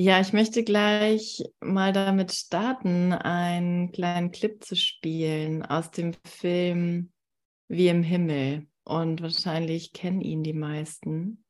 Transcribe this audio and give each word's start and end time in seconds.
Ja, 0.00 0.20
ich 0.20 0.32
möchte 0.32 0.62
gleich 0.62 1.42
mal 1.58 1.92
damit 1.92 2.30
starten, 2.30 3.12
einen 3.12 3.90
kleinen 3.90 4.30
Clip 4.30 4.62
zu 4.62 4.76
spielen 4.76 5.66
aus 5.66 5.90
dem 5.90 6.14
Film 6.24 7.10
Wie 7.66 7.88
im 7.88 8.04
Himmel. 8.04 8.68
Und 8.84 9.22
wahrscheinlich 9.22 9.92
kennen 9.92 10.20
ihn 10.20 10.44
die 10.44 10.52
meisten. 10.52 11.44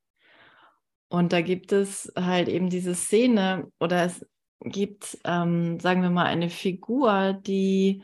Und 1.11 1.35
da 1.35 1.43
gibt 1.43 1.73
es 1.73 2.11
halt 2.17 2.49
eben 2.49 2.71
diese 2.71 2.95
Szene 2.95 3.71
oder 3.81 4.05
es 4.05 4.25
gibt, 4.61 5.19
ähm, 5.25 5.79
sagen 5.79 6.01
wir 6.01 6.09
mal, 6.11 6.25
eine 6.25 6.49
Figur, 6.49 7.35
die 7.35 8.03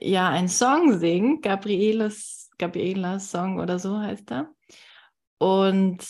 ja 0.00 0.28
einen 0.28 0.48
Song 0.48 0.98
singt, 0.98 1.44
Gabrielas, 1.44 2.50
Gabrielas 2.58 3.30
Song 3.30 3.60
oder 3.60 3.78
so 3.78 3.96
heißt 3.96 4.32
er. 4.32 4.52
Und 5.38 6.04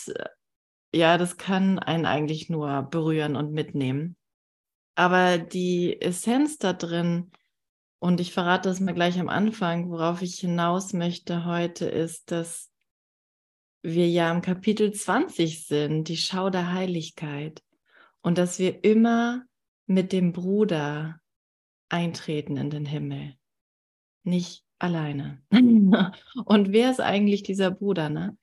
ja, 0.93 1.17
das 1.17 1.37
kann 1.37 1.79
einen 1.79 2.05
eigentlich 2.05 2.49
nur 2.49 2.83
berühren 2.83 3.35
und 3.35 3.51
mitnehmen. 3.51 4.15
Aber 4.95 5.37
die 5.37 6.01
Essenz 6.01 6.57
da 6.57 6.73
drin, 6.73 7.31
und 7.99 8.19
ich 8.19 8.33
verrate 8.33 8.69
das 8.69 8.79
mal 8.79 8.93
gleich 8.93 9.19
am 9.19 9.29
Anfang, 9.29 9.89
worauf 9.89 10.21
ich 10.21 10.39
hinaus 10.39 10.93
möchte 10.93 11.45
heute, 11.45 11.85
ist, 11.85 12.31
dass 12.31 12.71
wir 13.81 14.09
ja 14.09 14.31
im 14.31 14.41
Kapitel 14.41 14.91
20 14.91 15.65
sind, 15.65 16.07
die 16.07 16.17
Schau 16.17 16.49
der 16.49 16.73
Heiligkeit. 16.73 17.61
Und 18.21 18.37
dass 18.37 18.59
wir 18.59 18.83
immer 18.83 19.43
mit 19.85 20.11
dem 20.11 20.33
Bruder 20.33 21.19
eintreten 21.87 22.57
in 22.57 22.69
den 22.69 22.85
Himmel. 22.85 23.35
Nicht 24.23 24.63
alleine. 24.77 25.41
und 26.45 26.71
wer 26.71 26.91
ist 26.91 26.99
eigentlich 26.99 27.43
dieser 27.43 27.71
Bruder? 27.71 28.09
Ne? 28.09 28.37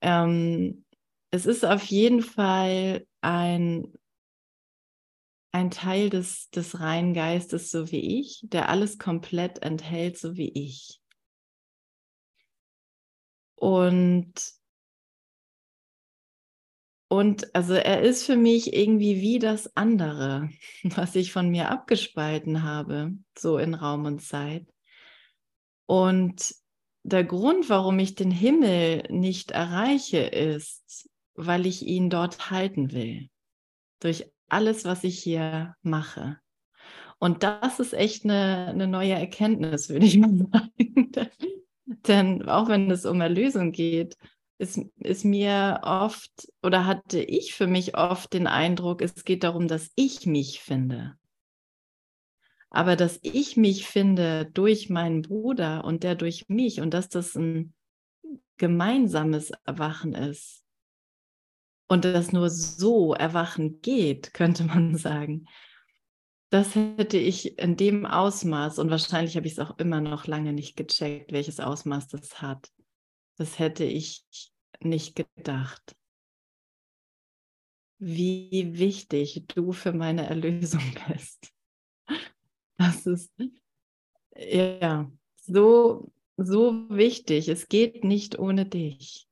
Ähm, 0.00 0.84
es 1.32 1.46
ist 1.46 1.64
auf 1.64 1.82
jeden 1.84 2.20
Fall 2.20 3.06
ein, 3.22 3.90
ein 5.50 5.70
Teil 5.70 6.10
des, 6.10 6.50
des 6.50 6.78
reinen 6.78 7.14
Geistes, 7.14 7.70
so 7.70 7.90
wie 7.90 8.20
ich, 8.20 8.40
der 8.42 8.68
alles 8.68 8.98
komplett 8.98 9.62
enthält, 9.62 10.18
so 10.18 10.36
wie 10.36 10.50
ich. 10.50 11.00
Und, 13.54 14.34
und 17.08 17.54
also 17.54 17.74
er 17.74 18.02
ist 18.02 18.26
für 18.26 18.36
mich 18.36 18.74
irgendwie 18.74 19.22
wie 19.22 19.38
das 19.38 19.74
andere, 19.74 20.50
was 20.82 21.14
ich 21.14 21.32
von 21.32 21.48
mir 21.48 21.70
abgespalten 21.70 22.62
habe, 22.62 23.12
so 23.38 23.56
in 23.56 23.72
Raum 23.72 24.04
und 24.04 24.20
Zeit. 24.20 24.66
Und 25.86 26.54
der 27.04 27.24
Grund, 27.24 27.70
warum 27.70 27.98
ich 27.98 28.16
den 28.16 28.30
Himmel 28.30 29.04
nicht 29.08 29.50
erreiche, 29.50 30.18
ist, 30.18 31.08
weil 31.46 31.66
ich 31.66 31.86
ihn 31.86 32.10
dort 32.10 32.50
halten 32.50 32.92
will. 32.92 33.28
Durch 34.00 34.30
alles, 34.48 34.84
was 34.84 35.04
ich 35.04 35.18
hier 35.18 35.76
mache. 35.82 36.38
Und 37.18 37.42
das 37.42 37.78
ist 37.78 37.94
echt 37.94 38.24
eine, 38.24 38.68
eine 38.68 38.88
neue 38.88 39.14
Erkenntnis, 39.14 39.88
würde 39.88 40.06
ich 40.06 40.18
mal 40.18 40.36
sagen. 40.52 41.12
Denn 42.06 42.48
auch 42.48 42.68
wenn 42.68 42.90
es 42.90 43.06
um 43.06 43.20
Erlösung 43.20 43.72
geht, 43.72 44.16
ist, 44.58 44.80
ist 44.98 45.24
mir 45.24 45.80
oft 45.82 46.48
oder 46.62 46.86
hatte 46.86 47.20
ich 47.20 47.54
für 47.54 47.66
mich 47.66 47.96
oft 47.96 48.32
den 48.32 48.46
Eindruck, 48.46 49.02
es 49.02 49.24
geht 49.24 49.44
darum, 49.44 49.68
dass 49.68 49.90
ich 49.96 50.26
mich 50.26 50.60
finde. 50.60 51.16
Aber 52.70 52.96
dass 52.96 53.18
ich 53.22 53.56
mich 53.56 53.86
finde 53.86 54.50
durch 54.52 54.88
meinen 54.88 55.22
Bruder 55.22 55.84
und 55.84 56.04
der 56.04 56.14
durch 56.14 56.48
mich 56.48 56.80
und 56.80 56.94
dass 56.94 57.08
das 57.08 57.34
ein 57.34 57.74
gemeinsames 58.56 59.52
Erwachen 59.64 60.14
ist, 60.14 60.61
und 61.88 62.04
dass 62.04 62.32
nur 62.32 62.50
so 62.50 63.14
Erwachen 63.14 63.80
geht, 63.80 64.34
könnte 64.34 64.64
man 64.64 64.96
sagen. 64.96 65.46
Das 66.50 66.74
hätte 66.74 67.16
ich 67.16 67.58
in 67.58 67.76
dem 67.76 68.04
Ausmaß, 68.04 68.78
und 68.78 68.90
wahrscheinlich 68.90 69.36
habe 69.36 69.46
ich 69.46 69.54
es 69.54 69.58
auch 69.58 69.78
immer 69.78 70.00
noch 70.02 70.26
lange 70.26 70.52
nicht 70.52 70.76
gecheckt, 70.76 71.32
welches 71.32 71.60
Ausmaß 71.60 72.08
das 72.08 72.42
hat. 72.42 72.70
Das 73.38 73.58
hätte 73.58 73.84
ich 73.84 74.24
nicht 74.80 75.16
gedacht. 75.16 75.96
Wie 77.98 78.78
wichtig 78.78 79.44
du 79.48 79.72
für 79.72 79.92
meine 79.92 80.26
Erlösung 80.26 80.82
bist. 81.08 81.52
Das 82.76 83.06
ist 83.06 83.32
ja 84.36 85.10
so, 85.36 86.12
so 86.36 86.88
wichtig. 86.90 87.48
Es 87.48 87.68
geht 87.68 88.04
nicht 88.04 88.38
ohne 88.38 88.66
dich. 88.66 89.28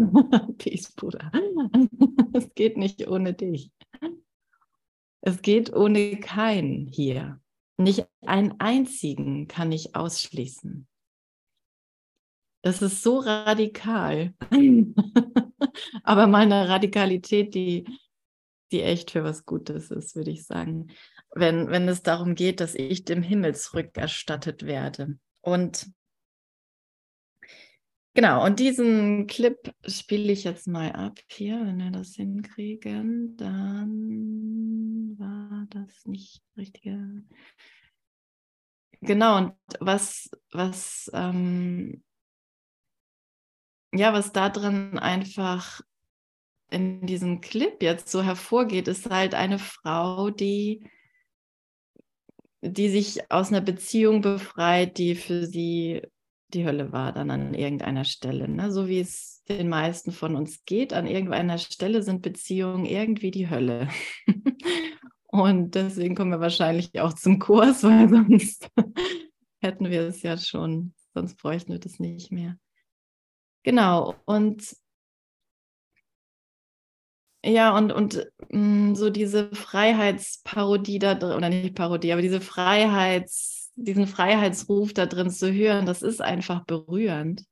Peace, 0.58 0.92
Bruder. 0.92 1.30
es 2.32 2.52
geht 2.54 2.76
nicht 2.76 3.06
ohne 3.06 3.34
dich. 3.34 3.70
Es 5.22 5.42
geht 5.42 5.72
ohne 5.72 6.18
keinen 6.18 6.86
hier. 6.86 7.40
Nicht 7.76 8.06
einen 8.22 8.54
einzigen 8.58 9.48
kann 9.48 9.72
ich 9.72 9.94
ausschließen. 9.94 10.86
Das 12.62 12.82
ist 12.82 13.02
so 13.02 13.18
radikal. 13.18 14.34
Aber 16.02 16.26
meine 16.26 16.68
Radikalität, 16.68 17.54
die, 17.54 17.86
die 18.70 18.82
echt 18.82 19.10
für 19.10 19.24
was 19.24 19.46
Gutes 19.46 19.90
ist, 19.90 20.14
würde 20.14 20.30
ich 20.30 20.44
sagen. 20.44 20.88
Wenn, 21.34 21.68
wenn 21.68 21.88
es 21.88 22.02
darum 22.02 22.34
geht, 22.34 22.60
dass 22.60 22.74
ich 22.74 23.04
dem 23.04 23.22
Himmel 23.22 23.54
zurückerstattet 23.54 24.64
werde. 24.64 25.18
Und 25.40 25.90
Genau, 28.14 28.44
und 28.44 28.58
diesen 28.58 29.28
Clip 29.28 29.56
spiele 29.86 30.32
ich 30.32 30.42
jetzt 30.44 30.66
mal 30.66 30.90
ab 30.92 31.18
hier. 31.28 31.60
Wenn 31.64 31.78
wir 31.78 31.90
das 31.92 32.14
hinkriegen, 32.16 33.36
dann 33.36 35.14
war 35.16 35.66
das 35.70 36.06
nicht 36.06 36.42
richtige. 36.56 37.22
Genau, 39.00 39.38
und 39.38 39.54
was, 39.78 40.28
was, 40.52 41.10
ähm, 41.14 42.02
ja, 43.94 44.12
was 44.12 44.32
da 44.32 44.48
drin 44.48 44.98
einfach 44.98 45.80
in 46.70 47.06
diesem 47.06 47.40
Clip 47.40 47.82
jetzt 47.82 48.08
so 48.08 48.22
hervorgeht, 48.22 48.88
ist 48.88 49.08
halt 49.10 49.34
eine 49.34 49.58
Frau, 49.58 50.30
die, 50.30 50.84
die 52.60 52.88
sich 52.90 53.30
aus 53.30 53.48
einer 53.48 53.60
Beziehung 53.60 54.20
befreit, 54.20 54.98
die 54.98 55.14
für 55.14 55.46
sie 55.46 56.02
die 56.54 56.64
Hölle 56.64 56.92
war 56.92 57.12
dann 57.12 57.30
an 57.30 57.54
irgendeiner 57.54 58.04
Stelle. 58.04 58.48
Ne? 58.48 58.70
So 58.70 58.88
wie 58.88 59.00
es 59.00 59.42
den 59.48 59.68
meisten 59.68 60.12
von 60.12 60.36
uns 60.36 60.64
geht, 60.64 60.92
an 60.92 61.06
irgendeiner 61.06 61.58
Stelle 61.58 62.02
sind 62.02 62.22
Beziehungen 62.22 62.84
irgendwie 62.84 63.30
die 63.30 63.50
Hölle. 63.50 63.88
Und 65.26 65.74
deswegen 65.76 66.16
kommen 66.16 66.32
wir 66.32 66.40
wahrscheinlich 66.40 67.00
auch 67.00 67.12
zum 67.12 67.38
Kurs, 67.38 67.84
weil 67.84 68.08
sonst 68.08 68.68
hätten 69.60 69.90
wir 69.90 70.02
es 70.02 70.22
ja 70.22 70.36
schon, 70.36 70.94
sonst 71.14 71.36
bräuchten 71.36 71.72
wir 71.72 71.78
das 71.78 72.00
nicht 72.00 72.32
mehr. 72.32 72.56
Genau, 73.62 74.14
und 74.24 74.74
ja, 77.44 77.76
und, 77.76 77.92
und 77.92 78.26
mh, 78.50 78.58
mm, 78.58 78.94
so 78.94 79.10
diese 79.10 79.54
Freiheitsparodie 79.54 80.98
da 80.98 81.14
drin, 81.14 81.36
oder 81.36 81.50
nicht 81.50 81.74
Parodie, 81.74 82.12
aber 82.12 82.22
diese 82.22 82.40
Freiheits- 82.40 83.59
diesen 83.76 84.06
Freiheitsruf 84.06 84.92
da 84.92 85.06
drin 85.06 85.30
zu 85.30 85.52
hören, 85.52 85.86
das 85.86 86.02
ist 86.02 86.20
einfach 86.20 86.64
berührend. 86.64 87.44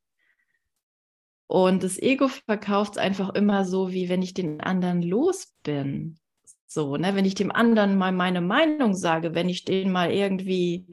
Und 1.47 1.83
das 1.83 1.99
Ego 1.99 2.29
verkauft 2.29 2.93
es 2.93 2.99
einfach 2.99 3.31
immer 3.31 3.65
so, 3.65 3.91
wie 3.93 4.09
wenn 4.09 4.21
ich 4.21 4.35
den 4.35 4.61
anderen 4.61 5.03
los 5.03 5.55
bin. 5.63 6.19
So, 6.67 6.97
ne, 6.99 7.15
wenn 7.15 7.25
ich 7.25 7.35
dem 7.35 7.51
anderen 7.51 7.97
mal 7.97 8.13
meine 8.13 8.43
Meinung 8.43 8.95
sage, 8.95 9.35
wenn 9.35 9.49
ich 9.49 9.65
den 9.65 9.91
mal 9.91 10.13
irgendwie. 10.13 10.87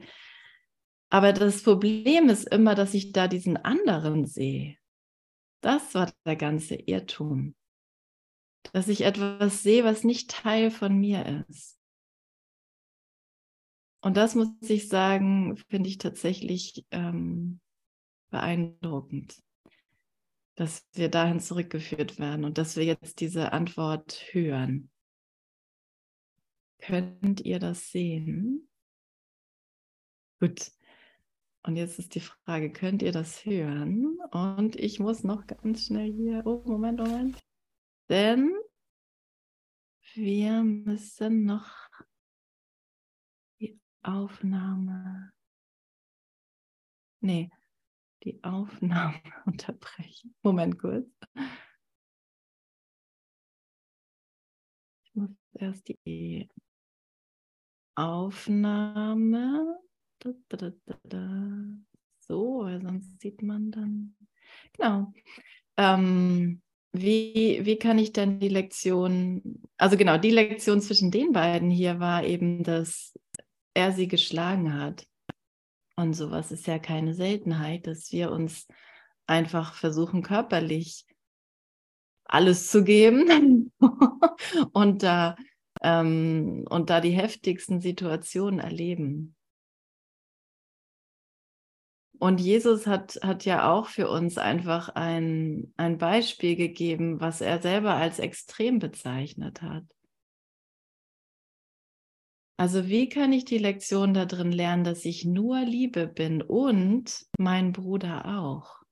Aber 1.10 1.34
das 1.34 1.62
Problem 1.62 2.30
ist 2.30 2.48
immer, 2.48 2.74
dass 2.74 2.94
ich 2.94 3.12
da 3.12 3.28
diesen 3.28 3.58
anderen 3.58 4.24
sehe. 4.24 4.76
Das 5.60 5.94
war 5.94 6.10
der 6.24 6.36
ganze 6.36 6.76
Irrtum. 6.76 7.54
Dass 8.72 8.88
ich 8.88 9.02
etwas 9.02 9.62
sehe, 9.62 9.84
was 9.84 10.04
nicht 10.04 10.30
Teil 10.30 10.70
von 10.70 10.96
mir 10.98 11.44
ist. 11.48 11.75
Und 14.06 14.16
das 14.16 14.36
muss 14.36 14.50
ich 14.60 14.88
sagen, 14.88 15.56
finde 15.68 15.88
ich 15.88 15.98
tatsächlich 15.98 16.86
ähm, 16.92 17.58
beeindruckend, 18.30 19.42
dass 20.54 20.86
wir 20.92 21.08
dahin 21.08 21.40
zurückgeführt 21.40 22.20
werden 22.20 22.44
und 22.44 22.56
dass 22.56 22.76
wir 22.76 22.84
jetzt 22.84 23.18
diese 23.18 23.50
Antwort 23.52 24.22
hören. 24.30 24.92
Könnt 26.78 27.40
ihr 27.40 27.58
das 27.58 27.90
sehen? 27.90 28.68
Gut. 30.38 30.70
Und 31.64 31.74
jetzt 31.74 31.98
ist 31.98 32.14
die 32.14 32.20
Frage, 32.20 32.70
könnt 32.70 33.02
ihr 33.02 33.10
das 33.10 33.44
hören? 33.44 34.20
Und 34.30 34.76
ich 34.76 35.00
muss 35.00 35.24
noch 35.24 35.48
ganz 35.48 35.86
schnell 35.86 36.12
hier, 36.12 36.46
oh, 36.46 36.62
Moment, 36.64 37.00
Moment. 37.00 37.44
Denn 38.08 38.54
wir 40.14 40.62
müssen 40.62 41.44
noch 41.44 41.85
Aufnahme. 44.06 45.32
Nee, 47.20 47.50
die 48.22 48.42
Aufnahme 48.44 49.20
unterbrechen. 49.46 50.34
Moment 50.42 50.78
kurz. 50.78 51.08
Ich 55.04 55.14
muss 55.14 55.30
Erst 55.54 55.88
die 55.88 56.48
Aufnahme. 57.94 59.78
Da, 60.18 60.32
da, 60.48 60.72
da, 61.04 61.64
so, 62.20 62.60
weil 62.60 62.80
sonst 62.82 63.20
sieht 63.20 63.42
man 63.42 63.70
dann. 63.70 64.16
Genau. 64.74 65.12
Ähm, 65.76 66.62
wie, 66.92 67.60
wie 67.64 67.76
kann 67.78 67.98
ich 67.98 68.12
denn 68.12 68.40
die 68.40 68.48
Lektion, 68.48 69.62
also 69.76 69.96
genau, 69.96 70.16
die 70.18 70.30
Lektion 70.30 70.80
zwischen 70.80 71.10
den 71.10 71.32
beiden 71.32 71.70
hier 71.70 72.00
war 72.00 72.24
eben, 72.24 72.62
dass 72.62 73.18
er 73.76 73.92
sie 73.92 74.08
geschlagen 74.08 74.74
hat. 74.80 75.06
Und 75.96 76.14
sowas 76.14 76.50
ist 76.50 76.66
ja 76.66 76.78
keine 76.78 77.14
Seltenheit, 77.14 77.86
dass 77.86 78.10
wir 78.10 78.30
uns 78.30 78.66
einfach 79.26 79.74
versuchen, 79.74 80.22
körperlich 80.22 81.06
alles 82.24 82.70
zu 82.70 82.84
geben 82.84 83.72
und 84.72 85.02
da 85.02 85.36
ähm, 85.82 86.64
und 86.68 86.90
da 86.90 87.00
die 87.00 87.10
heftigsten 87.10 87.80
Situationen 87.80 88.60
erleben. 88.60 89.36
Und 92.18 92.40
Jesus 92.40 92.86
hat, 92.86 93.18
hat 93.22 93.44
ja 93.44 93.70
auch 93.70 93.88
für 93.88 94.08
uns 94.08 94.38
einfach 94.38 94.88
ein, 94.88 95.72
ein 95.76 95.98
Beispiel 95.98 96.56
gegeben, 96.56 97.20
was 97.20 97.42
er 97.42 97.60
selber 97.60 97.94
als 97.94 98.18
extrem 98.18 98.78
bezeichnet 98.78 99.60
hat. 99.60 99.84
Also 102.58 102.88
wie 102.88 103.08
kann 103.08 103.32
ich 103.32 103.44
die 103.44 103.58
Lektion 103.58 104.14
da 104.14 104.24
drin 104.24 104.50
lernen, 104.50 104.84
dass 104.84 105.04
ich 105.04 105.24
nur 105.26 105.60
Liebe 105.60 106.06
bin 106.06 106.40
und 106.40 107.26
mein 107.38 107.72
Bruder 107.72 108.38
auch? 108.38 108.82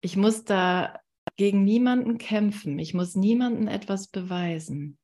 Ich 0.00 0.16
muss 0.16 0.44
da 0.44 0.98
gegen 1.36 1.64
niemanden 1.64 2.18
kämpfen. 2.18 2.78
Ich 2.78 2.94
muss 2.94 3.14
niemanden 3.14 3.68
etwas 3.68 4.08
beweisen. 4.08 4.98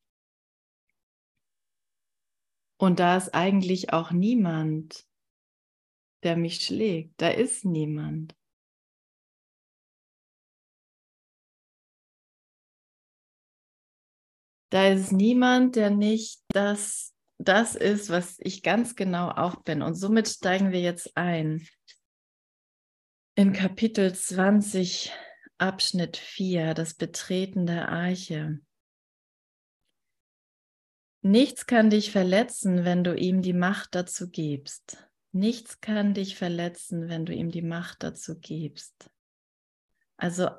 Und 2.81 2.99
da 2.99 3.17
ist 3.17 3.35
eigentlich 3.35 3.93
auch 3.93 4.11
niemand, 4.11 5.05
der 6.23 6.37
mich 6.37 6.65
schlägt. 6.65 7.21
Da 7.21 7.29
ist 7.29 7.65
niemand. 7.65 8.35
Da 14.71 14.89
ist 14.89 15.13
niemand, 15.13 15.77
der 15.77 15.91
nicht 15.91 16.41
das, 16.53 17.15
das 17.39 17.77
ist, 17.77 18.11
was 18.11 18.37
ich 18.41 18.63
ganz 18.63 18.97
genau 18.97 19.31
auch 19.31 19.63
bin. 19.63 19.83
Und 19.83 19.95
somit 19.95 20.29
steigen 20.29 20.73
wir 20.73 20.81
jetzt 20.81 21.17
ein 21.17 21.67
in 23.37 23.53
Kapitel 23.53 24.13
20, 24.13 25.13
Abschnitt 25.59 26.17
4, 26.17 26.75
das 26.75 26.95
Betreten 26.95 27.67
der 27.67 27.89
Arche. 27.89 28.61
Nichts 31.23 31.67
kann 31.67 31.91
dich 31.91 32.11
verletzen, 32.11 32.85
wenn 32.85 33.05
du 33.05 33.15
ihm 33.15 33.43
die 33.43 33.53
Macht 33.53 33.95
dazu 33.95 34.29
gibst. 34.29 35.09
Nichts 35.31 35.81
kann 35.81 36.15
dich 36.15 36.37
verletzen, 36.37 37.09
wenn 37.09 37.27
du 37.27 37.33
ihm 37.33 37.51
die 37.51 37.63
Macht 37.63 38.03
dazu 38.03 38.39
gibst. 38.39 39.09
Also, 40.17 40.51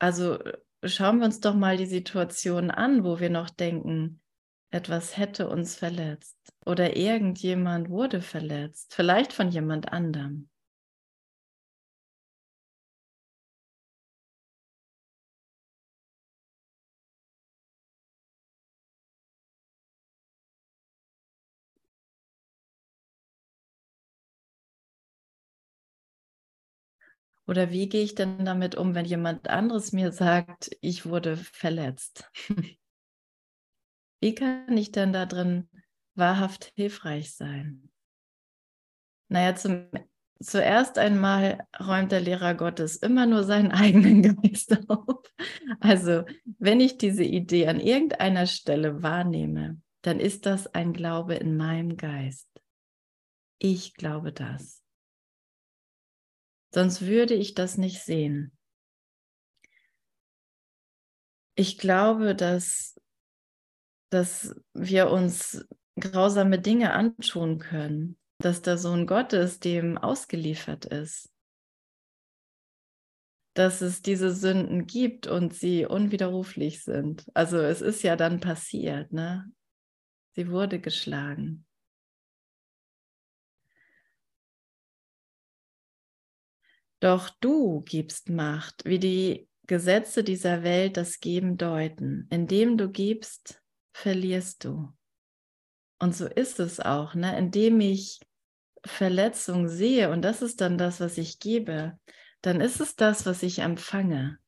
also 0.00 0.38
schauen 0.82 1.18
wir 1.18 1.26
uns 1.26 1.38
doch 1.38 1.54
mal 1.54 1.76
die 1.76 1.86
Situation 1.86 2.72
an, 2.72 3.04
wo 3.04 3.20
wir 3.20 3.30
noch 3.30 3.50
denken, 3.50 4.20
etwas 4.76 5.16
hätte 5.16 5.48
uns 5.48 5.74
verletzt 5.76 6.36
oder 6.66 6.96
irgendjemand 6.96 7.88
wurde 7.90 8.20
verletzt, 8.22 8.94
vielleicht 8.94 9.32
von 9.32 9.48
jemand 9.50 9.92
anderem. 9.92 10.48
Oder 27.48 27.70
wie 27.72 27.88
gehe 27.88 28.02
ich 28.04 28.14
denn 28.14 28.44
damit 28.44 28.74
um, 28.76 28.94
wenn 28.94 29.04
jemand 29.04 29.48
anderes 29.48 29.90
mir 29.92 30.12
sagt, 30.12 30.70
ich 30.80 31.06
wurde 31.06 31.36
verletzt? 31.36 32.30
wie 34.26 34.34
kann 34.34 34.76
ich 34.76 34.90
denn 34.90 35.12
da 35.12 35.24
drin 35.24 35.68
wahrhaft 36.16 36.72
hilfreich 36.74 37.32
sein? 37.32 37.88
Naja, 39.28 39.54
zum, 39.54 39.88
zuerst 40.42 40.98
einmal 40.98 41.64
räumt 41.78 42.10
der 42.10 42.22
Lehrer 42.22 42.56
Gottes 42.56 42.96
immer 42.96 43.26
nur 43.26 43.44
seinen 43.44 43.70
eigenen 43.84 44.22
Geist 44.22 44.76
auf. 44.88 45.32
Also, 45.78 46.24
wenn 46.58 46.80
ich 46.80 46.98
diese 46.98 47.22
Idee 47.22 47.68
an 47.68 47.78
irgendeiner 47.78 48.48
Stelle 48.48 49.00
wahrnehme, 49.00 49.80
dann 50.02 50.18
ist 50.18 50.44
das 50.44 50.66
ein 50.74 50.92
Glaube 50.92 51.36
in 51.36 51.56
meinem 51.56 51.96
Geist. 51.96 52.48
Ich 53.60 53.94
glaube 53.94 54.32
das. 54.32 54.82
Sonst 56.74 57.02
würde 57.02 57.34
ich 57.34 57.54
das 57.54 57.78
nicht 57.78 58.02
sehen. 58.02 58.50
Ich 61.54 61.78
glaube, 61.78 62.34
dass, 62.34 62.95
dass 64.10 64.54
wir 64.72 65.10
uns 65.10 65.66
grausame 65.98 66.58
Dinge 66.60 66.92
antun 66.92 67.58
können, 67.58 68.18
dass 68.38 68.62
der 68.62 68.78
Sohn 68.78 69.06
Gottes 69.06 69.60
dem 69.60 69.98
ausgeliefert 69.98 70.84
ist, 70.84 71.32
dass 73.54 73.80
es 73.80 74.02
diese 74.02 74.34
Sünden 74.34 74.86
gibt 74.86 75.26
und 75.26 75.54
sie 75.54 75.86
unwiderruflich 75.86 76.84
sind. 76.84 77.26
Also 77.34 77.58
es 77.58 77.80
ist 77.80 78.02
ja 78.02 78.16
dann 78.16 78.40
passiert, 78.40 79.12
ne? 79.12 79.50
Sie 80.34 80.50
wurde 80.50 80.78
geschlagen. 80.78 81.64
Doch 87.00 87.30
du 87.40 87.82
gibst 87.82 88.28
Macht, 88.28 88.84
wie 88.84 88.98
die 88.98 89.48
Gesetze 89.66 90.22
dieser 90.24 90.62
Welt 90.62 90.96
das 90.96 91.20
Geben 91.20 91.56
deuten. 91.56 92.26
Indem 92.30 92.76
du 92.76 92.90
gibst, 92.90 93.62
verlierst 93.96 94.64
du. 94.64 94.92
Und 95.98 96.14
so 96.14 96.26
ist 96.26 96.60
es 96.60 96.80
auch, 96.80 97.14
ne? 97.14 97.36
indem 97.38 97.80
ich 97.80 98.20
Verletzung 98.84 99.68
sehe, 99.68 100.10
und 100.10 100.22
das 100.22 100.42
ist 100.42 100.60
dann 100.60 100.76
das, 100.76 101.00
was 101.00 101.16
ich 101.16 101.40
gebe, 101.40 101.98
dann 102.42 102.60
ist 102.60 102.80
es 102.80 102.94
das, 102.94 103.24
was 103.24 103.42
ich 103.42 103.60
empfange 103.60 104.38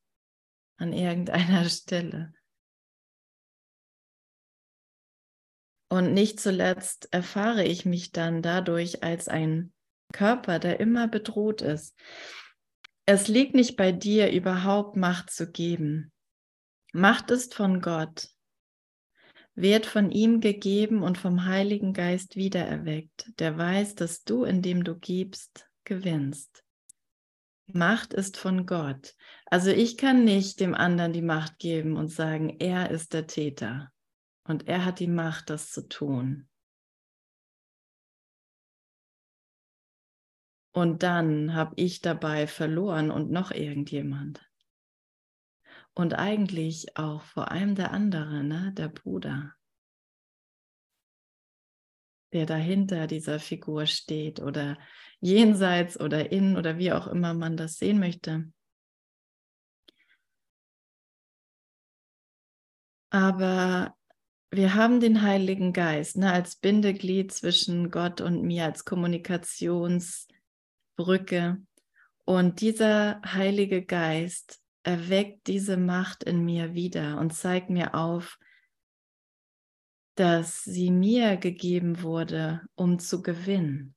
an 0.77 0.93
irgendeiner 0.93 1.65
Stelle. 1.69 2.31
Und 5.91 6.13
nicht 6.13 6.39
zuletzt 6.39 7.11
erfahre 7.11 7.63
ich 7.63 7.85
mich 7.85 8.11
dann 8.11 8.43
dadurch 8.43 9.01
als 9.01 9.27
ein 9.27 9.73
Körper, 10.13 10.59
der 10.59 10.79
immer 10.79 11.07
bedroht 11.07 11.63
ist. 11.63 11.99
Es 13.07 13.27
liegt 13.27 13.55
nicht 13.55 13.75
bei 13.75 13.91
dir, 13.91 14.31
überhaupt 14.31 14.95
Macht 14.95 15.31
zu 15.31 15.49
geben. 15.49 16.11
Macht 16.93 17.31
ist 17.31 17.55
von 17.55 17.81
Gott, 17.81 18.29
wird 19.61 19.85
von 19.85 20.11
ihm 20.11 20.39
gegeben 20.39 21.03
und 21.03 21.17
vom 21.17 21.45
Heiligen 21.45 21.93
Geist 21.93 22.35
wiedererweckt, 22.35 23.31
der 23.39 23.57
weiß, 23.57 23.95
dass 23.95 24.23
du, 24.23 24.43
indem 24.43 24.83
du 24.83 24.95
gibst, 24.95 25.67
gewinnst. 25.83 26.63
Macht 27.67 28.13
ist 28.13 28.37
von 28.37 28.65
Gott. 28.65 29.15
Also 29.45 29.69
ich 29.69 29.97
kann 29.97 30.23
nicht 30.23 30.59
dem 30.59 30.73
anderen 30.73 31.13
die 31.13 31.21
Macht 31.21 31.59
geben 31.59 31.97
und 31.97 32.07
sagen, 32.07 32.57
er 32.59 32.89
ist 32.89 33.13
der 33.13 33.27
Täter 33.27 33.91
und 34.43 34.67
er 34.67 34.85
hat 34.85 34.99
die 34.99 35.07
Macht, 35.07 35.49
das 35.49 35.71
zu 35.71 35.87
tun. 35.87 36.47
Und 40.71 41.03
dann 41.03 41.53
habe 41.53 41.73
ich 41.75 42.01
dabei 42.01 42.47
verloren 42.47 43.11
und 43.11 43.31
noch 43.31 43.51
irgendjemand. 43.51 44.48
Und 45.99 46.13
eigentlich 46.13 46.95
auch 46.95 47.23
vor 47.23 47.51
allem 47.51 47.75
der 47.75 47.91
andere, 47.91 48.41
ne, 48.41 48.71
der 48.71 48.87
Bruder, 48.87 49.53
der 52.31 52.45
dahinter 52.45 53.05
dieser 53.05 53.37
Figur 53.37 53.85
steht 53.85 54.39
oder 54.39 54.77
jenseits 55.19 55.99
oder 55.99 56.31
in 56.31 56.55
oder 56.55 56.77
wie 56.77 56.93
auch 56.93 57.07
immer 57.07 57.33
man 57.33 57.57
das 57.57 57.75
sehen 57.75 57.99
möchte. 57.99 58.49
Aber 63.09 63.93
wir 64.51 64.75
haben 64.75 65.01
den 65.01 65.21
Heiligen 65.21 65.73
Geist 65.73 66.15
ne, 66.15 66.31
als 66.31 66.55
Bindeglied 66.55 67.33
zwischen 67.33 67.91
Gott 67.91 68.21
und 68.21 68.43
mir, 68.43 68.63
als 68.63 68.85
Kommunikations- 68.85 70.29
Brücke. 70.95 71.61
Und 72.23 72.61
dieser 72.61 73.21
Heilige 73.25 73.85
Geist 73.85 74.58
erweckt 74.83 75.47
diese 75.47 75.77
Macht 75.77 76.23
in 76.23 76.43
mir 76.43 76.73
wieder 76.73 77.17
und 77.19 77.33
zeigt 77.33 77.69
mir 77.69 77.95
auf, 77.95 78.37
dass 80.15 80.63
sie 80.63 80.91
mir 80.91 81.37
gegeben 81.37 82.01
wurde, 82.01 82.61
um 82.75 82.99
zu 82.99 83.21
gewinnen. 83.21 83.95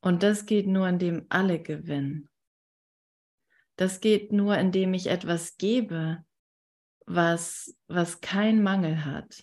Und 0.00 0.22
das 0.22 0.46
geht 0.46 0.66
nur, 0.66 0.88
indem 0.88 1.26
alle 1.28 1.60
gewinnen. 1.60 2.28
Das 3.76 4.00
geht 4.00 4.32
nur, 4.32 4.56
indem 4.56 4.94
ich 4.94 5.08
etwas 5.08 5.56
gebe, 5.56 6.24
was, 7.06 7.76
was 7.88 8.20
kein 8.20 8.62
Mangel 8.62 9.04
hat. 9.04 9.42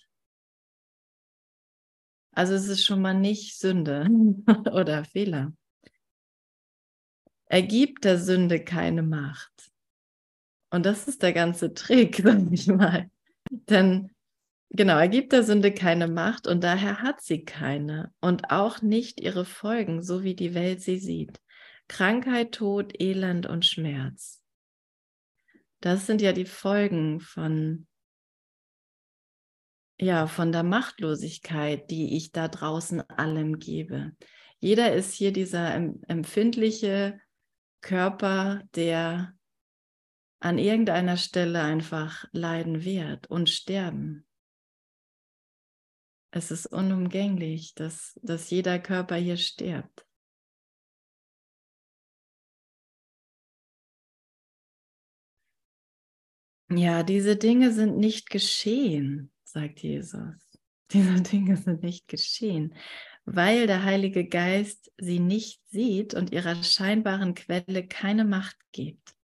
Also 2.31 2.53
es 2.53 2.67
ist 2.67 2.85
schon 2.85 3.01
mal 3.01 3.15
nicht 3.15 3.57
Sünde 3.57 4.07
oder 4.71 5.03
Fehler. 5.05 5.53
Er 7.49 7.61
gibt 7.61 8.03
der 8.03 8.17
Sünde 8.19 8.63
keine 8.63 9.03
Macht. 9.03 9.71
Und 10.69 10.85
das 10.85 11.07
ist 11.07 11.23
der 11.23 11.33
ganze 11.33 11.73
Trick, 11.73 12.17
sag 12.23 12.51
ich 12.51 12.67
mal. 12.67 13.09
Denn 13.49 14.11
genau, 14.69 14.97
er 14.97 15.07
gibt 15.07 15.31
der 15.31 15.43
Sünde 15.43 15.73
keine 15.73 16.07
Macht 16.07 16.47
und 16.47 16.63
daher 16.63 17.01
hat 17.01 17.21
sie 17.21 17.45
keine 17.45 18.13
und 18.19 18.51
auch 18.51 18.81
nicht 18.81 19.21
ihre 19.21 19.45
Folgen, 19.45 20.03
so 20.03 20.23
wie 20.23 20.35
die 20.35 20.53
Welt 20.53 20.81
sie 20.81 20.99
sieht. 20.99 21.39
Krankheit, 21.87 22.53
Tod, 22.53 22.99
Elend 22.99 23.45
und 23.45 23.65
Schmerz. 23.65 24.43
Das 25.79 26.05
sind 26.05 26.21
ja 26.21 26.33
die 26.33 26.45
Folgen 26.45 27.21
von 27.21 27.87
ja, 29.99 30.27
von 30.27 30.51
der 30.51 30.61
Machtlosigkeit, 30.61 31.89
die 31.89 32.17
ich 32.17 32.31
da 32.31 32.47
draußen 32.47 33.01
allem 33.09 33.57
gebe. 33.57 34.11
Jeder 34.59 34.93
ist 34.93 35.13
hier 35.13 35.31
dieser 35.31 35.73
empfindliche 35.73 37.19
Körper, 37.81 38.63
der 38.75 39.33
an 40.39 40.57
irgendeiner 40.57 41.17
Stelle 41.17 41.61
einfach 41.61 42.25
leiden 42.31 42.83
wird 42.83 43.27
und 43.27 43.49
sterben. 43.49 44.25
Es 46.31 46.51
ist 46.51 46.67
unumgänglich, 46.67 47.73
dass, 47.73 48.19
dass 48.21 48.49
jeder 48.49 48.79
Körper 48.79 49.15
hier 49.15 49.37
stirbt. 49.37 50.05
Ja, 56.69 57.03
diese 57.03 57.37
Dinge 57.37 57.71
sind 57.71 57.97
nicht 57.97 58.29
geschehen, 58.29 59.31
sagt 59.43 59.79
Jesus. 59.79 60.59
Diese 60.91 61.21
Dinge 61.21 61.57
sind 61.57 61.83
nicht 61.83 62.07
geschehen, 62.07 62.73
weil 63.29 63.67
der 63.67 63.83
Heilige 63.83 64.25
Geist 64.25 64.89
sie 64.97 65.19
nicht 65.19 65.61
sieht 65.67 66.13
und 66.13 66.31
ihrer 66.31 66.63
scheinbaren 66.63 67.35
Quelle 67.35 67.85
keine 67.85 68.23
Macht 68.23 68.57
gibt. 68.71 69.15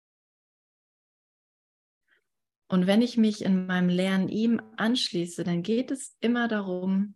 Und 2.68 2.86
wenn 2.86 3.02
ich 3.02 3.16
mich 3.16 3.46
in 3.46 3.66
meinem 3.66 3.88
Lernen 3.88 4.28
ihm 4.28 4.62
anschließe, 4.76 5.46
dann 5.46 5.64
geht 5.64 5.90
es 5.90 6.18
immer 6.20 6.50
darum, 6.50 7.16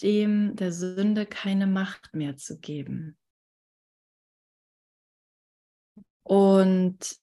dem 0.00 0.56
der 0.56 0.72
Sünde 0.72 1.26
keine 1.26 1.66
Macht 1.66 2.14
mehr 2.14 2.38
zu 2.38 2.58
geben. 2.58 3.18
Und 6.22 7.18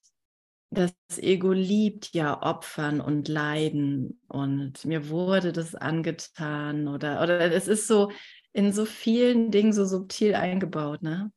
das 0.70 0.92
Ego 1.16 1.52
liebt 1.52 2.14
ja 2.14 2.42
Opfern 2.42 3.00
und 3.00 3.28
Leiden 3.28 4.20
und 4.28 4.84
mir 4.84 5.08
wurde 5.08 5.52
das 5.52 5.74
angetan 5.74 6.86
oder, 6.86 7.22
oder 7.22 7.40
es 7.52 7.66
ist 7.66 7.86
so 7.86 8.10
in 8.56 8.72
so 8.72 8.86
vielen 8.86 9.50
Dingen 9.50 9.74
so 9.74 9.84
subtil 9.84 10.34
eingebaut, 10.34 11.02
ne? 11.02 11.30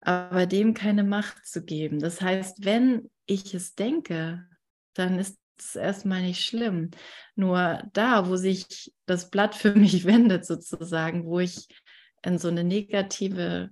Aber 0.00 0.46
dem 0.46 0.72
keine 0.72 1.04
Macht 1.04 1.46
zu 1.46 1.62
geben. 1.62 1.98
Das 1.98 2.22
heißt, 2.22 2.64
wenn 2.64 3.10
ich 3.26 3.52
es 3.52 3.74
denke, 3.74 4.48
dann 4.94 5.18
ist 5.18 5.38
es 5.58 5.76
erstmal 5.76 6.22
nicht 6.22 6.42
schlimm. 6.42 6.90
Nur 7.34 7.82
da, 7.92 8.30
wo 8.30 8.36
sich 8.36 8.94
das 9.04 9.28
Blatt 9.28 9.54
für 9.54 9.74
mich 9.76 10.06
wendet, 10.06 10.46
sozusagen, 10.46 11.26
wo 11.26 11.38
ich 11.38 11.68
in 12.24 12.38
so 12.38 12.48
eine 12.48 12.64
negative 12.64 13.70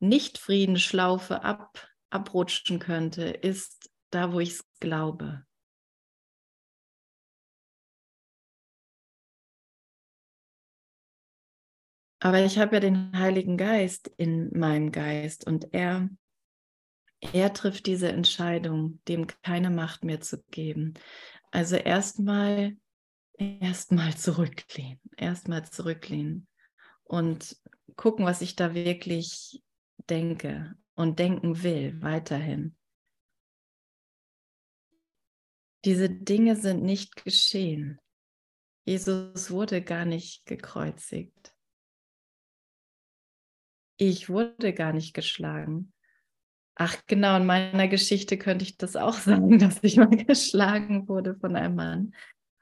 Nicht-Friedensschlaufe 0.00 1.42
ab 1.42 1.88
abrutschen 2.10 2.80
könnte, 2.80 3.24
ist 3.24 3.90
da, 4.10 4.34
wo 4.34 4.40
ich 4.40 4.50
es 4.50 4.64
glaube. 4.78 5.46
Aber 12.18 12.42
ich 12.42 12.58
habe 12.58 12.76
ja 12.76 12.80
den 12.80 13.16
Heiligen 13.16 13.56
Geist 13.56 14.08
in 14.16 14.50
meinem 14.58 14.90
Geist 14.90 15.46
und 15.46 15.74
er, 15.74 16.08
er 17.32 17.52
trifft 17.52 17.86
diese 17.86 18.08
Entscheidung, 18.08 19.00
dem 19.06 19.26
keine 19.26 19.70
Macht 19.70 20.04
mehr 20.04 20.20
zu 20.20 20.42
geben. 20.50 20.94
Also 21.50 21.76
erstmal, 21.76 22.76
erstmal 23.38 24.16
zurücklehnen, 24.16 25.00
erstmal 25.16 25.64
zurücklehnen 25.64 26.46
und 27.04 27.56
gucken, 27.96 28.24
was 28.24 28.40
ich 28.40 28.56
da 28.56 28.74
wirklich 28.74 29.62
denke 30.08 30.74
und 30.94 31.18
denken 31.18 31.62
will, 31.62 32.00
weiterhin. 32.00 32.76
Diese 35.84 36.08
Dinge 36.10 36.56
sind 36.56 36.82
nicht 36.82 37.24
geschehen. 37.24 38.00
Jesus 38.84 39.50
wurde 39.50 39.82
gar 39.82 40.04
nicht 40.04 40.46
gekreuzigt. 40.46 41.55
Ich 43.98 44.28
wurde 44.28 44.72
gar 44.72 44.92
nicht 44.92 45.14
geschlagen. 45.14 45.92
Ach 46.74 46.96
genau, 47.06 47.36
in 47.36 47.46
meiner 47.46 47.88
Geschichte 47.88 48.36
könnte 48.36 48.64
ich 48.64 48.76
das 48.76 48.96
auch 48.96 49.14
sagen, 49.18 49.58
dass 49.58 49.82
ich 49.82 49.96
mal 49.96 50.08
geschlagen 50.10 51.08
wurde 51.08 51.34
von 51.34 51.56
einem 51.56 51.74
Mann. 51.74 52.14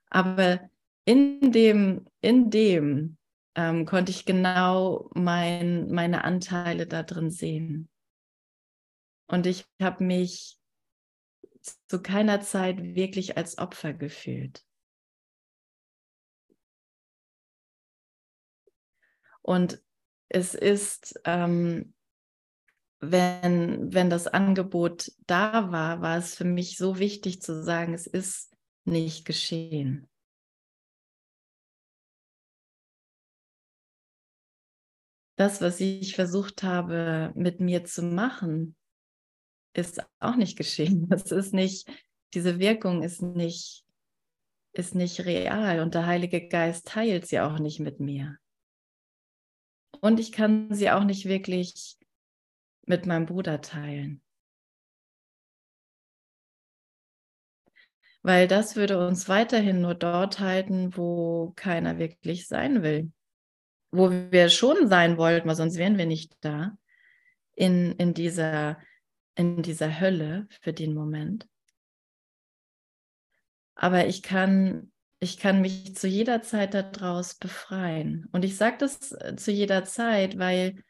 Aber 0.09 0.71
in 1.05 1.53
dem, 1.53 2.07
in 2.21 2.51
dem 2.51 3.19
ähm, 3.57 3.85
konnte 3.85 4.11
ich 4.11 4.25
genau 4.25 5.11
mein, 5.15 5.91
meine 5.91 6.25
Anteile 6.25 6.87
da 6.87 7.03
drin 7.03 7.31
sehen. 7.31 7.89
Und 9.27 9.47
ich 9.47 9.67
habe 9.81 10.05
mich 10.05 10.59
zu 11.89 12.01
keiner 12.01 12.41
Zeit 12.41 12.83
wirklich 12.95 13.37
als 13.37 13.59
Opfer 13.59 13.93
gefühlt. 13.95 14.65
Und 19.43 19.83
es 20.29 20.55
ist, 20.55 21.21
ähm, 21.25 21.95
wenn, 23.01 23.93
wenn 23.93 24.11
das 24.11 24.27
Angebot 24.27 25.13
da 25.27 25.71
war, 25.71 26.01
war 26.01 26.19
es 26.19 26.35
für 26.35 26.45
mich 26.45 26.77
so 26.77 26.99
wichtig 26.99 27.43
zu 27.43 27.63
sagen, 27.63 27.95
es 27.95 28.07
ist 28.07 28.55
nicht 28.85 29.25
geschehen. 29.25 30.09
Das, 35.37 35.61
was 35.61 35.81
ich 35.81 36.15
versucht 36.15 36.63
habe 36.63 37.33
mit 37.35 37.61
mir 37.61 37.85
zu 37.85 38.03
machen, 38.03 38.77
ist 39.75 40.01
auch 40.21 40.37
nicht 40.37 40.57
geschehen. 40.57 41.07
Das 41.09 41.33
ist 41.33 41.53
nicht, 41.53 41.89
diese 42.35 42.59
Wirkung 42.59 43.03
ist 43.03 43.21
nicht, 43.21 43.85
ist 44.73 44.95
nicht 44.95 45.25
real 45.25 45.81
und 45.81 45.95
der 45.95 46.07
Heilige 46.07 46.49
Geist 46.49 46.87
teilt 46.87 47.27
sie 47.27 47.41
auch 47.41 47.59
nicht 47.59 47.81
mit 47.81 48.01
mir. 48.01 48.39
Und 50.05 50.21
ich 50.21 50.33
kann 50.33 50.69
sie 50.75 50.91
auch 50.91 51.05
nicht 51.05 51.25
wirklich 51.25 51.97
mit 52.85 53.07
meinem 53.07 53.25
Bruder 53.25 53.63
teilen. 53.63 54.21
Weil 58.21 58.47
das 58.47 58.77
würde 58.77 59.07
uns 59.07 59.31
weiterhin 59.31 59.81
nur 59.81 59.95
dort 59.95 60.41
halten, 60.41 60.95
wo 60.95 61.55
keiner 61.57 61.97
wirklich 61.99 62.49
sein 62.49 62.83
will. 62.83 63.13
Wo 63.93 64.11
wir 64.11 64.51
schon 64.51 64.89
sein 64.89 65.17
wollten, 65.17 65.49
weil 65.49 65.57
sonst 65.57 65.79
wären 65.79 65.97
wir 65.97 66.05
nicht 66.05 66.37
da. 66.43 66.77
In, 67.55 67.93
in 67.93 68.13
dieser 68.13 68.77
in 69.37 69.63
dieser 69.63 70.01
Hölle 70.01 70.47
für 70.61 70.75
den 70.75 70.93
Moment. 70.93 71.49
Aber 73.75 74.07
ich 74.07 74.23
kann, 74.23 74.93
ich 75.25 75.39
kann 75.39 75.61
mich 75.61 75.97
zu 75.97 76.07
jeder 76.07 76.43
Zeit 76.43 76.75
daraus 76.75 77.35
befreien. 77.35 78.29
Und 78.33 78.45
ich 78.45 78.57
sage 78.57 78.77
das 78.79 79.13
äh, 79.13 79.35
zu 79.37 79.51
jeder 79.51 79.85
Zeit, 79.85 80.39
weil, 80.39 80.85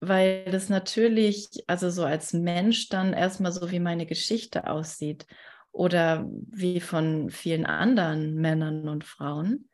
weil 0.00 0.44
das 0.50 0.68
natürlich, 0.68 1.64
also 1.66 1.88
so 1.90 2.04
als 2.04 2.32
Mensch 2.32 2.88
dann 2.88 3.12
erstmal 3.12 3.52
so 3.52 3.70
wie 3.70 3.80
meine 3.80 4.06
Geschichte 4.06 4.66
aussieht 4.68 5.26
oder 5.72 6.28
wie 6.28 6.80
von 6.80 7.30
vielen 7.30 7.64
anderen 7.64 8.34
Männern 8.34 8.88
und 8.88 9.04
Frauen. 9.04 9.68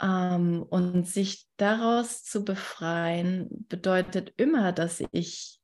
Ähm, 0.00 0.62
und 0.62 1.08
sich 1.08 1.48
daraus 1.56 2.22
zu 2.22 2.44
befreien, 2.44 3.48
bedeutet 3.68 4.32
immer, 4.36 4.72
dass 4.72 5.02
ich 5.12 5.60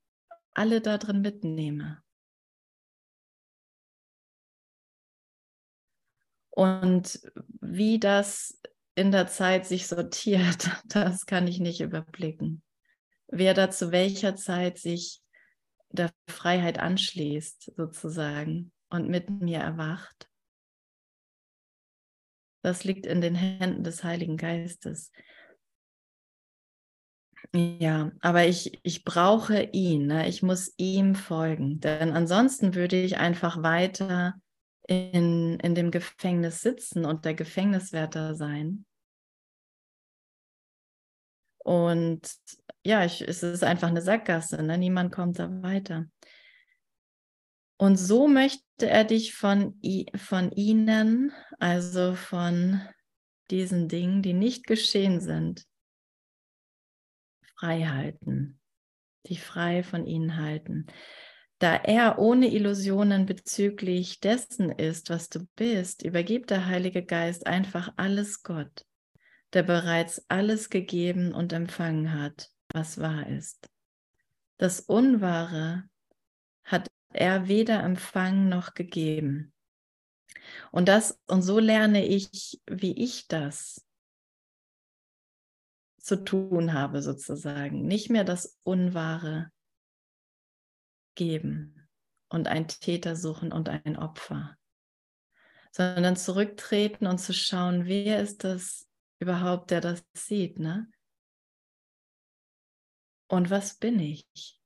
alle 0.55 0.81
da 0.81 0.99
drin 0.99 1.21
mitnehme. 1.21 2.03
Und 6.61 7.23
wie 7.63 7.99
das 7.99 8.61
in 8.95 9.13
der 9.13 9.29
Zeit 9.29 9.65
sich 9.65 9.87
sortiert, 9.87 10.69
das 10.85 11.25
kann 11.25 11.47
ich 11.47 11.59
nicht 11.59 11.81
überblicken. 11.81 12.63
Wer 13.29 13.55
da 13.55 13.71
zu 13.71 13.93
welcher 13.93 14.37
Zeit 14.37 14.77
sich 14.77 15.23
der 15.89 16.11
Freiheit 16.29 16.79
anschließt, 16.79 17.73
sozusagen, 17.79 18.73
und 18.91 19.09
mit 19.09 19.31
mir 19.31 19.61
erwacht. 19.61 20.29
Das 22.63 22.85
liegt 22.85 23.07
in 23.07 23.23
den 23.23 23.37
Händen 23.37 23.83
des 23.83 24.05
Heiligen 24.05 24.37
Geistes. 24.37 25.13
Ja, 27.55 28.13
aber 28.21 28.45
ich, 28.45 28.79
ich 28.83 29.05
brauche 29.05 29.63
ihn, 29.73 30.09
ne? 30.09 30.29
ich 30.29 30.43
muss 30.43 30.75
ihm 30.77 31.15
folgen, 31.15 31.81
denn 31.81 32.13
ansonsten 32.13 32.75
würde 32.75 33.01
ich 33.01 33.17
einfach 33.17 33.63
weiter 33.63 34.35
in, 34.91 35.61
in 35.61 35.75
dem 35.77 35.93
Gefängnis 35.93 36.63
sitzen 36.63 37.05
und 37.05 37.25
der 37.25 37.35
Gefängniswärter 37.35 38.35
sein. 38.35 38.85
Und 41.59 42.21
ja, 42.85 43.05
ich, 43.05 43.21
es 43.21 43.45
ist 43.45 43.63
einfach 43.63 43.89
eine 43.89 44.03
Sackgasse, 44.03 44.61
ne? 44.63 44.79
niemand 44.79 45.13
kommt 45.13 45.39
da 45.39 45.63
weiter. 45.63 46.07
Und 47.79 47.97
so 47.99 48.27
möchte 48.27 48.65
er 48.81 49.05
dich 49.05 49.35
von, 49.35 49.81
von 50.17 50.51
ihnen, 50.53 51.33
also 51.61 52.15
von 52.15 52.81
diesen 53.51 53.89
Dingen, 53.89 54.23
die 54.23 54.33
nicht 54.33 54.67
geschehen 54.67 55.21
sind, 55.21 55.67
frei 57.57 57.85
halten, 57.85 58.61
dich 59.29 59.41
frei 59.41 59.85
von 59.85 60.05
ihnen 60.05 60.37
halten. 60.37 60.87
Da 61.61 61.77
er 61.77 62.19
ohne 62.19 62.51
Illusionen 62.51 63.27
bezüglich 63.27 64.19
dessen 64.21 64.71
ist, 64.71 65.11
was 65.11 65.29
du 65.29 65.47
bist, 65.57 66.03
übergibt 66.03 66.49
der 66.49 66.65
Heilige 66.65 67.05
Geist 67.05 67.47
einfach 67.47 67.93
alles 67.97 68.43
Gott, 68.43 68.87
der 69.53 69.63
bereits 69.63 70.25
alles 70.29 70.71
gegeben 70.71 71.35
und 71.35 71.53
empfangen 71.53 72.19
hat, 72.19 72.51
was 72.73 72.99
wahr 72.99 73.27
ist. 73.27 73.69
Das 74.57 74.81
Unwahre 74.81 75.85
hat 76.65 76.89
er 77.13 77.47
weder 77.47 77.83
empfangen 77.83 78.49
noch 78.49 78.73
gegeben. 78.73 79.53
Und 80.73 80.89
das, 80.89 81.21
und 81.27 81.43
so 81.43 81.59
lerne 81.59 82.07
ich, 82.07 82.63
wie 82.71 82.93
ich 82.93 83.29
das 83.29 83.87
zu 85.99 86.25
tun 86.25 86.73
habe, 86.73 87.03
sozusagen. 87.03 87.87
Nicht 87.87 88.09
mehr 88.09 88.25
das 88.25 88.59
Unwahre 88.63 89.51
geben 91.21 91.87
und 92.31 92.49
ein 92.49 92.67
Täter 92.67 93.15
suchen 93.15 93.53
und 93.53 93.69
ein 93.69 93.99
Opfer, 93.99 94.57
sondern 95.71 96.17
zurücktreten 96.17 97.07
und 97.07 97.19
zu 97.19 97.35
schauen, 97.35 97.85
wer 97.85 98.23
ist 98.23 98.43
das 98.43 98.89
überhaupt, 99.19 99.71
der 99.71 99.83
das 99.83 100.03
sieht, 100.15 100.59
ne? 100.59 100.91
Und 103.29 103.51
was 103.51 103.75
bin 103.75 104.01
ich? 104.01 104.59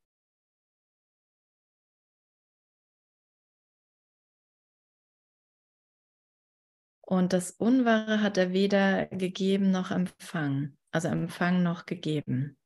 Und 7.01 7.33
das 7.33 7.51
Unwahre 7.51 8.23
hat 8.23 8.39
er 8.39 8.53
weder 8.53 9.07
gegeben 9.07 9.73
noch 9.73 9.91
empfangen, 9.91 10.79
also 10.93 11.09
empfangen 11.09 11.65
noch 11.65 11.85
gegeben. 11.85 12.57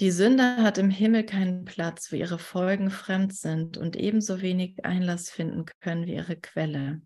Die 0.00 0.10
Sünde 0.12 0.62
hat 0.62 0.78
im 0.78 0.88
Himmel 0.88 1.24
keinen 1.24 1.66
Platz, 1.66 2.10
wo 2.10 2.16
ihre 2.16 2.38
Folgen 2.38 2.90
fremd 2.90 3.34
sind 3.34 3.76
und 3.76 3.96
ebenso 3.96 4.40
wenig 4.40 4.82
Einlass 4.82 5.28
finden 5.28 5.66
können 5.80 6.06
wie 6.06 6.14
ihre 6.14 6.36
Quelle. 6.36 7.02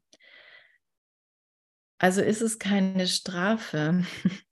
Also 1.98 2.22
ist 2.22 2.40
es 2.40 2.60
keine 2.60 3.08
Strafe, 3.08 4.04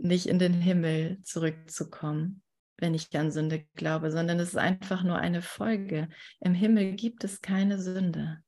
nicht 0.00 0.26
in 0.26 0.40
den 0.40 0.54
Himmel 0.54 1.22
zurückzukommen, 1.22 2.42
wenn 2.78 2.94
ich 2.94 3.16
an 3.16 3.30
Sünde 3.30 3.64
glaube, 3.74 4.10
sondern 4.10 4.40
es 4.40 4.48
ist 4.48 4.58
einfach 4.58 5.04
nur 5.04 5.18
eine 5.18 5.40
Folge. 5.40 6.08
Im 6.40 6.52
Himmel 6.52 6.94
gibt 6.94 7.22
es 7.22 7.42
keine 7.42 7.78
Sünde. 7.80 8.42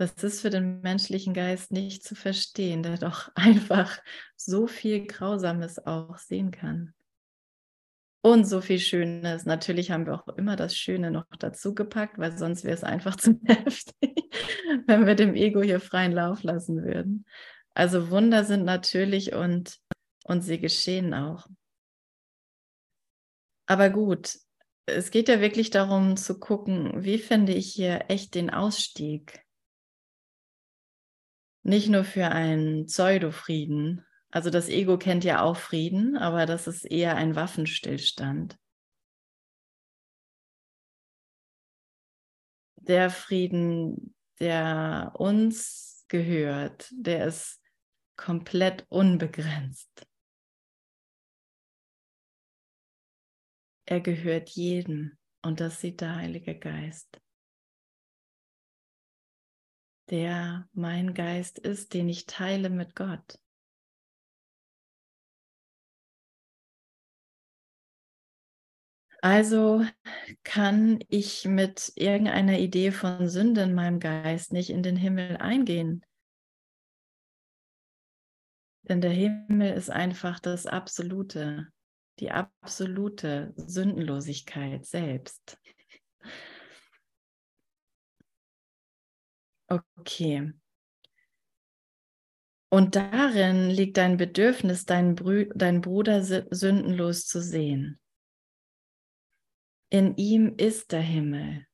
Das 0.00 0.14
ist 0.24 0.40
für 0.40 0.48
den 0.48 0.80
menschlichen 0.80 1.34
Geist 1.34 1.72
nicht 1.72 2.02
zu 2.02 2.14
verstehen, 2.14 2.82
der 2.82 2.96
doch 2.96 3.30
einfach 3.34 3.98
so 4.34 4.66
viel 4.66 5.06
Grausames 5.06 5.78
auch 5.78 6.16
sehen 6.16 6.50
kann. 6.50 6.94
Und 8.22 8.46
so 8.46 8.62
viel 8.62 8.78
Schönes. 8.78 9.44
Natürlich 9.44 9.90
haben 9.90 10.06
wir 10.06 10.14
auch 10.14 10.26
immer 10.38 10.56
das 10.56 10.74
Schöne 10.74 11.10
noch 11.10 11.26
dazu 11.38 11.74
gepackt, 11.74 12.16
weil 12.16 12.36
sonst 12.36 12.64
wäre 12.64 12.74
es 12.74 12.82
einfach 12.82 13.16
zu 13.16 13.38
heftig, 13.44 14.32
wenn 14.86 15.04
wir 15.04 15.14
dem 15.16 15.34
Ego 15.34 15.60
hier 15.60 15.80
freien 15.80 16.12
Lauf 16.12 16.44
lassen 16.44 16.82
würden. 16.82 17.26
Also 17.74 18.08
Wunder 18.08 18.44
sind 18.44 18.64
natürlich 18.64 19.34
und, 19.34 19.76
und 20.24 20.40
sie 20.40 20.58
geschehen 20.58 21.12
auch. 21.12 21.46
Aber 23.66 23.90
gut, 23.90 24.38
es 24.86 25.10
geht 25.10 25.28
ja 25.28 25.42
wirklich 25.42 25.68
darum 25.68 26.16
zu 26.16 26.40
gucken, 26.40 27.04
wie 27.04 27.18
finde 27.18 27.52
ich 27.52 27.70
hier 27.70 28.06
echt 28.08 28.34
den 28.34 28.48
Ausstieg 28.48 29.44
nicht 31.62 31.88
nur 31.88 32.04
für 32.04 32.28
einen 32.28 32.86
Pseudo-Frieden. 32.86 34.04
Also 34.30 34.50
das 34.50 34.68
Ego 34.68 34.98
kennt 34.98 35.24
ja 35.24 35.42
auch 35.42 35.56
Frieden, 35.56 36.16
aber 36.16 36.46
das 36.46 36.66
ist 36.66 36.84
eher 36.84 37.16
ein 37.16 37.34
Waffenstillstand. 37.34 38.58
Der 42.76 43.10
Frieden, 43.10 44.14
der 44.38 45.12
uns 45.14 46.04
gehört, 46.08 46.88
der 46.92 47.26
ist 47.26 47.60
komplett 48.16 48.86
unbegrenzt. 48.88 50.06
Er 53.86 54.00
gehört 54.00 54.50
jedem 54.50 55.18
und 55.42 55.60
das 55.60 55.80
sieht 55.80 56.00
der 56.00 56.14
Heilige 56.16 56.56
Geist 56.58 57.20
der 60.10 60.68
mein 60.72 61.14
Geist 61.14 61.58
ist, 61.58 61.94
den 61.94 62.08
ich 62.08 62.26
teile 62.26 62.68
mit 62.68 62.96
Gott. 62.96 63.38
Also 69.22 69.84
kann 70.44 71.04
ich 71.08 71.44
mit 71.44 71.92
irgendeiner 71.94 72.58
Idee 72.58 72.90
von 72.90 73.28
Sünde 73.28 73.62
in 73.62 73.74
meinem 73.74 74.00
Geist 74.00 74.52
nicht 74.52 74.70
in 74.70 74.82
den 74.82 74.96
Himmel 74.96 75.36
eingehen. 75.36 76.02
Denn 78.82 79.02
der 79.02 79.10
Himmel 79.10 79.74
ist 79.74 79.90
einfach 79.90 80.40
das 80.40 80.66
Absolute, 80.66 81.68
die 82.18 82.30
absolute 82.30 83.52
Sündenlosigkeit 83.56 84.86
selbst. 84.86 85.58
Okay. 89.70 90.52
Und 92.72 92.96
darin 92.96 93.70
liegt 93.70 93.96
dein 93.96 94.16
Bedürfnis, 94.16 94.84
deinen, 94.84 95.14
Brü 95.14 95.48
deinen 95.54 95.80
Bruder 95.80 96.22
sündenlos 96.24 97.26
zu 97.26 97.40
sehen. 97.40 98.00
In 99.90 100.16
ihm 100.16 100.54
ist 100.56 100.92
der 100.92 101.02
Himmel. 101.02 101.66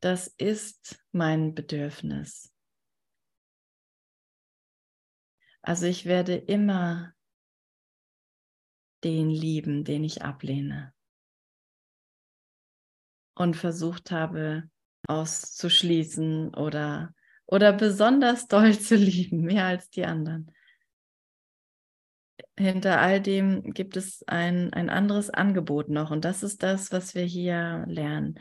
Das 0.00 0.26
ist 0.26 1.02
mein 1.12 1.54
Bedürfnis. 1.54 2.52
Also 5.62 5.86
ich 5.86 6.06
werde 6.06 6.34
immer 6.34 7.14
den 9.04 9.30
lieben, 9.30 9.84
den 9.84 10.04
ich 10.04 10.22
ablehne 10.22 10.92
und 13.42 13.56
versucht 13.56 14.10
habe 14.10 14.64
auszuschließen 15.08 16.54
oder, 16.54 17.14
oder 17.46 17.72
besonders 17.72 18.46
doll 18.48 18.78
zu 18.78 18.96
lieben, 18.96 19.42
mehr 19.42 19.66
als 19.66 19.90
die 19.90 20.04
anderen. 20.04 20.50
Hinter 22.58 23.00
all 23.00 23.20
dem 23.20 23.72
gibt 23.72 23.96
es 23.96 24.22
ein, 24.26 24.72
ein 24.72 24.90
anderes 24.90 25.30
Angebot 25.30 25.88
noch 25.88 26.10
und 26.10 26.24
das 26.24 26.42
ist 26.42 26.62
das, 26.62 26.92
was 26.92 27.14
wir 27.14 27.24
hier 27.24 27.84
lernen. 27.88 28.38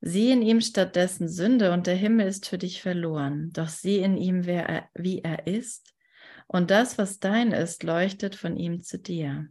Sieh 0.00 0.30
in 0.30 0.42
ihm 0.42 0.60
stattdessen 0.60 1.28
Sünde 1.28 1.72
und 1.72 1.86
der 1.86 1.96
Himmel 1.96 2.28
ist 2.28 2.46
für 2.48 2.58
dich 2.58 2.82
verloren. 2.82 3.50
Doch 3.52 3.68
sieh 3.68 3.98
in 3.98 4.16
ihm, 4.16 4.46
wer 4.46 4.68
er, 4.68 4.88
wie 4.94 5.22
er 5.22 5.46
ist 5.48 5.92
und 6.46 6.70
das, 6.70 6.98
was 6.98 7.20
dein 7.20 7.52
ist, 7.52 7.82
leuchtet 7.82 8.34
von 8.34 8.56
ihm 8.56 8.80
zu 8.82 8.98
dir. 8.98 9.48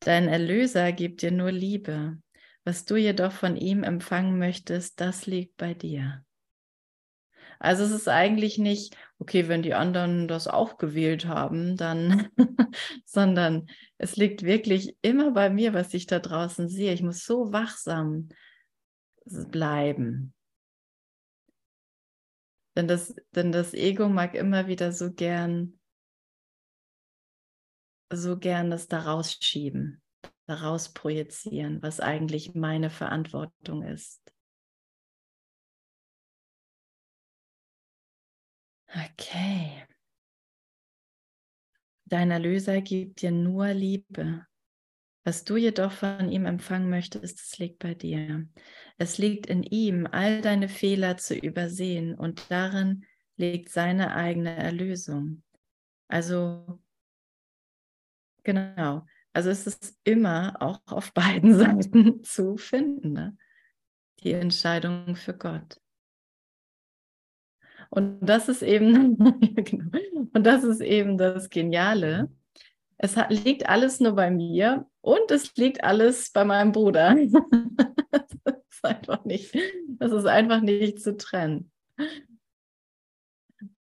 Dein 0.00 0.28
Erlöser 0.28 0.92
gibt 0.92 1.22
dir 1.22 1.32
nur 1.32 1.50
Liebe. 1.50 2.18
Was 2.66 2.84
du 2.84 2.96
jedoch 2.96 3.30
von 3.30 3.56
ihm 3.56 3.84
empfangen 3.84 4.40
möchtest, 4.40 5.00
das 5.00 5.26
liegt 5.26 5.56
bei 5.56 5.72
dir. 5.72 6.24
Also 7.60 7.84
es 7.84 7.92
ist 7.92 8.08
eigentlich 8.08 8.58
nicht, 8.58 8.96
okay, 9.20 9.46
wenn 9.46 9.62
die 9.62 9.74
anderen 9.74 10.26
das 10.26 10.48
auch 10.48 10.76
gewählt 10.76 11.26
haben, 11.26 11.76
dann, 11.76 12.28
sondern 13.04 13.68
es 13.98 14.16
liegt 14.16 14.42
wirklich 14.42 14.96
immer 15.00 15.30
bei 15.30 15.48
mir, 15.48 15.74
was 15.74 15.94
ich 15.94 16.06
da 16.06 16.18
draußen 16.18 16.68
sehe. 16.68 16.92
Ich 16.92 17.02
muss 17.02 17.24
so 17.24 17.52
wachsam 17.52 18.30
bleiben. 19.24 20.34
Denn 22.74 22.88
das, 22.88 23.14
denn 23.30 23.52
das 23.52 23.74
Ego 23.74 24.08
mag 24.08 24.34
immer 24.34 24.66
wieder 24.66 24.90
so 24.90 25.12
gern, 25.12 25.78
so 28.12 28.36
gern 28.36 28.70
das 28.70 28.88
da 28.88 29.02
rausschieben 29.02 30.02
daraus 30.46 30.92
projizieren, 30.92 31.82
was 31.82 32.00
eigentlich 32.00 32.54
meine 32.54 32.90
Verantwortung 32.90 33.82
ist. 33.82 34.20
Okay. 38.88 39.86
Dein 42.04 42.30
Erlöser 42.30 42.80
gibt 42.80 43.22
dir 43.22 43.32
nur 43.32 43.68
Liebe. 43.68 44.46
Was 45.24 45.42
du 45.42 45.56
jedoch 45.56 45.90
von 45.90 46.30
ihm 46.30 46.46
empfangen 46.46 46.88
möchtest, 46.88 47.40
es 47.40 47.58
liegt 47.58 47.80
bei 47.80 47.94
dir. 47.94 48.48
Es 48.96 49.18
liegt 49.18 49.46
in 49.46 49.64
ihm, 49.64 50.06
all 50.06 50.40
deine 50.40 50.68
Fehler 50.68 51.16
zu 51.16 51.34
übersehen 51.34 52.14
und 52.14 52.48
darin 52.48 53.04
liegt 53.36 53.70
seine 53.70 54.14
eigene 54.14 54.56
Erlösung. 54.56 55.42
Also, 56.06 56.80
genau. 58.44 59.04
Also 59.36 59.50
es 59.50 59.66
ist 59.66 59.94
immer 60.02 60.56
auch 60.60 60.80
auf 60.86 61.12
beiden 61.12 61.54
Seiten 61.58 62.24
zu 62.24 62.56
finden, 62.56 63.12
ne? 63.12 63.36
die 64.20 64.32
Entscheidung 64.32 65.14
für 65.14 65.34
Gott. 65.34 65.78
Und 67.90 68.20
das 68.22 68.48
ist 68.48 68.62
eben, 68.62 69.18
genau. 69.54 69.98
und 70.32 70.42
das 70.42 70.64
ist 70.64 70.80
eben 70.80 71.18
das 71.18 71.50
Geniale. 71.50 72.30
Es 72.96 73.18
hat, 73.18 73.30
liegt 73.30 73.68
alles 73.68 74.00
nur 74.00 74.12
bei 74.12 74.30
mir 74.30 74.88
und 75.02 75.30
es 75.30 75.54
liegt 75.54 75.84
alles 75.84 76.30
bei 76.32 76.46
meinem 76.46 76.72
Bruder. 76.72 77.14
das 78.10 78.54
ist 78.70 78.84
einfach 78.84 79.22
nicht, 79.26 79.54
das 79.98 80.12
ist 80.12 80.26
einfach 80.26 80.62
nicht 80.62 81.02
zu 81.02 81.14
trennen. 81.14 81.70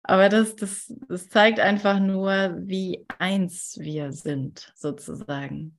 Aber 0.08 0.30
das, 0.30 0.56
das, 0.56 0.94
das 1.10 1.28
zeigt 1.30 1.60
einfach 1.60 2.00
nur, 2.00 2.56
wie 2.60 3.06
eins 3.20 3.78
wir 3.80 4.14
sind, 4.14 4.72
sozusagen. 4.76 5.78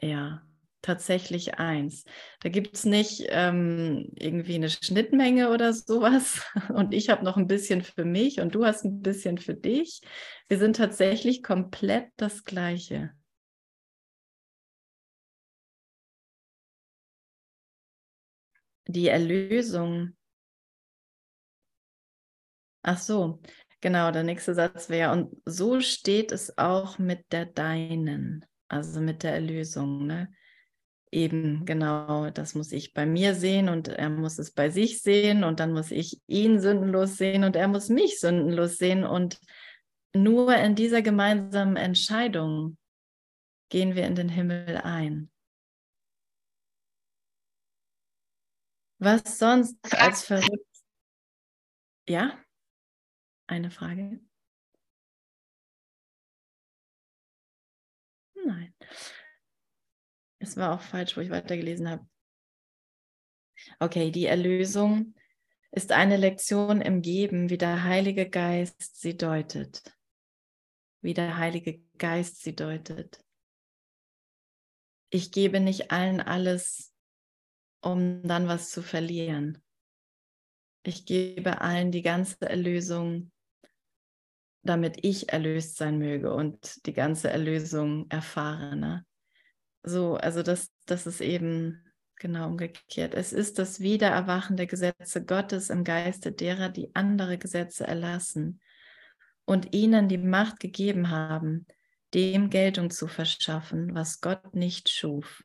Ja 0.00 0.42
tatsächlich 0.86 1.58
eins. 1.58 2.04
Da 2.40 2.48
gibt 2.48 2.76
es 2.76 2.84
nicht 2.84 3.24
ähm, 3.28 4.08
irgendwie 4.14 4.54
eine 4.54 4.70
Schnittmenge 4.70 5.50
oder 5.50 5.72
sowas. 5.72 6.42
Und 6.72 6.94
ich 6.94 7.08
habe 7.10 7.24
noch 7.24 7.36
ein 7.36 7.48
bisschen 7.48 7.82
für 7.82 8.04
mich 8.04 8.40
und 8.40 8.54
du 8.54 8.64
hast 8.64 8.84
ein 8.84 9.02
bisschen 9.02 9.38
für 9.38 9.54
dich. 9.54 10.00
Wir 10.48 10.58
sind 10.58 10.76
tatsächlich 10.76 11.42
komplett 11.42 12.08
das 12.16 12.44
Gleiche. 12.44 13.10
Die 18.86 19.08
Erlösung. 19.08 20.15
Ach 22.88 22.98
so, 22.98 23.40
genau, 23.80 24.12
der 24.12 24.22
nächste 24.22 24.54
Satz 24.54 24.88
wäre, 24.88 25.10
und 25.10 25.34
so 25.44 25.80
steht 25.80 26.30
es 26.30 26.56
auch 26.56 27.00
mit 27.00 27.32
der 27.32 27.44
Deinen, 27.44 28.44
also 28.68 29.00
mit 29.00 29.24
der 29.24 29.32
Erlösung. 29.34 30.06
Ne? 30.06 30.32
Eben, 31.10 31.64
genau, 31.64 32.30
das 32.30 32.54
muss 32.54 32.70
ich 32.70 32.94
bei 32.94 33.04
mir 33.04 33.34
sehen 33.34 33.68
und 33.68 33.88
er 33.88 34.08
muss 34.08 34.38
es 34.38 34.52
bei 34.52 34.70
sich 34.70 35.02
sehen 35.02 35.42
und 35.42 35.58
dann 35.58 35.72
muss 35.72 35.90
ich 35.90 36.20
ihn 36.28 36.60
sündenlos 36.60 37.16
sehen 37.16 37.42
und 37.42 37.56
er 37.56 37.66
muss 37.66 37.88
mich 37.88 38.20
sündenlos 38.20 38.78
sehen 38.78 39.02
und 39.02 39.40
nur 40.14 40.54
in 40.54 40.76
dieser 40.76 41.02
gemeinsamen 41.02 41.74
Entscheidung 41.74 42.78
gehen 43.68 43.96
wir 43.96 44.06
in 44.06 44.14
den 44.14 44.28
Himmel 44.28 44.76
ein. 44.76 45.28
Was 49.00 49.40
sonst 49.40 49.76
als 49.92 50.22
verrückt? 50.24 50.64
Ja? 52.08 52.38
Eine 53.46 53.70
Frage? 53.70 54.20
Nein. 58.44 58.74
Es 60.38 60.56
war 60.56 60.74
auch 60.74 60.80
falsch, 60.80 61.16
wo 61.16 61.20
ich 61.20 61.30
weitergelesen 61.30 61.88
habe. 61.88 62.08
Okay, 63.80 64.10
die 64.10 64.26
Erlösung 64.26 65.14
ist 65.70 65.92
eine 65.92 66.16
Lektion 66.16 66.80
im 66.80 67.02
Geben, 67.02 67.50
wie 67.50 67.58
der 67.58 67.84
Heilige 67.84 68.28
Geist 68.28 69.00
sie 69.00 69.16
deutet. 69.16 69.82
Wie 71.02 71.14
der 71.14 71.36
Heilige 71.36 71.80
Geist 71.98 72.42
sie 72.42 72.54
deutet. 72.54 73.22
Ich 75.10 75.30
gebe 75.30 75.60
nicht 75.60 75.90
allen 75.90 76.20
alles, 76.20 76.92
um 77.80 78.22
dann 78.26 78.48
was 78.48 78.70
zu 78.70 78.82
verlieren. 78.82 79.62
Ich 80.82 81.06
gebe 81.06 81.60
allen 81.60 81.92
die 81.92 82.02
ganze 82.02 82.40
Erlösung, 82.40 83.30
damit 84.66 84.98
ich 85.02 85.32
erlöst 85.32 85.76
sein 85.76 85.98
möge 85.98 86.32
und 86.32 86.84
die 86.86 86.92
ganze 86.92 87.30
Erlösung 87.30 88.06
erfahre. 88.10 88.76
Ne? 88.76 89.06
So, 89.82 90.14
also 90.16 90.42
das, 90.42 90.72
das 90.86 91.06
ist 91.06 91.20
eben 91.20 91.82
genau 92.16 92.48
umgekehrt. 92.48 93.14
Es 93.14 93.32
ist 93.32 93.58
das 93.58 93.80
Wiedererwachen 93.80 94.56
der 94.56 94.66
Gesetze 94.66 95.24
Gottes 95.24 95.70
im 95.70 95.84
Geiste 95.84 96.32
derer, 96.32 96.68
die 96.68 96.94
andere 96.94 97.38
Gesetze 97.38 97.86
erlassen 97.86 98.60
und 99.44 99.74
ihnen 99.74 100.08
die 100.08 100.18
Macht 100.18 100.60
gegeben 100.60 101.10
haben, 101.10 101.66
dem 102.14 102.50
Geltung 102.50 102.90
zu 102.90 103.06
verschaffen, 103.06 103.94
was 103.94 104.20
Gott 104.20 104.54
nicht 104.54 104.88
schuf. 104.88 105.42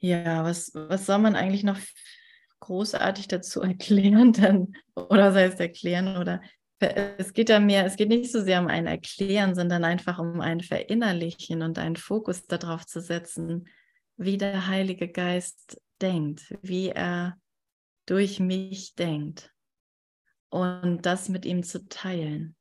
Ja, 0.00 0.44
was, 0.44 0.72
was 0.74 1.06
soll 1.06 1.18
man 1.18 1.34
eigentlich 1.34 1.64
noch 1.64 1.78
großartig 2.60 3.28
dazu 3.28 3.60
erklären, 3.62 4.32
dann, 4.32 4.74
oder 4.94 5.32
sei 5.32 5.44
es 5.44 5.60
erklären 5.60 6.16
oder 6.16 6.40
es 6.80 7.32
geht 7.32 7.48
ja 7.48 7.58
mehr, 7.58 7.84
es 7.86 7.96
geht 7.96 8.08
nicht 8.08 8.30
so 8.30 8.40
sehr 8.40 8.60
um 8.60 8.68
ein 8.68 8.86
Erklären, 8.86 9.56
sondern 9.56 9.82
einfach 9.82 10.20
um 10.20 10.40
ein 10.40 10.60
Verinnerlichen 10.60 11.62
und 11.62 11.76
einen 11.76 11.96
Fokus 11.96 12.46
darauf 12.46 12.86
zu 12.86 13.00
setzen, 13.00 13.68
wie 14.16 14.36
der 14.38 14.68
Heilige 14.68 15.08
Geist 15.08 15.80
denkt, 16.00 16.54
wie 16.62 16.90
er 16.90 17.36
durch 18.06 18.38
mich 18.38 18.94
denkt 18.94 19.52
und 20.50 21.04
das 21.04 21.28
mit 21.28 21.44
ihm 21.44 21.62
zu 21.62 21.88
teilen. 21.88 22.54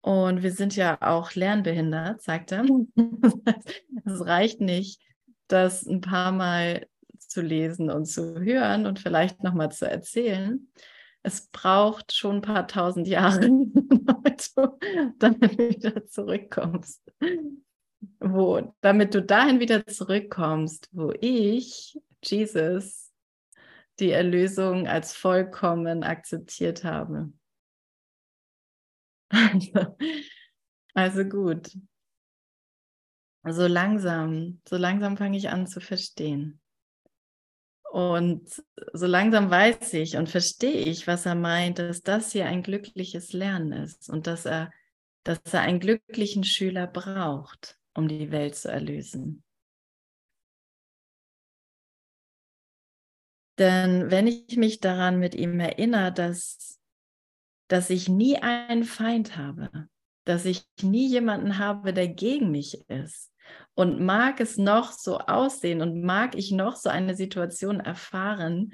Und 0.00 0.42
wir 0.42 0.52
sind 0.52 0.74
ja 0.74 0.96
auch 1.02 1.34
lernbehindert, 1.34 2.22
sagt 2.22 2.52
er. 2.52 2.64
Es 4.08 4.26
reicht 4.26 4.60
nicht, 4.60 5.00
das 5.48 5.86
ein 5.86 6.00
paar 6.00 6.32
Mal 6.32 6.86
zu 7.18 7.40
lesen 7.40 7.90
und 7.90 8.06
zu 8.06 8.40
hören 8.40 8.86
und 8.86 8.98
vielleicht 8.98 9.42
nochmal 9.42 9.70
zu 9.70 9.88
erzählen. 9.88 10.70
Es 11.22 11.48
braucht 11.48 12.12
schon 12.12 12.36
ein 12.36 12.42
paar 12.42 12.66
tausend 12.68 13.06
Jahre, 13.06 13.40
damit 13.40 14.50
du 14.56 14.78
wieder 15.58 16.06
zurückkommst. 16.06 17.02
Wo, 18.20 18.74
damit 18.80 19.14
du 19.14 19.22
dahin 19.22 19.60
wieder 19.60 19.84
zurückkommst, 19.86 20.88
wo 20.92 21.12
ich, 21.20 21.98
Jesus, 22.22 23.12
die 23.98 24.10
Erlösung 24.10 24.86
als 24.86 25.14
vollkommen 25.14 26.02
akzeptiert 26.02 26.84
habe. 26.84 27.32
Also, 29.30 29.96
also 30.94 31.24
gut. 31.24 31.70
So 33.50 33.66
langsam, 33.66 34.60
so 34.68 34.76
langsam 34.76 35.16
fange 35.16 35.36
ich 35.36 35.48
an 35.48 35.66
zu 35.66 35.80
verstehen. 35.80 36.60
Und 37.90 38.62
so 38.92 39.06
langsam 39.06 39.50
weiß 39.50 39.94
ich 39.94 40.16
und 40.16 40.28
verstehe 40.28 40.84
ich, 40.84 41.06
was 41.06 41.24
er 41.24 41.34
meint, 41.34 41.78
dass 41.78 42.02
das 42.02 42.32
hier 42.32 42.46
ein 42.46 42.62
glückliches 42.62 43.32
Lernen 43.32 43.72
ist 43.72 44.10
und 44.10 44.26
dass 44.26 44.44
er, 44.44 44.70
dass 45.24 45.40
er 45.52 45.62
einen 45.62 45.80
glücklichen 45.80 46.44
Schüler 46.44 46.86
braucht, 46.86 47.78
um 47.94 48.06
die 48.06 48.30
Welt 48.30 48.56
zu 48.56 48.70
erlösen. 48.70 49.42
Denn 53.58 54.10
wenn 54.10 54.26
ich 54.26 54.56
mich 54.56 54.80
daran 54.80 55.18
mit 55.18 55.34
ihm 55.34 55.58
erinnere, 55.58 56.12
dass, 56.12 56.78
dass 57.68 57.90
ich 57.90 58.08
nie 58.08 58.36
einen 58.36 58.84
Feind 58.84 59.36
habe, 59.36 59.88
dass 60.24 60.44
ich 60.44 60.64
nie 60.82 61.08
jemanden 61.08 61.58
habe, 61.58 61.92
der 61.92 62.06
gegen 62.06 62.50
mich 62.50 62.88
ist, 62.88 63.32
und 63.74 64.00
mag 64.00 64.40
es 64.40 64.56
noch 64.56 64.92
so 64.92 65.18
aussehen 65.18 65.82
und 65.82 66.02
mag 66.02 66.34
ich 66.34 66.50
noch 66.50 66.76
so 66.76 66.88
eine 66.88 67.14
Situation 67.14 67.80
erfahren 67.80 68.72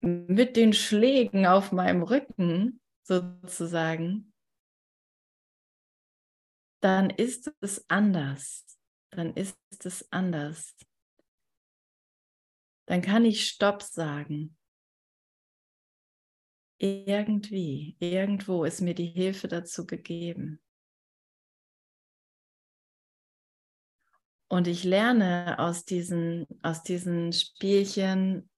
mit 0.00 0.56
den 0.56 0.72
Schlägen 0.72 1.46
auf 1.46 1.72
meinem 1.72 2.02
Rücken 2.02 2.80
sozusagen, 3.02 4.32
dann 6.80 7.10
ist 7.10 7.52
es 7.60 7.84
anders. 7.90 8.64
Dann 9.10 9.34
ist 9.34 9.58
es 9.84 10.10
anders. 10.12 10.76
Dann 12.86 13.02
kann 13.02 13.24
ich 13.24 13.46
Stopp 13.46 13.82
sagen. 13.82 14.56
Irgendwie, 16.78 17.96
irgendwo 17.98 18.64
ist 18.64 18.80
mir 18.80 18.94
die 18.94 19.06
Hilfe 19.08 19.48
dazu 19.48 19.86
gegeben. 19.86 20.62
Und 24.50 24.66
ich 24.66 24.82
lerne 24.84 25.58
aus 25.58 25.84
diesen, 25.84 26.46
aus 26.62 26.82
diesen 26.82 27.32
Spielchen 27.32 28.50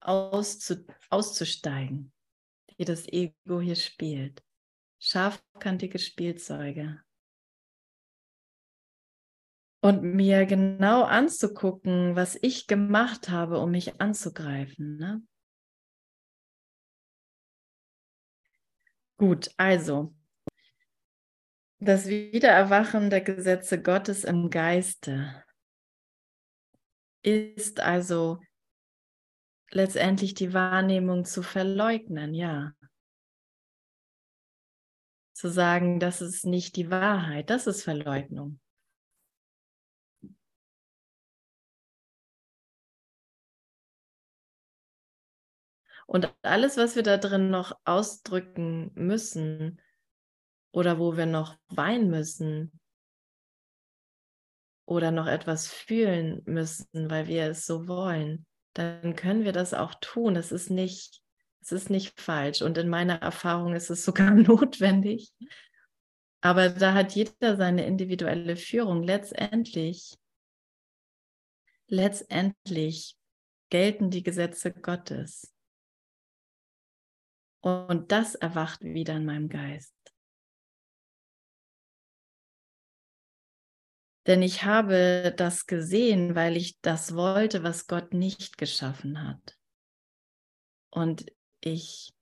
auszu, 0.00 0.84
auszusteigen, 1.08 2.12
die 2.78 2.84
das 2.84 3.08
Ego 3.08 3.60
hier 3.60 3.76
spielt. 3.76 4.42
Scharfkantige 4.98 5.98
Spielzeuge. 5.98 7.00
und 9.86 10.02
mir 10.02 10.46
genau 10.46 11.04
anzugucken, 11.04 12.16
was 12.16 12.36
ich 12.42 12.66
gemacht 12.66 13.28
habe, 13.28 13.60
um 13.60 13.70
mich 13.70 14.00
anzugreifen. 14.00 14.96
Ne? 14.96 15.22
Gut, 19.16 19.50
also 19.56 20.12
das 21.86 22.06
Wiedererwachen 22.06 23.10
der 23.10 23.20
Gesetze 23.20 23.80
Gottes 23.80 24.24
im 24.24 24.50
Geiste 24.50 25.42
ist 27.22 27.80
also 27.80 28.40
letztendlich 29.70 30.34
die 30.34 30.52
Wahrnehmung 30.52 31.24
zu 31.24 31.42
verleugnen, 31.42 32.34
ja. 32.34 32.72
Zu 35.32 35.48
sagen, 35.48 36.00
das 36.00 36.20
ist 36.20 36.44
nicht 36.46 36.76
die 36.76 36.90
Wahrheit, 36.90 37.50
das 37.50 37.66
ist 37.66 37.82
Verleugnung. 37.84 38.60
Und 46.06 46.32
alles, 46.42 46.76
was 46.76 46.94
wir 46.94 47.02
da 47.02 47.16
drin 47.16 47.50
noch 47.50 47.78
ausdrücken 47.84 48.92
müssen 48.94 49.80
oder 50.72 50.98
wo 50.98 51.16
wir 51.16 51.26
noch 51.26 51.56
weinen 51.68 52.10
müssen 52.10 52.80
oder 54.86 55.10
noch 55.10 55.26
etwas 55.26 55.68
fühlen 55.68 56.42
müssen, 56.44 57.10
weil 57.10 57.26
wir 57.26 57.50
es 57.50 57.66
so 57.66 57.88
wollen, 57.88 58.46
dann 58.74 59.16
können 59.16 59.44
wir 59.44 59.52
das 59.52 59.74
auch 59.74 59.94
tun. 60.00 60.36
Es 60.36 60.52
ist 60.52 60.70
nicht, 60.70 61.22
es 61.60 61.72
ist 61.72 61.90
nicht 61.90 62.20
falsch. 62.20 62.62
Und 62.62 62.78
in 62.78 62.88
meiner 62.88 63.20
Erfahrung 63.22 63.74
ist 63.74 63.90
es 63.90 64.04
sogar 64.04 64.30
notwendig. 64.30 65.32
Aber 66.40 66.68
da 66.68 66.94
hat 66.94 67.14
jeder 67.14 67.56
seine 67.56 67.86
individuelle 67.86 68.56
Führung. 68.56 69.02
Letztendlich, 69.02 70.16
letztendlich 71.88 73.16
gelten 73.70 74.10
die 74.10 74.22
Gesetze 74.22 74.72
Gottes. 74.72 75.52
Und 77.60 78.12
das 78.12 78.36
erwacht 78.36 78.82
wieder 78.82 79.16
in 79.16 79.24
meinem 79.24 79.48
Geist. 79.48 79.95
Denn 84.26 84.42
ich 84.42 84.64
habe 84.64 85.32
das 85.36 85.66
gesehen, 85.66 86.34
weil 86.34 86.56
ich 86.56 86.80
das 86.80 87.14
wollte, 87.14 87.62
was 87.62 87.86
Gott 87.86 88.12
nicht 88.12 88.58
geschaffen 88.58 89.22
hat. 89.26 89.56
Und 90.90 91.26
ich 91.60 92.12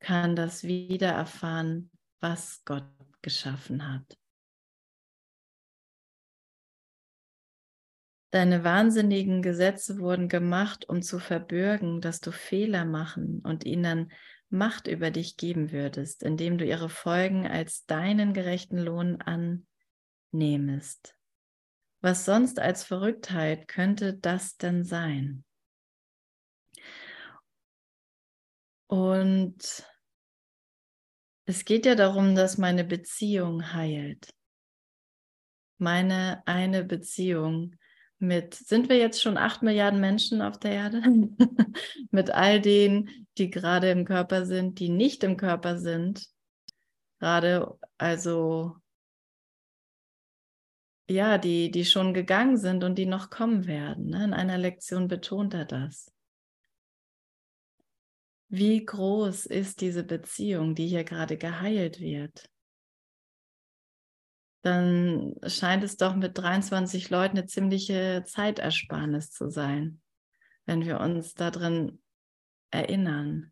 kann 0.00 0.34
das 0.34 0.64
wieder 0.64 1.10
erfahren, 1.10 1.90
was 2.20 2.62
Gott 2.64 2.84
geschaffen 3.20 3.92
hat. 3.92 4.18
Deine 8.30 8.64
wahnsinnigen 8.64 9.42
Gesetze 9.42 9.98
wurden 9.98 10.28
gemacht, 10.28 10.88
um 10.88 11.02
zu 11.02 11.18
verbürgen, 11.18 12.00
dass 12.00 12.20
du 12.20 12.32
Fehler 12.32 12.86
machen 12.86 13.40
und 13.40 13.64
ihnen 13.64 14.10
Macht 14.48 14.86
über 14.86 15.10
dich 15.10 15.36
geben 15.36 15.70
würdest, 15.70 16.22
indem 16.22 16.56
du 16.56 16.64
ihre 16.64 16.88
Folgen 16.88 17.46
als 17.46 17.84
deinen 17.84 18.32
gerechten 18.32 18.78
Lohn 18.78 19.22
annehmest. 20.30 21.14
Was 22.02 22.24
sonst 22.24 22.58
als 22.58 22.82
Verrücktheit 22.82 23.68
könnte 23.68 24.14
das 24.14 24.56
denn 24.56 24.84
sein? 24.84 25.44
Und 28.88 29.86
es 31.44 31.64
geht 31.64 31.86
ja 31.86 31.94
darum, 31.94 32.34
dass 32.34 32.58
meine 32.58 32.84
Beziehung 32.84 33.72
heilt. 33.72 34.34
Meine 35.78 36.42
eine 36.44 36.84
Beziehung 36.84 37.76
mit, 38.18 38.54
sind 38.54 38.88
wir 38.88 38.98
jetzt 38.98 39.22
schon 39.22 39.36
acht 39.36 39.62
Milliarden 39.62 40.00
Menschen 40.00 40.42
auf 40.42 40.58
der 40.58 40.72
Erde? 40.72 41.02
mit 42.10 42.30
all 42.30 42.60
denen, 42.60 43.26
die 43.38 43.48
gerade 43.48 43.90
im 43.90 44.04
Körper 44.04 44.44
sind, 44.44 44.80
die 44.80 44.88
nicht 44.88 45.22
im 45.22 45.36
Körper 45.36 45.78
sind. 45.78 46.26
Gerade, 47.20 47.78
also, 47.96 48.81
ja, 51.08 51.38
die, 51.38 51.70
die 51.70 51.84
schon 51.84 52.14
gegangen 52.14 52.56
sind 52.56 52.84
und 52.84 52.96
die 52.96 53.06
noch 53.06 53.30
kommen 53.30 53.66
werden. 53.66 54.06
Ne? 54.06 54.24
In 54.24 54.34
einer 54.34 54.58
Lektion 54.58 55.08
betont 55.08 55.54
er 55.54 55.64
das. 55.64 56.12
Wie 58.48 58.84
groß 58.84 59.46
ist 59.46 59.80
diese 59.80 60.04
Beziehung, 60.04 60.74
die 60.74 60.86
hier 60.86 61.04
gerade 61.04 61.38
geheilt 61.38 62.00
wird? 62.00 62.50
dann 64.62 65.34
scheint 65.44 65.82
es 65.82 65.96
doch 65.96 66.14
mit 66.14 66.38
23 66.38 67.10
Leuten 67.10 67.36
eine 67.36 67.46
ziemliche 67.46 68.22
Zeitersparnis 68.24 69.30
zu 69.32 69.50
sein, 69.50 70.00
wenn 70.66 70.84
wir 70.84 71.00
uns 71.00 71.34
darin 71.34 72.00
erinnern. 72.70 73.51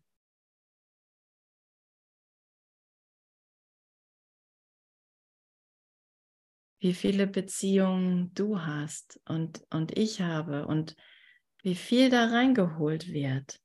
Wie 6.81 6.95
viele 6.95 7.27
Beziehungen 7.27 8.33
du 8.33 8.59
hast 8.59 9.21
und, 9.27 9.63
und 9.69 9.95
ich 9.95 10.19
habe 10.19 10.65
und 10.65 10.95
wie 11.61 11.75
viel 11.75 12.09
da 12.09 12.25
reingeholt 12.25 13.07
wird. 13.13 13.61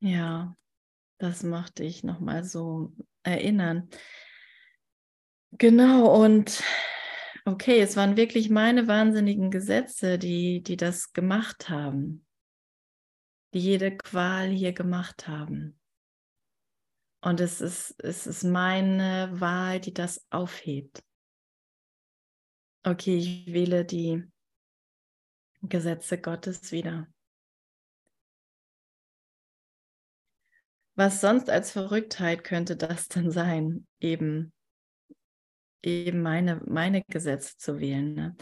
Ja, 0.00 0.54
das 1.16 1.42
mochte 1.42 1.84
ich 1.84 2.04
nochmal 2.04 2.44
so 2.44 2.92
erinnern. 3.22 3.88
Genau, 5.52 6.22
und 6.22 6.62
okay, 7.46 7.80
es 7.80 7.96
waren 7.96 8.18
wirklich 8.18 8.50
meine 8.50 8.86
wahnsinnigen 8.86 9.50
Gesetze, 9.50 10.18
die, 10.18 10.62
die 10.62 10.76
das 10.76 11.14
gemacht 11.14 11.70
haben, 11.70 12.26
die 13.54 13.60
jede 13.60 13.96
Qual 13.96 14.48
hier 14.48 14.74
gemacht 14.74 15.26
haben. 15.26 15.79
Und 17.22 17.40
es 17.40 17.60
ist, 17.60 18.02
es 18.02 18.26
ist 18.26 18.44
meine 18.44 19.28
Wahl, 19.40 19.80
die 19.80 19.92
das 19.92 20.26
aufhebt. 20.30 21.02
Okay, 22.82 23.18
ich 23.18 23.46
wähle 23.52 23.84
die 23.84 24.24
Gesetze 25.62 26.18
Gottes 26.18 26.72
wieder. 26.72 27.06
Was 30.94 31.20
sonst 31.20 31.50
als 31.50 31.72
Verrücktheit 31.72 32.42
könnte 32.44 32.76
das 32.76 33.08
denn 33.08 33.30
sein, 33.30 33.86
eben, 34.00 34.52
eben 35.82 36.22
meine, 36.22 36.62
meine 36.66 37.02
Gesetze 37.02 37.56
zu 37.58 37.78
wählen? 37.80 38.14
Ne? 38.14 38.36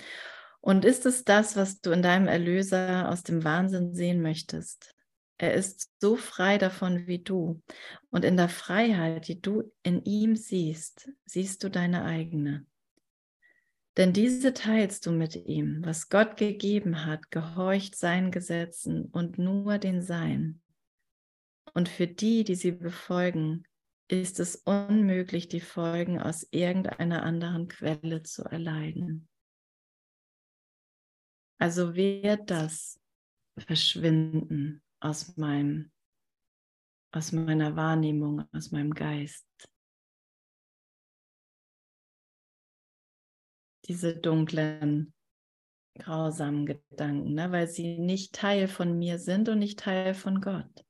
Und 0.60 0.84
ist 0.84 1.04
es 1.06 1.24
das, 1.24 1.56
was 1.56 1.80
du 1.80 1.90
in 1.90 2.02
deinem 2.02 2.28
Erlöser 2.28 3.08
aus 3.08 3.22
dem 3.22 3.42
Wahnsinn 3.42 3.92
sehen 3.94 4.22
möchtest? 4.22 4.94
Er 5.40 5.54
ist 5.54 5.92
so 6.00 6.16
frei 6.16 6.58
davon 6.58 7.06
wie 7.06 7.20
du. 7.20 7.62
Und 8.10 8.24
in 8.24 8.36
der 8.36 8.48
Freiheit, 8.48 9.28
die 9.28 9.40
du 9.40 9.72
in 9.84 10.02
ihm 10.04 10.34
siehst, 10.34 11.10
siehst 11.24 11.62
du 11.62 11.70
deine 11.70 12.04
eigene. 12.04 12.66
Denn 13.96 14.12
diese 14.12 14.52
teilst 14.52 15.06
du 15.06 15.12
mit 15.12 15.36
ihm. 15.36 15.84
Was 15.84 16.08
Gott 16.08 16.36
gegeben 16.36 17.04
hat, 17.06 17.30
gehorcht 17.30 17.94
seinen 17.94 18.32
Gesetzen 18.32 19.06
und 19.06 19.38
nur 19.38 19.78
den 19.78 20.02
Sein. 20.02 20.60
Und 21.72 21.88
für 21.88 22.08
die, 22.08 22.42
die 22.42 22.56
sie 22.56 22.72
befolgen, 22.72 23.64
ist 24.08 24.40
es 24.40 24.56
unmöglich, 24.56 25.48
die 25.48 25.60
Folgen 25.60 26.18
aus 26.20 26.48
irgendeiner 26.50 27.22
anderen 27.22 27.68
Quelle 27.68 28.24
zu 28.24 28.42
erleiden. 28.42 29.28
Also 31.58 31.94
wird 31.94 32.50
das 32.50 33.00
verschwinden 33.56 34.82
aus 35.00 35.36
meinem, 35.36 35.92
aus 37.12 37.32
meiner 37.32 37.76
Wahrnehmung, 37.76 38.48
aus 38.52 38.70
meinem 38.70 38.94
Geist. 38.94 39.46
Diese 43.86 44.16
dunklen, 44.16 45.14
grausamen 45.98 46.66
Gedanken, 46.66 47.34
ne? 47.34 47.50
weil 47.52 47.68
sie 47.68 47.98
nicht 47.98 48.34
Teil 48.34 48.68
von 48.68 48.98
mir 48.98 49.18
sind 49.18 49.48
und 49.48 49.58
nicht 49.58 49.78
Teil 49.78 50.14
von 50.14 50.40
Gott. 50.40 50.84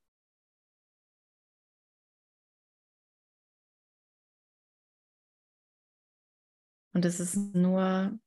Und 6.92 7.04
es 7.04 7.20
ist 7.20 7.36
nur 7.54 8.18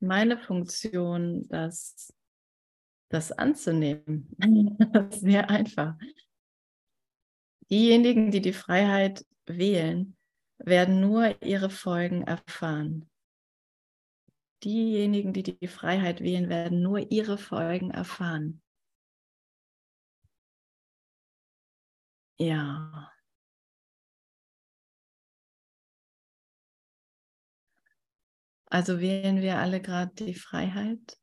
meine 0.00 0.36
Funktion, 0.36 1.46
das, 1.48 2.12
das 3.08 3.32
anzunehmen. 3.32 4.28
Sehr 5.10 5.50
einfach. 5.50 5.94
Diejenigen, 7.70 8.30
die 8.30 8.40
die 8.40 8.52
Freiheit 8.52 9.24
wählen, 9.46 10.16
werden 10.58 11.00
nur 11.00 11.42
ihre 11.42 11.70
Folgen 11.70 12.22
erfahren. 12.22 13.08
Diejenigen, 14.64 15.32
die 15.32 15.42
die 15.42 15.68
Freiheit 15.68 16.20
wählen, 16.20 16.48
werden 16.48 16.82
nur 16.82 17.10
ihre 17.10 17.38
Folgen 17.38 17.90
erfahren. 17.90 18.62
Ja. 22.38 23.12
Also 28.66 29.00
wählen 29.00 29.40
wir 29.40 29.58
alle 29.58 29.80
gerade 29.80 30.12
die 30.14 30.34
Freiheit? 30.34 31.18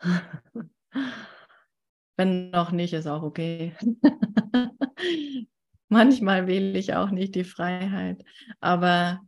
Wenn 2.16 2.50
noch 2.50 2.72
nicht, 2.72 2.92
ist 2.94 3.06
auch 3.06 3.22
okay. 3.22 3.74
Manchmal 5.88 6.46
wähle 6.46 6.78
ich 6.78 6.94
auch 6.94 7.10
nicht 7.10 7.34
die 7.34 7.44
Freiheit, 7.44 8.22
aber 8.60 9.20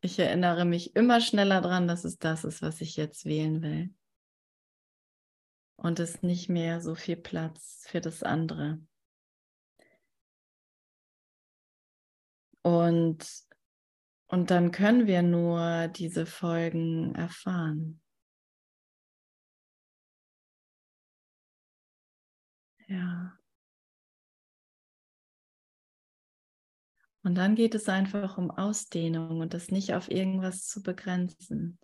ich 0.00 0.18
erinnere 0.18 0.64
mich 0.64 0.96
immer 0.96 1.20
schneller 1.20 1.60
daran, 1.60 1.86
dass 1.86 2.04
es 2.04 2.18
das 2.18 2.44
ist, 2.44 2.62
was 2.62 2.80
ich 2.80 2.96
jetzt 2.96 3.24
wählen 3.24 3.62
will. 3.62 3.94
Und 5.76 6.00
es 6.00 6.22
nicht 6.22 6.48
mehr 6.48 6.80
so 6.80 6.94
viel 6.94 7.16
Platz 7.16 7.84
für 7.88 8.00
das 8.00 8.22
andere. 8.22 8.80
Und, 12.62 13.26
und 14.28 14.50
dann 14.50 14.70
können 14.70 15.06
wir 15.06 15.22
nur 15.22 15.88
diese 15.88 16.26
Folgen 16.26 17.14
erfahren. 17.14 18.01
Ja. 22.88 23.38
Und 27.24 27.36
dann 27.36 27.54
geht 27.54 27.74
es 27.74 27.88
einfach 27.88 28.36
um 28.36 28.50
Ausdehnung 28.50 29.40
und 29.40 29.54
das 29.54 29.70
nicht 29.70 29.94
auf 29.94 30.10
irgendwas 30.10 30.66
zu 30.66 30.82
begrenzen. 30.82 31.78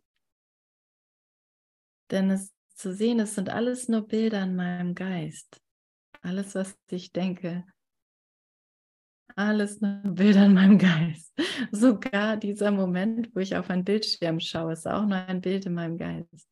Denn 2.10 2.30
es 2.30 2.52
zu 2.74 2.92
sehen, 2.92 3.20
es 3.20 3.34
sind 3.34 3.50
alles 3.50 3.88
nur 3.88 4.06
Bilder 4.06 4.42
in 4.42 4.56
meinem 4.56 4.94
Geist. 4.94 5.60
Alles, 6.22 6.54
was 6.54 6.76
ich 6.90 7.12
denke, 7.12 7.64
alles 9.36 9.80
nur 9.80 10.00
Bilder 10.04 10.46
in 10.46 10.54
meinem 10.54 10.78
Geist. 10.78 11.32
Sogar 11.70 12.36
dieser 12.36 12.72
Moment, 12.72 13.34
wo 13.34 13.40
ich 13.40 13.56
auf 13.56 13.70
einen 13.70 13.84
Bildschirm 13.84 14.40
schaue, 14.40 14.72
ist 14.72 14.88
auch 14.88 15.06
nur 15.06 15.18
ein 15.18 15.40
Bild 15.40 15.66
in 15.66 15.74
meinem 15.74 15.98
Geist. 15.98 16.48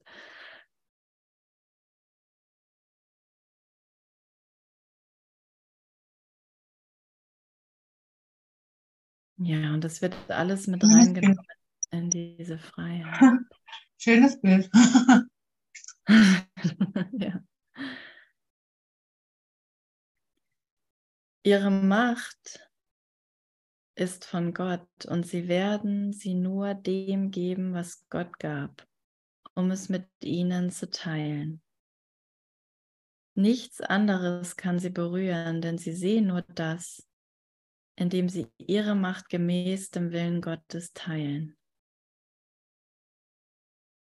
Ja, 9.38 9.75
und 9.75 9.85
das 9.85 10.01
wird 10.01 10.14
alles 10.29 10.66
mit 10.66 10.83
reingenommen 10.83 11.38
in 11.90 12.11
diese 12.11 12.59
Freiheit. 12.59 13.38
Schönes 13.99 14.40
Bild. 14.40 14.70
ja. 17.12 17.42
Ihre 21.42 21.70
Macht 21.70 22.68
ist 23.94 24.25
von 24.25 24.53
Gott 24.53 25.07
und 25.07 25.27
sie 25.27 25.49
werden 25.49 26.12
sie 26.12 26.35
nur 26.35 26.75
dem 26.75 27.31
geben, 27.31 27.72
was 27.72 28.07
Gott 28.11 28.38
gab, 28.38 28.87
um 29.55 29.70
es 29.70 29.88
mit 29.88 30.07
ihnen 30.22 30.70
zu 30.70 30.90
teilen. 30.90 31.62
Nichts 33.35 33.81
anderes 33.81 34.57
kann 34.57 34.79
sie 34.79 34.90
berühren, 34.90 35.61
denn 35.61 35.79
sie 35.79 35.92
sehen 35.92 36.27
nur 36.27 36.42
das, 36.42 37.06
indem 37.96 38.28
sie 38.28 38.46
ihre 38.59 38.94
Macht 38.94 39.30
gemäß 39.30 39.90
dem 39.90 40.12
Willen 40.12 40.42
Gottes 40.42 40.92
teilen. 40.92 41.56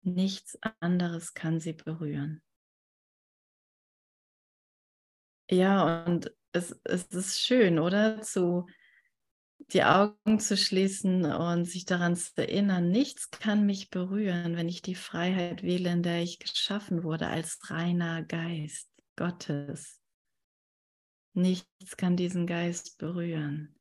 Nichts 0.01 0.57
anderes 0.79 1.33
kann 1.33 1.59
sie 1.59 1.73
berühren. 1.73 2.41
Ja, 5.49 6.05
und 6.05 6.31
es, 6.51 6.79
es 6.83 7.05
ist 7.07 7.41
schön, 7.41 7.79
oder? 7.79 8.21
Zu 8.21 8.67
die 9.73 9.83
Augen 9.83 10.39
zu 10.39 10.55
schließen 10.55 11.25
und 11.25 11.65
sich 11.65 11.85
daran 11.85 12.15
zu 12.15 12.31
erinnern, 12.37 12.89
nichts 12.89 13.29
kann 13.29 13.65
mich 13.65 13.89
berühren, 13.89 14.55
wenn 14.55 14.69
ich 14.69 14.81
die 14.81 14.95
Freiheit 14.95 15.63
wähle, 15.63 15.91
in 15.91 16.01
der 16.01 16.23
ich 16.23 16.39
geschaffen 16.39 17.03
wurde, 17.03 17.27
als 17.27 17.59
reiner 17.69 18.23
Geist 18.23 18.89
Gottes. 19.15 20.01
Nichts 21.33 21.97
kann 21.97 22.15
diesen 22.15 22.47
Geist 22.47 22.97
berühren 22.97 23.78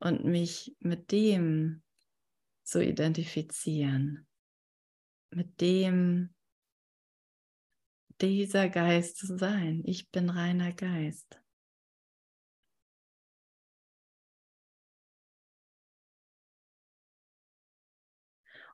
und 0.00 0.24
mich 0.24 0.76
mit 0.80 1.12
dem 1.12 1.82
zu 2.64 2.82
identifizieren, 2.82 4.26
mit 5.30 5.60
dem 5.60 6.34
dieser 8.20 8.68
Geist 8.68 9.18
zu 9.18 9.36
sein. 9.38 9.82
Ich 9.84 10.10
bin 10.10 10.30
reiner 10.30 10.72
Geist. 10.72 11.40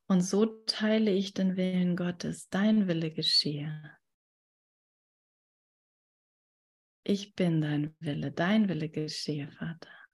Und 0.09 0.21
so 0.21 0.47
teile 0.67 1.11
ich 1.11 1.35
den 1.35 1.57
Willen 1.57 1.97
Gottes, 1.97 2.49
dein 2.49 2.87
Wille 2.87 3.11
geschehe. 3.13 3.97
Ich 7.03 7.35
bin 7.35 7.61
dein 7.61 7.97
Wille, 7.99 8.31
dein 8.31 8.69
Wille 8.69 8.89
geschehe, 8.89 9.51
Vater. 9.51 10.06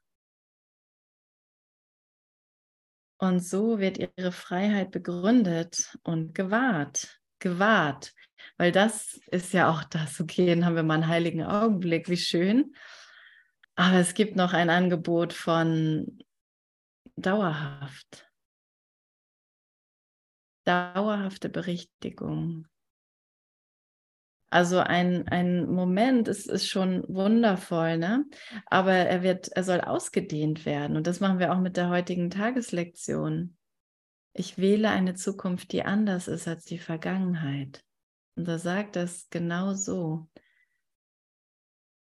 Und 3.22 3.38
so 3.38 3.78
wird 3.78 3.98
ihre 3.98 4.32
Freiheit 4.32 4.90
begründet 4.90 5.96
und 6.02 6.34
gewahrt, 6.34 7.20
gewahrt, 7.38 8.12
weil 8.56 8.72
das 8.72 9.20
ist 9.30 9.52
ja 9.52 9.70
auch 9.70 9.84
das, 9.84 10.20
okay, 10.20 10.44
dann 10.48 10.64
haben 10.64 10.74
wir 10.74 10.82
mal 10.82 10.94
einen 10.94 11.06
heiligen 11.06 11.44
Augenblick, 11.44 12.08
wie 12.08 12.16
schön. 12.16 12.74
Aber 13.76 13.98
es 13.98 14.14
gibt 14.14 14.34
noch 14.34 14.54
ein 14.54 14.70
Angebot 14.70 15.32
von 15.34 16.18
dauerhaft, 17.14 18.28
dauerhafte 20.64 21.48
Berichtigung. 21.48 22.66
Also 24.52 24.80
ein, 24.80 25.26
ein 25.28 25.64
Moment 25.66 26.28
ist, 26.28 26.46
ist 26.46 26.68
schon 26.68 27.04
wundervoll, 27.08 27.96
ne? 27.96 28.26
Aber 28.66 28.92
er 28.92 29.22
wird, 29.22 29.48
er 29.48 29.64
soll 29.64 29.80
ausgedehnt 29.80 30.66
werden. 30.66 30.98
Und 30.98 31.06
das 31.06 31.20
machen 31.20 31.38
wir 31.38 31.54
auch 31.54 31.58
mit 31.58 31.78
der 31.78 31.88
heutigen 31.88 32.28
Tageslektion. 32.28 33.56
Ich 34.34 34.58
wähle 34.58 34.90
eine 34.90 35.14
Zukunft, 35.14 35.72
die 35.72 35.84
anders 35.84 36.28
ist 36.28 36.46
als 36.48 36.66
die 36.66 36.76
Vergangenheit. 36.78 37.82
Und 38.36 38.46
da 38.46 38.58
sagt 38.58 38.96
das 38.96 39.28
genau 39.30 39.72
so, 39.72 40.28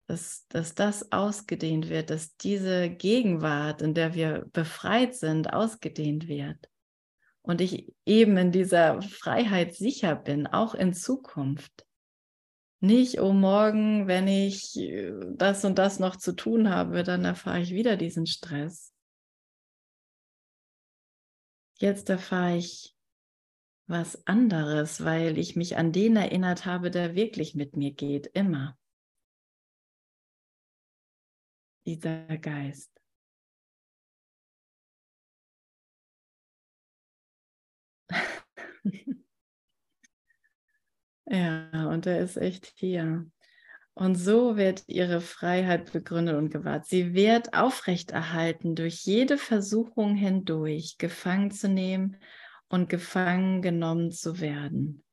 dass, 0.06 0.46
dass 0.46 0.76
das 0.76 1.10
ausgedehnt 1.10 1.88
wird, 1.88 2.10
dass 2.10 2.36
diese 2.36 2.88
Gegenwart, 2.88 3.82
in 3.82 3.94
der 3.94 4.14
wir 4.14 4.46
befreit 4.52 5.16
sind, 5.16 5.52
ausgedehnt 5.52 6.28
wird. 6.28 6.70
Und 7.42 7.60
ich 7.60 7.92
eben 8.06 8.36
in 8.36 8.52
dieser 8.52 9.02
Freiheit 9.02 9.74
sicher 9.74 10.14
bin, 10.14 10.46
auch 10.46 10.76
in 10.76 10.94
Zukunft. 10.94 11.87
Nicht, 12.80 13.20
oh 13.20 13.32
morgen, 13.32 14.06
wenn 14.06 14.28
ich 14.28 14.76
äh, 14.78 15.12
das 15.34 15.64
und 15.64 15.78
das 15.78 15.98
noch 15.98 16.14
zu 16.16 16.32
tun 16.32 16.70
habe, 16.70 17.02
dann 17.02 17.24
erfahre 17.24 17.60
ich 17.60 17.70
wieder 17.72 17.96
diesen 17.96 18.26
Stress. 18.26 18.92
Jetzt 21.80 22.08
erfahre 22.08 22.56
ich 22.56 22.94
was 23.88 24.26
anderes, 24.26 25.04
weil 25.04 25.38
ich 25.38 25.56
mich 25.56 25.76
an 25.76 25.92
den 25.92 26.16
erinnert 26.16 26.66
habe, 26.66 26.90
der 26.90 27.14
wirklich 27.16 27.54
mit 27.54 27.76
mir 27.76 27.92
geht, 27.92 28.26
immer. 28.28 28.76
Dieser 31.84 32.38
Geist. 32.38 32.92
Ja, 41.30 41.88
und 41.90 42.06
er 42.06 42.20
ist 42.20 42.36
echt 42.36 42.72
hier. 42.76 43.30
Und 43.92 44.14
so 44.14 44.56
wird 44.56 44.84
ihre 44.86 45.20
Freiheit 45.20 45.92
begründet 45.92 46.36
und 46.36 46.50
gewahrt. 46.50 46.86
Sie 46.86 47.14
wird 47.14 47.52
aufrechterhalten 47.52 48.74
durch 48.74 49.04
jede 49.04 49.36
Versuchung 49.36 50.14
hindurch, 50.14 50.96
gefangen 50.98 51.50
zu 51.50 51.68
nehmen 51.68 52.16
und 52.68 52.88
gefangen 52.88 53.60
genommen 53.60 54.12
zu 54.12 54.40
werden. 54.40 55.04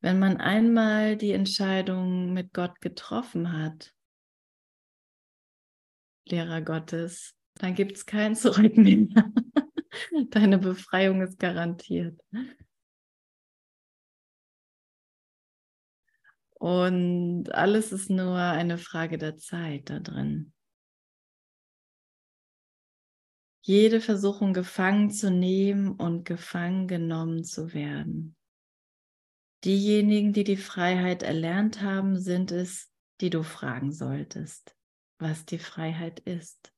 Wenn 0.00 0.18
man 0.18 0.38
einmal 0.38 1.16
die 1.16 1.32
Entscheidung 1.32 2.32
mit 2.32 2.54
Gott 2.54 2.80
getroffen 2.80 3.52
hat, 3.52 3.94
Lehrer 6.26 6.62
Gottes, 6.62 7.34
dann 7.54 7.74
gibt 7.74 7.96
es 7.96 8.06
kein 8.06 8.34
Zurück 8.34 8.76
mehr. 8.76 9.06
Deine 10.30 10.58
Befreiung 10.58 11.22
ist 11.22 11.38
garantiert. 11.38 12.20
Und 16.54 17.50
alles 17.54 17.90
ist 17.90 18.10
nur 18.10 18.36
eine 18.36 18.76
Frage 18.76 19.16
der 19.16 19.38
Zeit 19.38 19.88
da 19.88 19.98
drin. 19.98 20.52
Jede 23.62 24.00
Versuchung 24.00 24.52
gefangen 24.52 25.10
zu 25.10 25.30
nehmen 25.30 25.92
und 25.92 26.24
gefangen 26.24 26.86
genommen 26.86 27.44
zu 27.44 27.72
werden. 27.72 28.36
Diejenigen, 29.64 30.32
die 30.32 30.44
die 30.44 30.56
Freiheit 30.56 31.22
erlernt 31.22 31.82
haben, 31.82 32.18
sind 32.18 32.50
es, 32.50 32.90
die 33.20 33.30
du 33.30 33.42
fragen 33.42 33.92
solltest, 33.92 34.74
was 35.18 35.44
die 35.44 35.58
Freiheit 35.58 36.20
ist. 36.20 36.72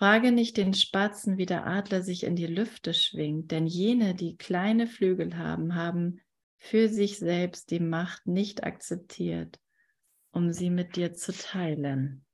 Frage 0.00 0.32
nicht 0.32 0.56
den 0.56 0.72
Spatzen, 0.72 1.36
wie 1.36 1.44
der 1.44 1.66
Adler 1.66 2.00
sich 2.00 2.24
in 2.24 2.34
die 2.34 2.46
Lüfte 2.46 2.94
schwingt, 2.94 3.50
denn 3.50 3.66
jene, 3.66 4.14
die 4.14 4.34
kleine 4.34 4.86
Flügel 4.86 5.36
haben, 5.36 5.74
haben 5.74 6.22
für 6.56 6.88
sich 6.88 7.18
selbst 7.18 7.70
die 7.70 7.80
Macht 7.80 8.26
nicht 8.26 8.64
akzeptiert, 8.64 9.60
um 10.30 10.52
sie 10.54 10.70
mit 10.70 10.96
dir 10.96 11.12
zu 11.12 11.34
teilen. 11.34 12.24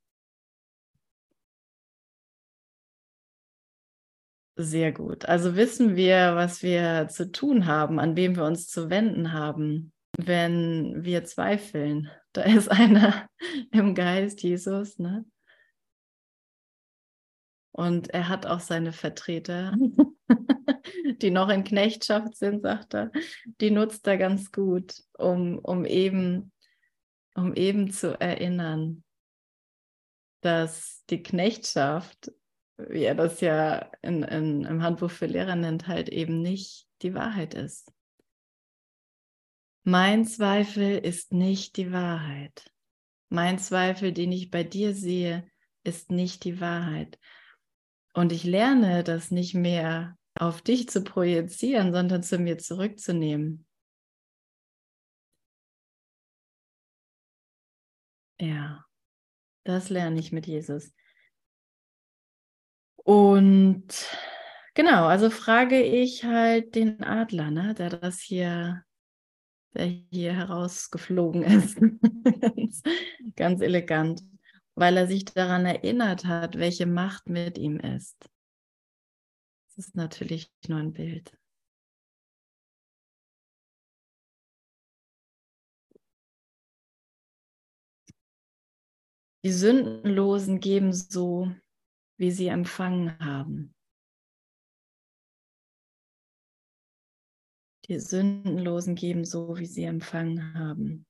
Sehr 4.55 4.93
gut. 4.93 5.25
Also 5.25 5.57
wissen 5.57 5.97
wir, 5.97 6.35
was 6.35 6.63
wir 6.63 7.09
zu 7.09 7.33
tun 7.33 7.65
haben, 7.65 7.99
an 7.99 8.15
wem 8.15 8.37
wir 8.37 8.45
uns 8.45 8.69
zu 8.69 8.89
wenden 8.89 9.33
haben, 9.33 9.91
wenn 10.17 11.03
wir 11.03 11.25
zweifeln. 11.25 12.09
Da 12.31 12.43
ist 12.43 12.71
einer 12.71 13.27
im 13.73 13.93
Geist, 13.93 14.41
Jesus, 14.41 14.99
ne? 14.99 15.25
Und 17.77 18.09
er 18.09 18.27
hat 18.27 18.45
auch 18.45 18.59
seine 18.59 18.91
Vertreter, 18.91 19.73
die 21.21 21.31
noch 21.31 21.47
in 21.49 21.63
Knechtschaft 21.63 22.35
sind, 22.35 22.63
sagt 22.63 22.93
er. 22.93 23.11
Die 23.61 23.71
nutzt 23.71 24.05
er 24.07 24.17
ganz 24.17 24.51
gut, 24.51 25.03
um, 25.17 25.59
um, 25.59 25.85
eben, 25.85 26.51
um 27.35 27.53
eben 27.53 27.91
zu 27.91 28.19
erinnern, 28.19 29.03
dass 30.41 31.05
die 31.09 31.23
Knechtschaft 31.23 32.31
wie 32.77 33.03
er 33.03 33.15
das 33.15 33.41
ja 33.41 33.91
in, 34.01 34.23
in, 34.23 34.63
im 34.63 34.83
Handbuch 34.83 35.11
für 35.11 35.25
Lehrer 35.25 35.55
nennt, 35.55 35.87
halt 35.87 36.09
eben 36.09 36.41
nicht 36.41 36.87
die 37.01 37.13
Wahrheit 37.13 37.53
ist. 37.53 37.91
Mein 39.83 40.25
Zweifel 40.25 40.97
ist 40.97 41.33
nicht 41.33 41.77
die 41.77 41.91
Wahrheit. 41.91 42.71
Mein 43.29 43.57
Zweifel, 43.57 44.11
den 44.11 44.31
ich 44.31 44.51
bei 44.51 44.63
dir 44.63 44.93
sehe, 44.93 45.49
ist 45.83 46.11
nicht 46.11 46.43
die 46.43 46.59
Wahrheit. 46.59 47.17
Und 48.17 48.31
ich 48.31 48.45
lerne 48.45 49.03
das 49.03 49.29
nicht 49.29 49.53
mehr 49.53 50.17
auf 50.39 50.63
dich 50.63 50.89
zu 50.89 51.03
projizieren, 51.03 51.93
sondern 51.93 52.23
zu 52.23 52.39
mir 52.39 52.57
zurückzunehmen. 52.57 53.67
Ja, 58.39 58.83
das 59.65 59.91
lerne 59.91 60.19
ich 60.19 60.31
mit 60.31 60.47
Jesus. 60.47 60.95
Und 62.95 63.85
genau, 64.73 65.05
also 65.05 65.29
frage 65.29 65.79
ich 65.83 66.23
halt 66.23 66.73
den 66.73 67.03
Adler, 67.03 67.51
ne, 67.51 67.75
der 67.75 67.91
das 67.91 68.19
hier, 68.19 68.83
der 69.75 69.85
hier 69.85 70.33
herausgeflogen 70.33 71.43
ist, 71.43 71.79
ganz, 72.41 72.81
ganz 73.35 73.61
elegant, 73.61 74.23
weil 74.77 74.95
er 74.97 75.07
sich 75.07 75.25
daran 75.25 75.65
erinnert 75.65 76.25
hat, 76.25 76.57
welche 76.57 76.85
Macht 76.85 77.27
mit 77.29 77.57
ihm 77.57 77.79
ist. 77.79 78.29
Das 79.75 79.87
ist 79.87 79.95
natürlich 79.95 80.51
nur 80.67 80.79
ein 80.79 80.93
Bild. 80.93 81.37
Die 89.43 89.51
Sündenlosen 89.51 90.59
geben 90.59 90.93
so 90.93 91.51
wie 92.17 92.31
sie 92.31 92.47
empfangen 92.47 93.17
haben. 93.19 93.73
Die 97.87 97.99
Sündenlosen 97.99 98.95
geben 98.95 99.23
so, 99.23 99.57
wie 99.57 99.65
sie 99.65 99.83
empfangen 99.83 100.53
haben. 100.55 101.05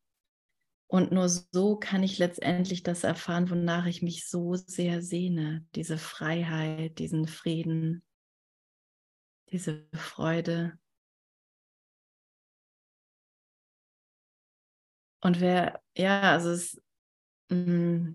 Und 0.88 1.12
nur 1.12 1.28
so 1.28 1.76
kann 1.76 2.02
ich 2.02 2.18
letztendlich 2.18 2.82
das 2.82 3.04
erfahren, 3.04 3.50
wonach 3.50 3.86
ich 3.86 4.02
mich 4.02 4.28
so 4.28 4.56
sehr 4.56 5.02
sehne. 5.02 5.66
Diese 5.76 5.98
Freiheit, 5.98 7.00
diesen 7.00 7.28
Frieden, 7.28 8.04
diese 9.52 9.86
Freude. 9.94 10.80
Und 15.22 15.42
wer, 15.42 15.82
ja, 15.98 16.22
also 16.22 16.52
es, 16.52 16.82
mm, 17.50 18.14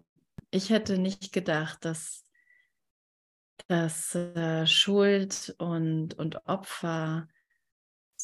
ich 0.50 0.70
hätte 0.70 0.96
nicht 0.96 1.32
gedacht, 1.32 1.84
dass 1.84 2.22
dass 3.68 4.14
äh, 4.14 4.66
Schuld 4.66 5.54
und, 5.58 6.14
und 6.14 6.46
Opfer 6.46 7.28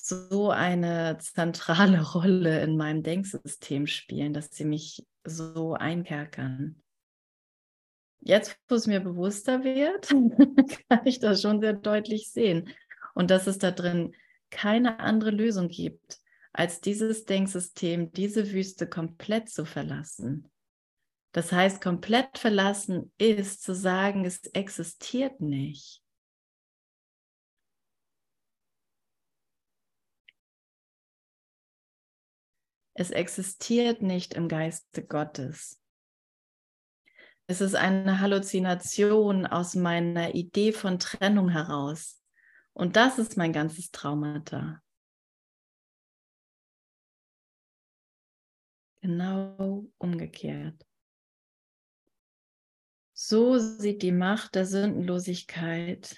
so 0.08 0.50
eine 0.50 1.18
zentrale 1.18 2.02
Rolle 2.12 2.62
in 2.62 2.76
meinem 2.76 3.02
Denksystem 3.02 3.86
spielen, 3.86 4.32
dass 4.32 4.50
sie 4.50 4.64
mich 4.64 5.06
so 5.24 5.74
einkerkern. 5.74 6.82
Jetzt, 8.20 8.58
wo 8.68 8.74
es 8.74 8.86
mir 8.86 9.00
bewusster 9.00 9.62
wird, 9.62 10.08
kann 10.88 11.06
ich 11.06 11.20
das 11.20 11.42
schon 11.42 11.60
sehr 11.60 11.74
deutlich 11.74 12.30
sehen. 12.30 12.70
Und 13.14 13.30
dass 13.30 13.46
es 13.46 13.58
da 13.58 13.70
drin 13.70 14.14
keine 14.50 15.00
andere 15.00 15.30
Lösung 15.30 15.68
gibt, 15.68 16.18
als 16.52 16.80
dieses 16.80 17.24
Denksystem, 17.24 18.10
diese 18.12 18.52
Wüste 18.52 18.88
komplett 18.88 19.48
zu 19.48 19.64
verlassen. 19.64 20.50
Das 21.32 21.52
heißt, 21.52 21.80
komplett 21.80 22.38
verlassen 22.38 23.12
ist 23.18 23.62
zu 23.62 23.74
sagen, 23.74 24.24
es 24.24 24.44
existiert 24.54 25.40
nicht. 25.40 26.02
Es 32.98 33.12
existiert 33.12 34.02
nicht 34.02 34.34
im 34.34 34.48
Geiste 34.48 35.06
Gottes. 35.06 35.80
Es 37.46 37.60
ist 37.60 37.76
eine 37.76 38.18
Halluzination 38.18 39.46
aus 39.46 39.76
meiner 39.76 40.34
Idee 40.34 40.72
von 40.72 40.98
Trennung 40.98 41.48
heraus. 41.48 42.20
Und 42.72 42.96
das 42.96 43.20
ist 43.20 43.36
mein 43.36 43.52
ganzes 43.52 43.92
Traumata. 43.92 44.82
Genau 49.00 49.86
umgekehrt. 49.98 50.84
So 53.12 53.58
sieht 53.58 54.02
die 54.02 54.10
Macht 54.10 54.56
der 54.56 54.66
Sündenlosigkeit 54.66 56.16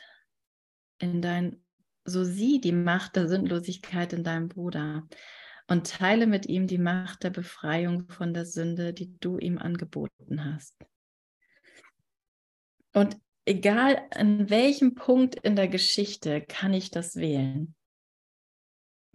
in 0.97 1.21
dein, 1.21 1.63
so 2.07 2.25
sieh 2.25 2.59
die 2.59 2.73
Macht 2.73 3.17
der 3.17 3.29
Sündenlosigkeit 3.29 4.15
in 4.15 4.25
deinem 4.25 4.49
Bruder 4.49 5.07
und 5.71 5.87
teile 5.87 6.27
mit 6.27 6.47
ihm 6.47 6.67
die 6.67 6.79
Macht 6.79 7.23
der 7.23 7.31
Befreiung 7.31 8.09
von 8.09 8.35
der 8.35 8.45
Sünde, 8.45 8.93
die 8.93 9.17
du 9.21 9.39
ihm 9.39 9.57
angeboten 9.57 10.45
hast. 10.45 10.75
Und 12.93 13.17
egal 13.45 14.03
an 14.11 14.51
welchem 14.51 14.97
Punkt 14.97 15.37
in 15.37 15.55
der 15.55 15.69
Geschichte 15.69 16.41
kann 16.41 16.75
ich 16.75 16.91
das 16.91 17.15
wählen. 17.15 17.77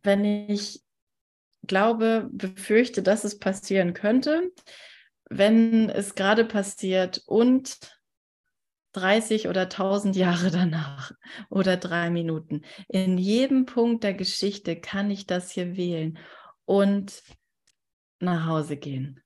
Wenn 0.02 0.24
ich 0.24 0.82
glaube, 1.68 2.30
befürchte, 2.32 3.04
dass 3.04 3.26
es 3.26 3.38
passieren 3.38 3.94
könnte, 3.94 4.50
wenn 5.30 5.90
es 5.90 6.16
gerade 6.16 6.46
passiert 6.46 7.22
und 7.26 7.78
30 8.94 9.50
oder 9.50 9.64
1000 9.64 10.16
Jahre 10.16 10.52
danach 10.52 11.12
oder 11.50 11.76
drei 11.76 12.10
Minuten. 12.10 12.62
In 12.88 13.18
jedem 13.18 13.66
Punkt 13.66 14.06
der 14.06 14.14
Geschichte 14.14 14.80
kann 14.80 15.12
ich 15.12 15.28
das 15.28 15.52
hier 15.52 15.76
wählen 15.76 16.18
und 16.66 17.24
nach 18.20 18.46
Hause 18.46 18.78
gehen. 18.78 19.22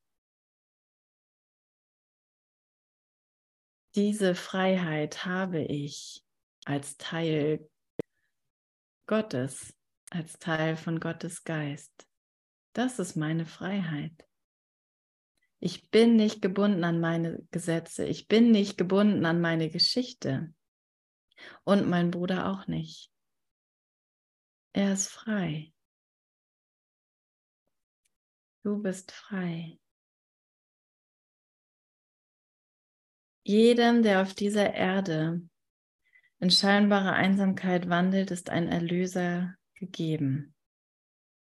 Diese 3.96 4.36
Freiheit 4.36 5.26
habe 5.26 5.62
ich 5.62 6.24
als 6.66 6.98
Teil 6.98 7.70
Gottes, 9.08 9.74
als 10.12 10.38
Teil 10.38 10.78
von 10.78 11.00
Gottes 11.00 11.44
Geist. 11.44 12.08
Das 12.74 13.00
ist 13.00 13.16
meine 13.16 13.46
Freiheit. 13.46 14.14
Ich 15.60 15.90
bin 15.90 16.16
nicht 16.16 16.42
gebunden 16.42 16.84
an 16.84 17.00
meine 17.02 17.46
Gesetze. 17.52 18.06
Ich 18.06 18.28
bin 18.28 18.52
nicht 18.52 18.78
gebunden 18.78 19.26
an 19.26 19.42
meine 19.42 19.70
Geschichte. 19.70 20.54
Und 21.64 21.90
mein 21.90 22.12
Bruder 22.12 22.52
auch 22.52 22.68
nicht. 22.68 23.12
Er 24.74 24.94
ist 24.94 25.08
frei. 25.08 25.74
Du 28.70 28.78
bist 28.78 29.11
frei. 29.11 29.80
Jedem, 33.43 34.03
der 34.03 34.22
auf 34.22 34.36
dieser 34.36 34.76
Erde 34.76 35.41
in 36.38 36.51
scheinbarer 36.51 37.13
Einsamkeit 37.13 37.89
wandelt, 37.89 38.30
ist 38.30 38.51
ein 38.51 38.67
Erlöser 38.67 39.55
gegeben 39.74 40.53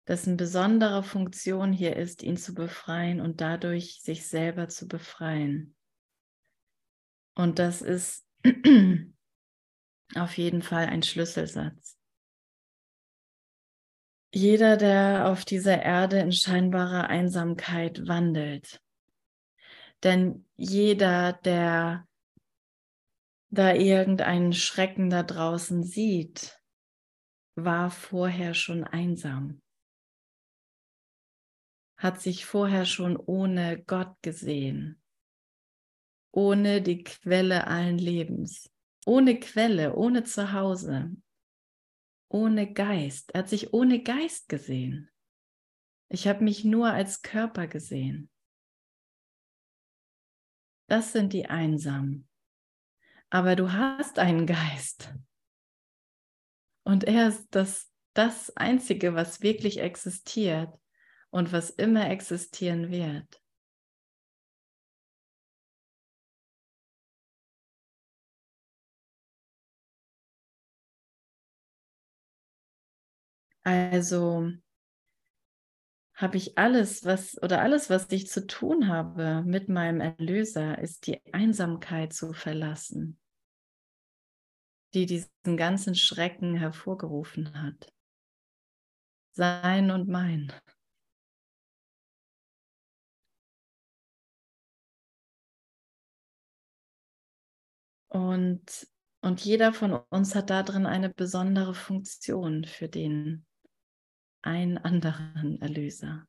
dessen 0.06 0.36
besondere 0.36 1.02
Funktion 1.02 1.72
hier 1.72 1.96
ist, 1.96 2.22
ihn 2.22 2.36
zu 2.36 2.54
befreien 2.54 3.22
und 3.22 3.40
dadurch 3.40 4.02
sich 4.02 4.28
selber 4.28 4.68
zu 4.68 4.86
befreien. 4.86 5.74
Und 7.34 7.58
das 7.58 7.80
ist 7.80 8.28
auf 10.14 10.36
jeden 10.36 10.60
Fall 10.60 10.86
ein 10.86 11.02
Schlüsselsatz. 11.02 11.95
Jeder, 14.36 14.76
der 14.76 15.28
auf 15.28 15.46
dieser 15.46 15.80
Erde 15.80 16.18
in 16.18 16.30
scheinbarer 16.30 17.08
Einsamkeit 17.08 18.06
wandelt, 18.06 18.82
denn 20.02 20.46
jeder, 20.56 21.32
der 21.32 22.06
da 23.48 23.72
irgendeinen 23.72 24.52
Schrecken 24.52 25.08
da 25.08 25.22
draußen 25.22 25.84
sieht, 25.84 26.60
war 27.54 27.90
vorher 27.90 28.52
schon 28.52 28.84
einsam, 28.84 29.62
hat 31.96 32.20
sich 32.20 32.44
vorher 32.44 32.84
schon 32.84 33.16
ohne 33.16 33.82
Gott 33.84 34.20
gesehen, 34.20 35.00
ohne 36.30 36.82
die 36.82 37.04
Quelle 37.04 37.66
allen 37.68 37.96
Lebens, 37.96 38.70
ohne 39.06 39.40
Quelle, 39.40 39.94
ohne 39.94 40.24
Zuhause, 40.24 41.16
ohne 42.28 42.72
Geist. 42.72 43.32
Er 43.32 43.40
hat 43.40 43.48
sich 43.48 43.72
ohne 43.72 44.02
Geist 44.02 44.48
gesehen. 44.48 45.10
Ich 46.08 46.28
habe 46.28 46.44
mich 46.44 46.64
nur 46.64 46.90
als 46.90 47.22
Körper 47.22 47.66
gesehen. 47.66 48.30
Das 50.88 51.12
sind 51.12 51.32
die 51.32 51.46
Einsamen. 51.46 52.28
Aber 53.28 53.56
du 53.56 53.72
hast 53.72 54.18
einen 54.18 54.46
Geist. 54.46 55.12
Und 56.84 57.04
er 57.04 57.28
ist 57.28 57.48
das, 57.50 57.92
das 58.14 58.56
Einzige, 58.56 59.14
was 59.14 59.42
wirklich 59.42 59.78
existiert 59.80 60.72
und 61.30 61.52
was 61.52 61.70
immer 61.70 62.08
existieren 62.08 62.90
wird. 62.90 63.42
Also 73.66 74.52
habe 76.14 76.36
ich 76.36 76.56
alles, 76.56 77.04
was 77.04 77.42
oder 77.42 77.62
alles, 77.62 77.90
was 77.90 78.06
ich 78.12 78.28
zu 78.28 78.46
tun 78.46 78.86
habe 78.86 79.42
mit 79.44 79.68
meinem 79.68 80.00
Erlöser, 80.00 80.78
ist 80.78 81.08
die 81.08 81.20
Einsamkeit 81.34 82.12
zu 82.12 82.32
verlassen, 82.32 83.18
die 84.94 85.06
diesen 85.06 85.56
ganzen 85.56 85.96
Schrecken 85.96 86.54
hervorgerufen 86.54 87.60
hat. 87.60 87.92
Sein 89.32 89.90
und 89.90 90.08
mein. 90.08 90.52
Und, 98.06 98.86
und 99.22 99.44
jeder 99.44 99.72
von 99.72 99.92
uns 99.92 100.36
hat 100.36 100.50
darin 100.50 100.86
eine 100.86 101.10
besondere 101.10 101.74
Funktion 101.74 102.64
für 102.64 102.88
den 102.88 103.45
einen 104.46 104.78
anderen 104.78 105.60
Erlöser. 105.60 106.26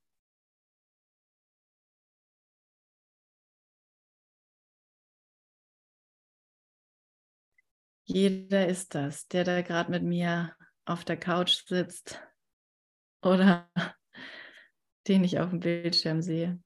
Jeder 8.06 8.68
ist 8.68 8.96
das, 8.96 9.28
der 9.28 9.44
da 9.44 9.62
gerade 9.62 9.92
mit 9.92 10.02
mir 10.04 10.56
auf 10.86 11.04
der 11.04 11.18
Couch 11.18 11.66
sitzt 11.68 12.22
oder 13.22 13.70
den 15.08 15.24
ich 15.24 15.40
auf 15.40 15.50
dem 15.50 15.60
Bildschirm 15.60 16.22
sehe. 16.22 16.60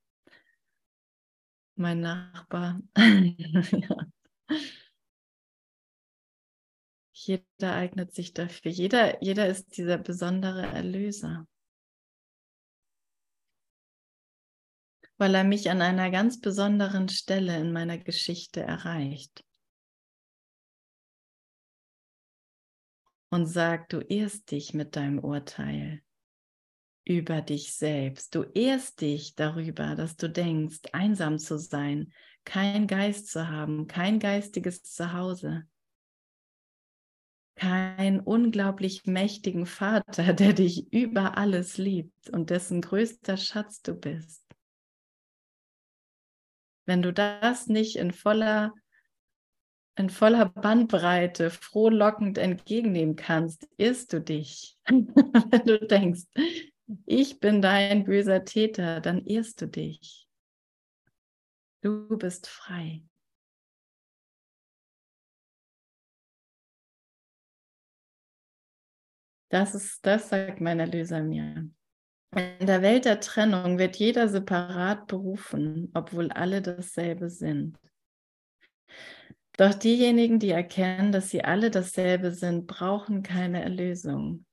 Mein 1.76 2.02
Nachbar. 2.02 2.80
ja. 2.98 4.06
Jeder 7.24 7.76
eignet 7.76 8.14
sich 8.16 8.34
dafür. 8.34 8.72
Jeder, 8.72 9.22
jeder 9.24 9.48
ist 9.48 9.78
dieser 9.78 9.98
besondere 9.98 10.64
Erlöser. 10.64 11.48
Weil 15.18 15.36
er 15.36 15.44
mich 15.44 15.70
an 15.70 15.84
einer 15.84 16.10
ganz 16.10 16.42
besonderen 16.42 17.10
Stelle 17.10 17.58
in 17.60 17.72
meiner 17.72 18.00
Geschichte 18.00 18.62
erreicht. 18.62 19.46
Und 23.30 23.46
sagt, 23.46 23.94
du 23.94 24.00
ehrst 24.00 24.50
dich 24.50 24.74
mit 24.74 24.96
deinem 24.96 25.20
Urteil 25.20 26.02
über 27.06 27.42
dich 27.42 27.76
selbst. 27.76 28.34
Du 28.34 28.44
ehrst 28.44 29.00
dich 29.02 29.36
darüber, 29.36 29.96
dass 29.96 30.18
du 30.18 30.28
denkst, 30.28 30.82
einsam 30.92 31.38
zu 31.38 31.60
sein, 31.60 32.14
kein 32.46 32.88
Geist 32.88 33.28
zu 33.28 33.48
haben, 33.48 33.88
kein 33.88 34.20
geistiges 34.20 34.82
Zuhause 34.84 35.68
keinen 37.62 38.20
unglaublich 38.20 39.06
mächtigen 39.06 39.68
Vater, 39.68 40.34
der 40.34 40.54
dich 40.54 40.92
über 40.92 41.38
alles 41.38 41.78
liebt 41.78 42.30
und 42.32 42.50
dessen 42.50 42.82
größter 42.82 43.38
Schatz 43.38 43.84
du 43.84 43.94
bist. 43.94 44.44
Wenn 46.88 47.04
du 47.04 47.14
das 47.14 47.68
nicht 47.68 47.98
in 47.98 48.12
voller, 48.12 48.74
in 49.96 50.10
voller 50.10 50.50
Bandbreite 50.50 51.52
frohlockend 51.52 52.40
entgegennehmen 52.40 53.16
kannst, 53.16 53.68
irrst 53.78 54.12
du 54.14 54.22
dich. 54.22 54.80
Wenn 54.88 55.66
du 55.66 55.80
denkst, 55.86 56.24
ich 57.06 57.40
bin 57.40 57.62
dein 57.62 58.06
böser 58.06 58.44
Täter, 58.44 59.02
dann 59.02 59.24
irrst 59.24 59.62
du 59.62 59.68
dich. 59.68 60.28
Du 61.82 62.18
bist 62.18 62.48
frei. 62.48 63.04
Das 69.52 69.76
ist, 69.76 70.06
das 70.06 70.30
sagt 70.30 70.62
mein 70.62 70.80
Erlöser 70.80 71.22
mir. 71.22 71.70
In 72.34 72.66
der 72.66 72.82
Welt 72.82 73.04
der 73.04 73.20
Trennung 73.20 73.78
wird 73.78 73.98
jeder 73.98 74.30
separat 74.30 75.08
berufen, 75.08 75.92
obwohl 75.94 76.32
alle 76.32 76.62
dasselbe 76.62 77.30
sind. 77.30 77.78
Doch 79.58 79.74
diejenigen, 79.74 80.40
die 80.40 80.52
erkennen, 80.52 81.12
dass 81.12 81.30
sie 81.30 81.44
alle 81.44 81.70
dasselbe 81.70 82.32
sind, 82.32 82.66
brauchen 82.66 83.24
keine 83.24 83.62
Erlösung. 83.62 84.46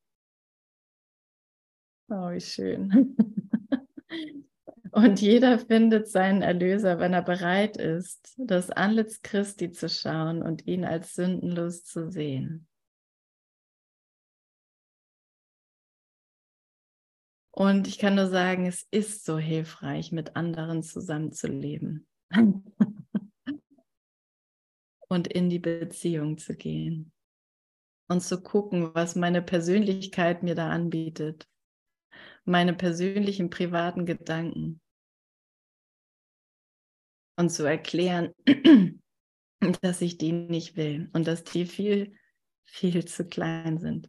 Oh, 2.10 2.30
wie 2.30 2.40
schön. 2.40 3.16
Und 4.90 5.20
jeder 5.20 5.60
findet 5.60 6.08
seinen 6.08 6.42
Erlöser, 6.42 6.98
wenn 6.98 7.12
er 7.12 7.22
bereit 7.22 7.76
ist, 7.76 8.34
das 8.36 8.70
Antlitz 8.70 9.22
Christi 9.22 9.70
zu 9.70 9.88
schauen 9.88 10.42
und 10.42 10.66
ihn 10.66 10.84
als 10.84 11.14
sündenlos 11.14 11.84
zu 11.84 12.10
sehen. 12.10 12.67
Und 17.58 17.88
ich 17.88 17.98
kann 17.98 18.14
nur 18.14 18.28
sagen, 18.28 18.66
es 18.66 18.86
ist 18.92 19.24
so 19.24 19.36
hilfreich, 19.36 20.12
mit 20.12 20.36
anderen 20.36 20.84
zusammenzuleben. 20.84 22.06
Und 25.08 25.26
in 25.26 25.50
die 25.50 25.58
Beziehung 25.58 26.38
zu 26.38 26.54
gehen. 26.54 27.10
Und 28.08 28.20
zu 28.20 28.40
gucken, 28.40 28.94
was 28.94 29.16
meine 29.16 29.42
Persönlichkeit 29.42 30.44
mir 30.44 30.54
da 30.54 30.70
anbietet, 30.70 31.48
meine 32.44 32.74
persönlichen 32.74 33.50
privaten 33.50 34.06
Gedanken. 34.06 34.80
Und 37.36 37.50
zu 37.50 37.64
erklären, 37.64 38.34
dass 39.82 40.00
ich 40.00 40.16
die 40.16 40.30
nicht 40.30 40.76
will 40.76 41.10
und 41.12 41.26
dass 41.26 41.42
die 41.42 41.66
viel, 41.66 42.14
viel 42.66 43.04
zu 43.04 43.26
klein 43.26 43.80
sind 43.80 44.08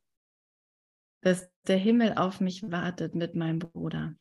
dass 1.21 1.51
der 1.67 1.77
Himmel 1.77 2.13
auf 2.13 2.39
mich 2.39 2.63
wartet 2.71 3.15
mit 3.15 3.35
meinem 3.35 3.59
Bruder. 3.59 4.15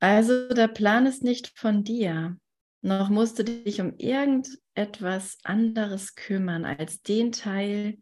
Also 0.00 0.48
der 0.48 0.68
Plan 0.68 1.06
ist 1.06 1.22
nicht 1.22 1.58
von 1.58 1.82
dir, 1.82 2.38
noch 2.82 3.08
musst 3.08 3.38
du 3.38 3.44
dich 3.44 3.80
um 3.80 3.96
irgendetwas 3.96 5.38
anderes 5.42 6.14
kümmern 6.14 6.64
als 6.64 7.02
den 7.02 7.32
Teil, 7.32 7.98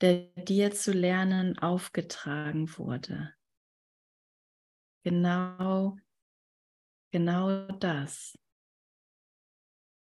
der 0.00 0.28
dir 0.36 0.70
zu 0.70 0.92
lernen 0.92 1.58
aufgetragen 1.58 2.76
wurde. 2.78 3.34
Genau, 5.04 5.96
genau 7.10 7.66
das 7.72 8.38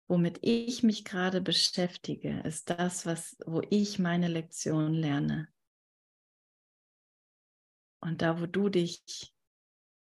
womit 0.09 0.39
ich 0.43 0.83
mich 0.83 1.05
gerade 1.05 1.41
beschäftige, 1.41 2.41
ist 2.41 2.71
das, 2.71 3.07
was, 3.07 3.37
wo 3.47 3.63
ich 3.71 3.99
meine 3.99 4.29
Lektion 4.29 4.95
lerne. 4.95 5.49
Und 8.01 8.23
da, 8.23 8.41
wo 8.41 8.47
du 8.47 8.69
dich 8.69 9.35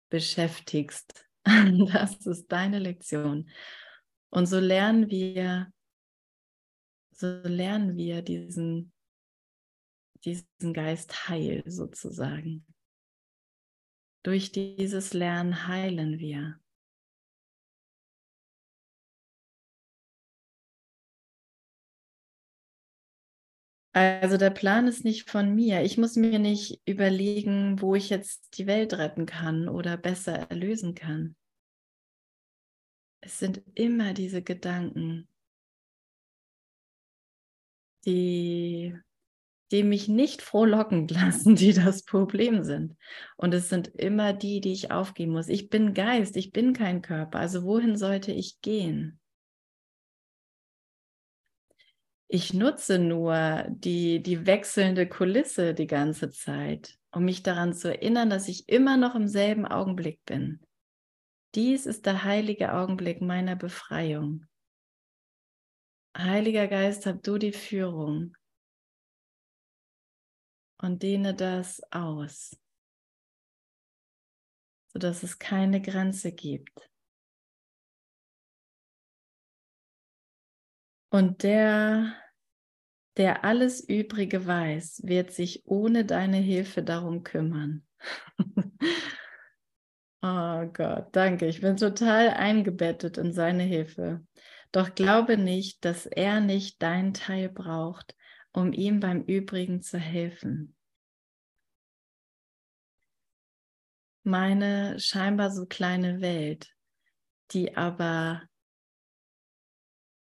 beschäftigst, 0.09 1.27
das 1.45 2.25
ist 2.25 2.47
deine 2.51 2.79
Lektion. 2.79 3.49
Und 4.29 4.45
so 4.45 4.59
lernen 4.59 5.09
wir, 5.09 5.71
so 7.11 7.27
lernen 7.43 7.95
wir 7.95 8.21
diesen, 8.21 8.93
diesen 10.23 10.73
Geist 10.73 11.29
heil 11.29 11.63
sozusagen. 11.65 12.65
Durch 14.23 14.51
dieses 14.51 15.13
Lernen 15.13 15.67
heilen 15.67 16.19
wir. 16.19 16.59
Also 23.95 24.35
der 24.35 24.49
Plan 24.49 24.89
ist 24.89 25.05
nicht 25.05 25.29
von 25.29 25.55
mir. 25.55 25.83
Ich 25.83 25.97
muss 25.97 26.17
mir 26.17 26.37
nicht 26.37 26.81
überlegen, 26.85 27.81
wo 27.81 27.95
ich 27.95 28.09
jetzt 28.09 28.57
die 28.57 28.67
Welt 28.67 28.93
retten 28.95 29.25
kann 29.25 29.69
oder 29.69 29.95
besser 29.95 30.33
erlösen 30.33 30.95
kann. 30.95 31.37
Es 33.21 33.39
sind 33.39 33.63
immer 33.73 34.13
diese 34.13 34.41
Gedanken, 34.41 35.29
die, 38.05 38.97
die 39.71 39.83
mich 39.83 40.09
nicht 40.09 40.41
frohlocken 40.41 41.07
lassen, 41.07 41.55
die 41.55 41.71
das 41.71 42.03
Problem 42.03 42.65
sind. 42.65 42.97
Und 43.37 43.53
es 43.53 43.69
sind 43.69 43.87
immer 43.95 44.33
die, 44.33 44.59
die 44.59 44.73
ich 44.73 44.91
aufgeben 44.91 45.31
muss. 45.31 45.47
Ich 45.47 45.69
bin 45.69 45.93
Geist, 45.93 46.35
ich 46.35 46.51
bin 46.51 46.73
kein 46.73 47.01
Körper. 47.01 47.39
Also 47.39 47.63
wohin 47.63 47.95
sollte 47.95 48.33
ich 48.33 48.59
gehen? 48.59 49.21
Ich 52.35 52.53
nutze 52.53 52.99
nur 52.99 53.63
die, 53.69 54.21
die 54.21 54.45
wechselnde 54.45 55.07
Kulisse 55.07 55.73
die 55.73 55.87
ganze 55.87 56.31
Zeit, 56.31 56.99
um 57.11 57.23
mich 57.23 57.43
daran 57.43 57.73
zu 57.73 57.87
erinnern, 57.87 58.29
dass 58.29 58.49
ich 58.49 58.67
immer 58.67 58.97
noch 58.97 59.15
im 59.15 59.29
selben 59.29 59.65
Augenblick 59.65 60.19
bin. 60.25 60.59
Dies 61.55 61.85
ist 61.85 62.05
der 62.05 62.25
heilige 62.25 62.73
Augenblick 62.73 63.21
meiner 63.21 63.55
Befreiung. 63.55 64.45
Heiliger 66.17 66.67
Geist, 66.67 67.05
hab 67.05 67.23
du 67.23 67.37
die 67.37 67.53
Führung 67.53 68.35
und 70.81 71.03
dehne 71.03 71.33
das 71.33 71.81
aus, 71.89 72.59
sodass 74.91 75.23
es 75.23 75.39
keine 75.39 75.81
Grenze 75.81 76.33
gibt. 76.33 76.91
Und 81.11 81.43
der, 81.43 82.13
der 83.17 83.45
alles 83.45 83.81
Übrige 83.81 84.45
weiß, 84.45 85.01
wird 85.05 85.31
sich 85.31 85.63
ohne 85.65 86.05
deine 86.05 86.37
Hilfe 86.37 86.83
darum 86.83 87.23
kümmern. 87.23 87.85
oh 90.21 90.65
Gott, 90.73 91.15
danke. 91.15 91.47
Ich 91.47 91.61
bin 91.61 91.77
total 91.77 92.29
eingebettet 92.29 93.17
in 93.17 93.31
seine 93.31 93.63
Hilfe. 93.63 94.25
Doch 94.71 94.93
glaube 94.93 95.37
nicht, 95.37 95.85
dass 95.85 96.05
er 96.05 96.41
nicht 96.41 96.81
deinen 96.81 97.13
Teil 97.13 97.49
braucht, 97.49 98.15
um 98.51 98.73
ihm 98.73 98.99
beim 98.99 99.21
Übrigen 99.21 99.81
zu 99.81 99.97
helfen. 99.97 100.75
Meine 104.23 104.99
scheinbar 104.99 105.51
so 105.51 105.65
kleine 105.65 106.19
Welt, 106.19 106.73
die 107.51 107.77
aber 107.77 108.41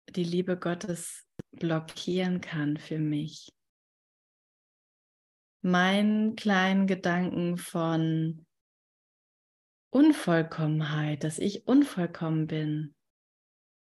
die 0.10 0.24
Liebe 0.24 0.58
Gottes 0.58 1.29
blockieren 1.52 2.42
kann 2.42 2.78
für 2.78 3.00
mich. 3.00 3.50
Meinen 5.62 6.36
kleinen 6.36 6.88
Gedanken 6.88 7.58
von 7.58 8.46
Unvollkommenheit, 9.92 11.24
dass 11.24 11.40
ich 11.40 11.68
unvollkommen 11.68 12.48
bin, 12.48 12.96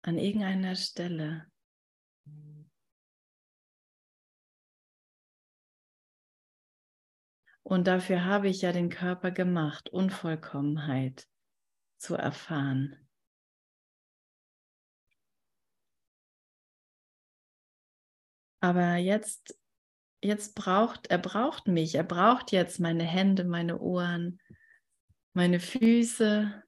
an 0.02 0.18
irgendeiner 0.18 0.74
Stelle. 0.74 1.46
Und 7.62 7.86
dafür 7.86 8.24
habe 8.24 8.48
ich 8.48 8.62
ja 8.62 8.72
den 8.72 8.88
Körper 8.88 9.30
gemacht, 9.30 9.90
Unvollkommenheit 9.90 11.28
zu 11.98 12.16
erfahren. 12.16 12.99
Aber 18.60 18.96
jetzt, 18.96 19.58
jetzt 20.22 20.54
braucht, 20.54 21.06
er 21.08 21.18
braucht 21.18 21.66
mich, 21.66 21.94
er 21.94 22.04
braucht 22.04 22.52
jetzt 22.52 22.78
meine 22.78 23.04
Hände, 23.04 23.44
meine 23.44 23.80
Ohren, 23.80 24.38
meine 25.32 25.60
Füße, 25.60 26.62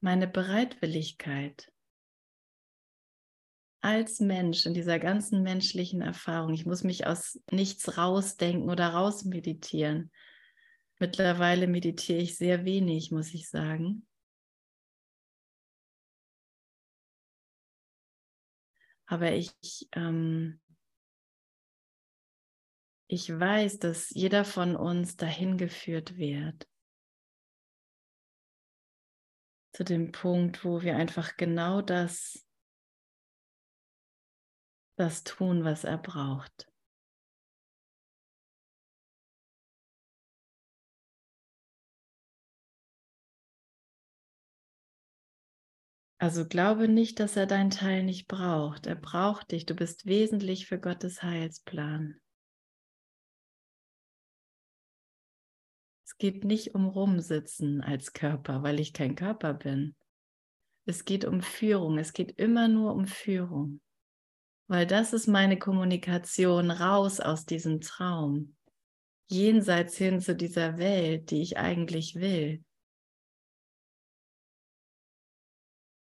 meine 0.00 0.26
Bereitwilligkeit 0.26 1.70
als 3.86 4.18
Mensch 4.18 4.66
in 4.66 4.74
dieser 4.74 4.98
ganzen 4.98 5.44
menschlichen 5.44 6.00
Erfahrung. 6.00 6.52
Ich 6.52 6.66
muss 6.66 6.82
mich 6.82 7.06
aus 7.06 7.40
nichts 7.52 7.96
rausdenken 7.96 8.68
oder 8.68 8.88
rausmeditieren. 8.88 10.10
Mittlerweile 10.98 11.68
meditiere 11.68 12.18
ich 12.18 12.36
sehr 12.36 12.64
wenig, 12.64 13.12
muss 13.12 13.32
ich 13.32 13.48
sagen. 13.48 14.04
Aber 19.06 19.30
ich, 19.32 19.52
ähm, 19.92 20.60
ich 23.08 23.28
weiß, 23.30 23.78
dass 23.78 24.10
jeder 24.10 24.44
von 24.44 24.76
uns 24.76 25.16
dahin 25.16 25.58
geführt 25.58 26.16
wird. 26.16 26.68
Zu 29.72 29.84
dem 29.84 30.10
Punkt, 30.10 30.64
wo 30.64 30.82
wir 30.82 30.96
einfach 30.96 31.36
genau 31.36 31.82
das 31.82 32.46
das 34.98 35.24
tun, 35.24 35.62
was 35.62 35.84
er 35.84 35.98
braucht. 35.98 36.66
Also 46.18 46.46
glaube 46.46 46.88
nicht, 46.88 47.20
dass 47.20 47.36
er 47.36 47.46
deinen 47.46 47.70
Teil 47.70 48.02
nicht 48.02 48.26
braucht. 48.26 48.86
Er 48.86 48.96
braucht 48.96 49.52
dich. 49.52 49.66
Du 49.66 49.74
bist 49.74 50.06
wesentlich 50.06 50.66
für 50.66 50.80
Gottes 50.80 51.22
Heilsplan. 51.22 52.18
Es 56.18 56.18
geht 56.18 56.44
nicht 56.44 56.74
um 56.74 56.88
Rumsitzen 56.88 57.82
als 57.82 58.12
Körper, 58.12 58.62
weil 58.62 58.80
ich 58.80 58.92
kein 58.92 59.14
Körper 59.14 59.52
bin. 59.54 59.94
Es 60.86 61.04
geht 61.04 61.24
um 61.24 61.42
Führung. 61.42 61.98
Es 61.98 62.12
geht 62.12 62.38
immer 62.38 62.68
nur 62.68 62.94
um 62.94 63.06
Führung 63.06 63.80
weil 64.68 64.86
das 64.86 65.12
ist 65.12 65.26
meine 65.26 65.58
Kommunikation 65.58 66.70
raus 66.70 67.20
aus 67.20 67.46
diesem 67.46 67.80
Traum, 67.80 68.56
jenseits 69.28 69.96
hin 69.96 70.20
zu 70.20 70.34
dieser 70.34 70.78
Welt, 70.78 71.30
die 71.30 71.42
ich 71.42 71.56
eigentlich 71.56 72.16
will, 72.16 72.64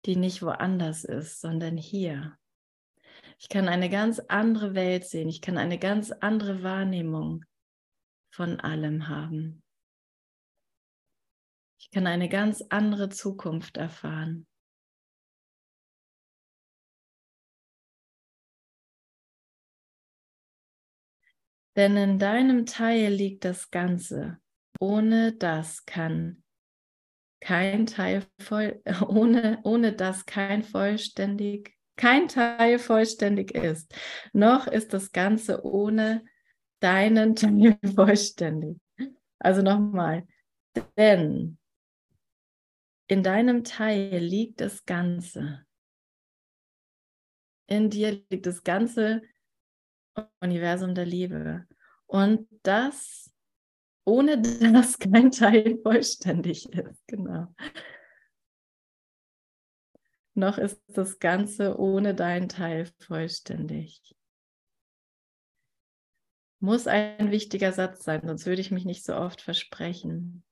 die 0.07 0.17
nicht 0.17 0.43
woanders 0.43 1.05
ist, 1.05 1.41
sondern 1.41 1.77
hier. 1.77 2.39
Ich 3.39 3.49
kann 3.49 3.69
eine 3.69 3.91
ganz 3.91 4.19
andere 4.19 4.75
Welt 4.75 5.05
sehen, 5.05 5.29
ich 5.29 5.43
kann 5.43 5.59
eine 5.59 5.79
ganz 5.79 6.11
andere 6.11 6.63
Wahrnehmung 6.63 7.45
von 8.31 8.61
allem 8.61 9.09
haben. 9.09 9.63
Ich 11.79 11.91
kann 11.91 12.07
eine 12.07 12.29
ganz 12.29 12.63
andere 12.69 13.09
Zukunft 13.09 13.77
erfahren. 13.77 14.47
Denn 21.77 21.97
in 21.97 22.19
deinem 22.19 22.67
Teil 22.67 23.13
liegt 23.13 23.45
das 23.45 23.71
Ganze. 23.71 24.39
Ohne 24.81 25.33
das 25.33 25.87
kann 25.87 26.43
kein 27.41 27.87
Teil 27.87 28.25
voll, 28.41 28.83
ohne, 29.09 29.61
ohne 29.63 29.93
das 29.93 30.27
kein 30.27 30.63
vollständig, 30.65 31.77
kein 31.97 32.29
Teil 32.29 32.79
vollständig 32.79 33.55
ist. 33.55 33.95
Noch 34.33 34.67
ist 34.67 34.93
das 34.93 35.13
Ganze 35.13 35.65
ohne 35.65 36.25
deinen 36.81 37.37
Teil 37.37 37.79
vollständig. 37.95 38.79
Also 39.39 39.63
nochmal, 39.63 40.27
denn 40.97 41.58
in 43.09 43.23
deinem 43.23 43.65
Teil 43.65 44.19
liegt 44.19 44.61
das 44.61 44.85
Ganze. 44.85 45.67
In 47.67 47.91
dir 47.91 48.23
liegt 48.31 48.47
das 48.47 48.63
ganze 48.63 49.23
Universum 50.41 50.95
der 50.95 51.07
Liebe. 51.07 51.67
Und 52.07 52.49
das, 52.63 53.33
ohne 54.05 54.41
dass 54.73 54.99
kein 54.99 55.31
Teil 55.31 55.79
vollständig 55.83 56.69
ist, 56.73 57.07
genau. 57.07 57.55
Noch 60.35 60.59
ist 60.59 60.81
das 60.89 61.19
Ganze 61.19 61.79
ohne 61.79 62.15
dein 62.15 62.49
Teil 62.49 62.89
vollständig. 62.99 64.15
Muss 66.61 66.87
ein 66.87 67.31
wichtiger 67.31 67.73
Satz 67.73 68.05
sein, 68.05 68.23
sonst 68.25 68.47
würde 68.47 68.61
ich 68.61 68.71
mich 68.71 68.85
nicht 68.85 69.05
so 69.05 69.15
oft 69.15 69.41
versprechen. 69.41 70.45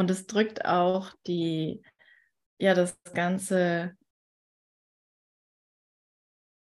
Und 0.00 0.10
es 0.10 0.26
drückt 0.26 0.64
auch 0.64 1.12
die, 1.26 1.82
ja, 2.58 2.72
das 2.72 2.98
ganze 3.12 3.94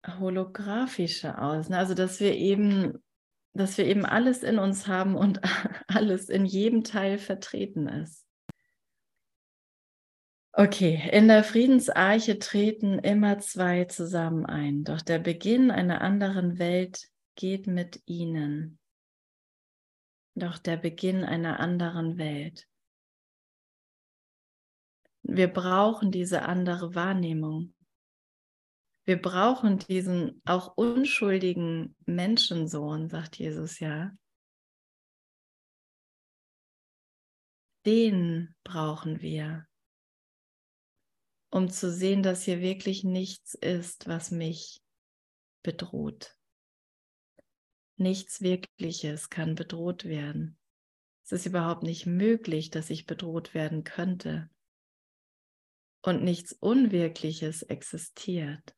holographische 0.04 1.40
aus. 1.40 1.68
Ne? 1.68 1.78
Also 1.78 1.94
dass 1.94 2.18
wir 2.18 2.34
eben, 2.34 2.98
dass 3.52 3.78
wir 3.78 3.86
eben 3.86 4.04
alles 4.04 4.42
in 4.42 4.58
uns 4.58 4.88
haben 4.88 5.14
und 5.14 5.40
alles 5.86 6.28
in 6.28 6.44
jedem 6.44 6.82
Teil 6.82 7.18
vertreten 7.18 7.86
ist. 7.86 8.26
Okay, 10.52 11.08
in 11.12 11.28
der 11.28 11.44
Friedensarche 11.44 12.40
treten 12.40 12.98
immer 12.98 13.38
zwei 13.38 13.84
zusammen 13.84 14.44
ein, 14.44 14.82
doch 14.82 15.02
der 15.02 15.20
Beginn 15.20 15.70
einer 15.70 16.00
anderen 16.00 16.58
Welt 16.58 17.06
geht 17.36 17.68
mit 17.68 18.02
ihnen. 18.06 18.80
Doch 20.34 20.58
der 20.58 20.78
Beginn 20.78 21.22
einer 21.22 21.60
anderen 21.60 22.18
Welt. 22.18 22.66
Wir 25.32 25.46
brauchen 25.46 26.10
diese 26.10 26.42
andere 26.42 26.96
Wahrnehmung. 26.96 27.72
Wir 29.04 29.22
brauchen 29.22 29.78
diesen 29.78 30.42
auch 30.44 30.76
unschuldigen 30.76 31.94
Menschensohn, 32.04 33.08
sagt 33.08 33.38
Jesus 33.38 33.78
ja. 33.78 34.10
Den 37.86 38.56
brauchen 38.64 39.22
wir, 39.22 39.68
um 41.50 41.70
zu 41.70 41.92
sehen, 41.92 42.24
dass 42.24 42.42
hier 42.42 42.60
wirklich 42.60 43.04
nichts 43.04 43.54
ist, 43.54 44.08
was 44.08 44.32
mich 44.32 44.82
bedroht. 45.62 46.36
Nichts 47.96 48.40
Wirkliches 48.40 49.30
kann 49.30 49.54
bedroht 49.54 50.04
werden. 50.06 50.58
Es 51.24 51.30
ist 51.30 51.46
überhaupt 51.46 51.84
nicht 51.84 52.06
möglich, 52.06 52.70
dass 52.70 52.90
ich 52.90 53.06
bedroht 53.06 53.54
werden 53.54 53.84
könnte. 53.84 54.50
Und 56.02 56.22
nichts 56.22 56.52
Unwirkliches 56.52 57.62
existiert. 57.62 58.74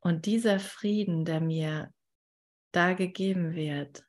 Und 0.00 0.26
dieser 0.26 0.58
Frieden, 0.58 1.24
der 1.24 1.40
mir 1.40 1.92
da 2.72 2.92
gegeben 2.94 3.54
wird, 3.54 4.04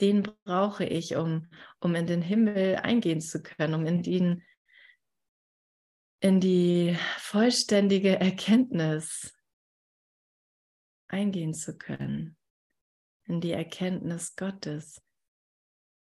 den 0.00 0.22
brauche 0.44 0.84
ich, 0.84 1.16
um, 1.16 1.48
um 1.80 1.94
in 1.94 2.06
den 2.06 2.22
Himmel 2.22 2.76
eingehen 2.76 3.20
zu 3.20 3.42
können, 3.42 3.74
um 3.74 3.86
in, 3.86 4.02
den, 4.02 4.42
in 6.20 6.40
die 6.40 6.96
vollständige 7.18 8.20
Erkenntnis 8.20 9.34
eingehen 11.08 11.54
zu 11.54 11.78
können, 11.78 12.36
in 13.24 13.40
die 13.40 13.52
Erkenntnis 13.52 14.36
Gottes. 14.36 15.02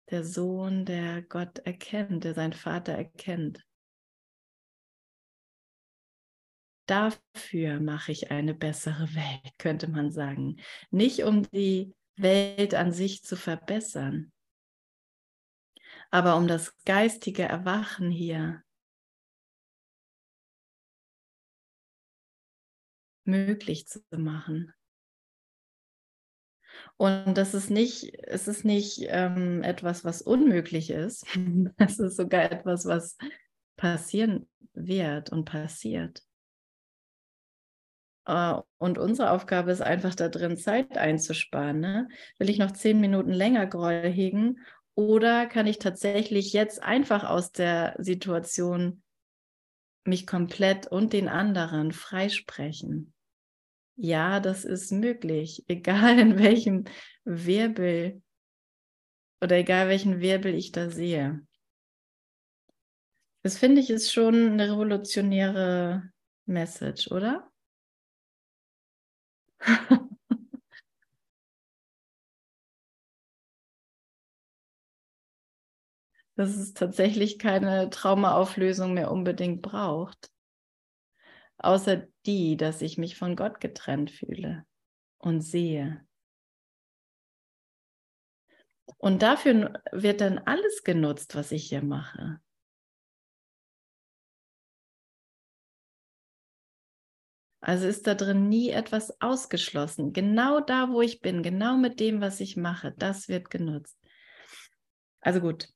Der 0.09 0.23
Sohn, 0.23 0.85
der 0.85 1.21
Gott 1.21 1.59
erkennt, 1.59 2.23
der 2.23 2.33
seinen 2.33 2.53
Vater 2.53 2.93
erkennt. 2.93 3.65
Dafür 6.87 7.81
mache 7.81 8.13
ich 8.13 8.31
eine 8.31 8.53
bessere 8.53 9.07
Welt, 9.15 9.53
könnte 9.57 9.89
man 9.89 10.11
sagen. 10.11 10.57
Nicht 10.89 11.23
um 11.23 11.43
die 11.51 11.93
Welt 12.15 12.73
an 12.73 12.91
sich 12.91 13.23
zu 13.23 13.35
verbessern, 13.35 14.31
aber 16.09 16.37
um 16.37 16.47
das 16.47 16.75
geistige 16.85 17.43
Erwachen 17.43 18.09
hier 18.09 18.63
möglich 23.25 23.87
zu 23.87 23.99
machen. 24.11 24.73
Und 26.97 27.35
das 27.35 27.53
ist 27.53 27.69
nicht, 27.69 28.11
es 28.23 28.47
ist 28.47 28.65
nicht 28.65 29.05
ähm, 29.07 29.61
etwas, 29.61 30.03
was 30.03 30.21
unmöglich 30.21 30.89
ist. 30.89 31.25
Es 31.77 31.99
ist 31.99 32.17
sogar 32.17 32.51
etwas, 32.51 32.85
was 32.85 33.17
passieren 33.77 34.49
wird 34.73 35.31
und 35.31 35.45
passiert. 35.45 36.23
Äh, 38.25 38.55
und 38.79 38.97
unsere 38.97 39.31
Aufgabe 39.31 39.71
ist 39.71 39.81
einfach 39.81 40.15
da 40.15 40.27
drin, 40.27 40.57
Zeit 40.57 40.97
einzusparen. 40.97 41.79
Ne? 41.79 42.07
Will 42.39 42.49
ich 42.49 42.57
noch 42.57 42.71
zehn 42.71 42.99
Minuten 42.99 43.31
länger 43.31 43.67
Groll 43.67 44.11
hegen 44.11 44.59
oder 44.95 45.45
kann 45.45 45.67
ich 45.67 45.77
tatsächlich 45.77 46.53
jetzt 46.53 46.81
einfach 46.81 47.23
aus 47.23 47.51
der 47.51 47.95
Situation 47.99 49.03
mich 50.03 50.25
komplett 50.25 50.87
und 50.87 51.13
den 51.13 51.27
anderen 51.27 51.91
freisprechen? 51.91 53.13
Ja, 53.99 54.39
das 54.39 54.63
ist 54.65 54.91
möglich, 54.91 55.63
egal 55.67 56.19
in 56.19 56.37
welchem 56.39 56.85
Wirbel 57.25 58.21
oder 59.41 59.57
egal 59.57 59.87
welchen 59.89 60.19
Wirbel 60.21 60.53
ich 60.53 60.71
da 60.71 60.89
sehe. 60.91 61.41
Das 63.43 63.57
finde 63.57 63.81
ich 63.81 63.89
ist 63.89 64.11
schon 64.13 64.35
eine 64.51 64.71
revolutionäre 64.71 66.11
Message, 66.45 67.09
oder? 67.11 67.49
dass 76.37 76.55
es 76.55 76.73
tatsächlich 76.73 77.37
keine 77.37 77.89
Traumaauflösung 77.89 78.93
mehr 78.93 79.11
unbedingt 79.11 79.61
braucht. 79.61 80.31
Außer 81.57 82.03
die, 82.25 82.57
dass 82.57 82.81
ich 82.81 82.97
mich 82.97 83.17
von 83.17 83.35
Gott 83.35 83.59
getrennt 83.59 84.11
fühle 84.11 84.65
und 85.17 85.41
sehe. 85.41 86.05
Und 88.97 89.21
dafür 89.21 89.81
wird 89.91 90.21
dann 90.21 90.37
alles 90.39 90.83
genutzt, 90.83 91.35
was 91.35 91.51
ich 91.51 91.69
hier 91.69 91.83
mache. 91.83 92.39
Also 97.59 97.87
ist 97.87 98.07
da 98.07 98.15
drin 98.15 98.49
nie 98.49 98.69
etwas 98.69 99.19
ausgeschlossen. 99.19 100.13
Genau 100.13 100.59
da, 100.59 100.89
wo 100.89 101.01
ich 101.01 101.21
bin, 101.21 101.43
genau 101.43 101.75
mit 101.77 101.99
dem, 101.99 102.21
was 102.21 102.39
ich 102.39 102.55
mache, 102.55 102.93
das 102.97 103.27
wird 103.27 103.49
genutzt. 103.49 103.97
Also 105.19 105.41
gut. 105.41 105.67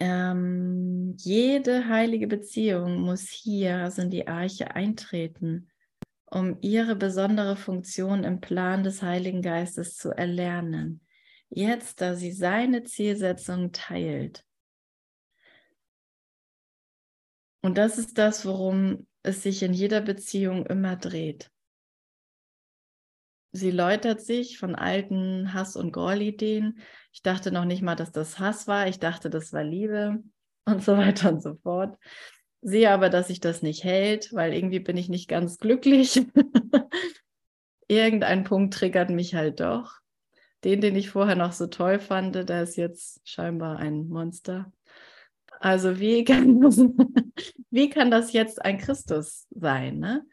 Ähm, 0.00 1.14
jede 1.18 1.88
heilige 1.88 2.26
Beziehung 2.26 3.00
muss 3.00 3.28
hier, 3.28 3.78
also 3.78 4.02
in 4.02 4.10
die 4.10 4.26
Arche, 4.26 4.74
eintreten, 4.74 5.68
um 6.26 6.58
ihre 6.60 6.96
besondere 6.96 7.56
Funktion 7.56 8.24
im 8.24 8.40
Plan 8.40 8.82
des 8.82 9.02
Heiligen 9.02 9.42
Geistes 9.42 9.96
zu 9.96 10.10
erlernen. 10.10 11.00
Jetzt, 11.48 12.00
da 12.00 12.16
sie 12.16 12.32
seine 12.32 12.82
Zielsetzung 12.82 13.72
teilt. 13.72 14.44
Und 17.62 17.78
das 17.78 17.98
ist 17.98 18.18
das, 18.18 18.44
worum 18.44 19.06
es 19.22 19.42
sich 19.42 19.62
in 19.62 19.72
jeder 19.72 20.00
Beziehung 20.00 20.66
immer 20.66 20.96
dreht. 20.96 21.50
Sie 23.56 23.70
läutert 23.70 24.20
sich 24.20 24.58
von 24.58 24.74
alten 24.74 25.54
Hass- 25.54 25.76
und 25.76 25.90
Grollideen. 25.90 26.78
Ich 27.12 27.22
dachte 27.22 27.50
noch 27.50 27.64
nicht 27.64 27.80
mal, 27.80 27.94
dass 27.94 28.12
das 28.12 28.38
Hass 28.38 28.68
war. 28.68 28.86
Ich 28.86 28.98
dachte, 28.98 29.30
das 29.30 29.52
war 29.54 29.64
Liebe 29.64 30.22
und 30.66 30.82
so 30.82 30.96
weiter 30.96 31.32
und 31.32 31.42
so 31.42 31.54
fort. 31.54 31.98
Sehe 32.60 32.90
aber, 32.90 33.08
dass 33.08 33.28
sich 33.28 33.40
das 33.40 33.62
nicht 33.62 33.82
hält, 33.82 34.32
weil 34.34 34.52
irgendwie 34.52 34.80
bin 34.80 34.96
ich 34.96 35.08
nicht 35.08 35.28
ganz 35.28 35.58
glücklich. 35.58 36.26
Irgendein 37.88 38.44
Punkt 38.44 38.74
triggert 38.74 39.08
mich 39.10 39.34
halt 39.34 39.60
doch. 39.60 40.00
Den, 40.64 40.80
den 40.80 40.96
ich 40.96 41.10
vorher 41.10 41.36
noch 41.36 41.52
so 41.52 41.66
toll 41.68 41.98
fand, 41.98 42.34
der 42.34 42.62
ist 42.62 42.76
jetzt 42.76 43.20
scheinbar 43.24 43.78
ein 43.78 44.08
Monster. 44.08 44.70
Also 45.60 45.98
wie 45.98 46.24
kann 46.24 46.60
das, 46.60 46.78
wie 47.70 47.88
kann 47.88 48.10
das 48.10 48.32
jetzt 48.32 48.62
ein 48.62 48.76
Christus 48.78 49.46
sein? 49.50 49.98
Ne? 49.98 50.26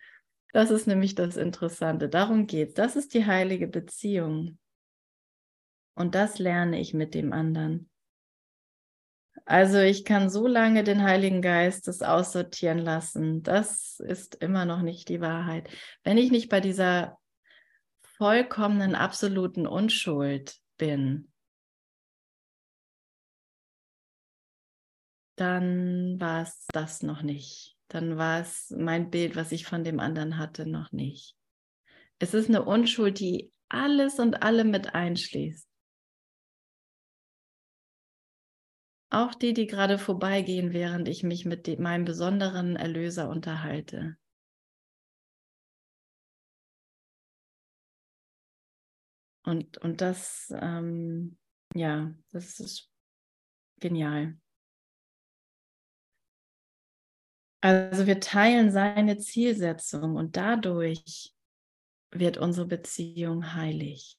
Das 0.54 0.70
ist 0.70 0.86
nämlich 0.86 1.16
das 1.16 1.36
Interessante. 1.36 2.08
Darum 2.08 2.46
geht 2.46 2.70
es. 2.70 2.74
Das 2.76 2.96
ist 2.96 3.16
die 3.16 3.26
heilige 3.26 3.68
Beziehung. 3.68 4.60
Und 5.96 6.14
das 6.16 6.38
lerne 6.38 6.80
ich 6.80 6.94
mit 6.94 7.16
dem 7.16 7.34
anderen. 7.34 7.90
Also 9.46 9.80
ich 9.80 10.06
kann 10.06 10.30
so 10.30 10.48
lange 10.48 10.84
den 10.84 11.04
Heiligen 11.04 11.42
Geist 11.42 11.88
das 11.88 12.04
aussortieren 12.04 12.78
lassen. 12.78 13.42
Das 13.42 14.00
ist 14.00 14.36
immer 14.36 14.66
noch 14.66 14.84
nicht 14.84 15.10
die 15.10 15.22
Wahrheit. 15.22 15.70
Wenn 16.04 16.20
ich 16.20 16.32
nicht 16.32 16.50
bei 16.50 16.62
dieser 16.62 17.20
vollkommenen, 18.18 18.94
absoluten 18.94 19.66
Unschuld 19.66 20.56
bin, 20.78 21.32
dann 25.36 26.20
war 26.20 26.44
es 26.44 26.68
das 26.72 27.02
noch 27.02 27.24
nicht. 27.24 27.73
Dann 27.94 28.18
war 28.18 28.42
es 28.42 28.74
mein 28.76 29.12
Bild, 29.12 29.36
was 29.36 29.52
ich 29.52 29.68
von 29.68 29.84
dem 29.84 30.00
anderen 30.00 30.40
hatte, 30.40 30.66
noch 30.66 30.92
nicht. 30.92 31.36
Es 32.18 32.34
ist 32.34 32.50
eine 32.50 32.64
Unschuld, 32.66 33.20
die 33.20 33.54
alles 33.70 34.18
und 34.18 34.42
alle 34.42 34.64
mit 34.64 34.96
einschließt. 34.96 35.70
Auch 39.12 39.36
die, 39.36 39.54
die 39.54 39.68
gerade 39.68 40.00
vorbeigehen, 40.00 40.74
während 40.74 41.08
ich 41.08 41.22
mich 41.22 41.46
mit 41.46 41.68
dem, 41.68 41.84
meinem 41.84 42.04
besonderen 42.04 42.76
Erlöser 42.76 43.30
unterhalte. 43.30 44.18
Und, 49.44 49.78
und 49.78 50.02
das, 50.02 50.52
ähm, 50.60 51.38
ja, 51.76 52.12
das 52.32 52.60
ist 52.60 52.90
genial. 53.80 54.36
Also 57.64 58.08
wir 58.08 58.20
teilen 58.20 58.72
seine 58.72 59.18
Zielsetzung 59.20 60.18
und 60.18 60.36
dadurch 60.36 61.34
wird 62.12 62.38
unsere 62.38 62.68
Beziehung 62.68 63.54
heilig. 63.54 64.18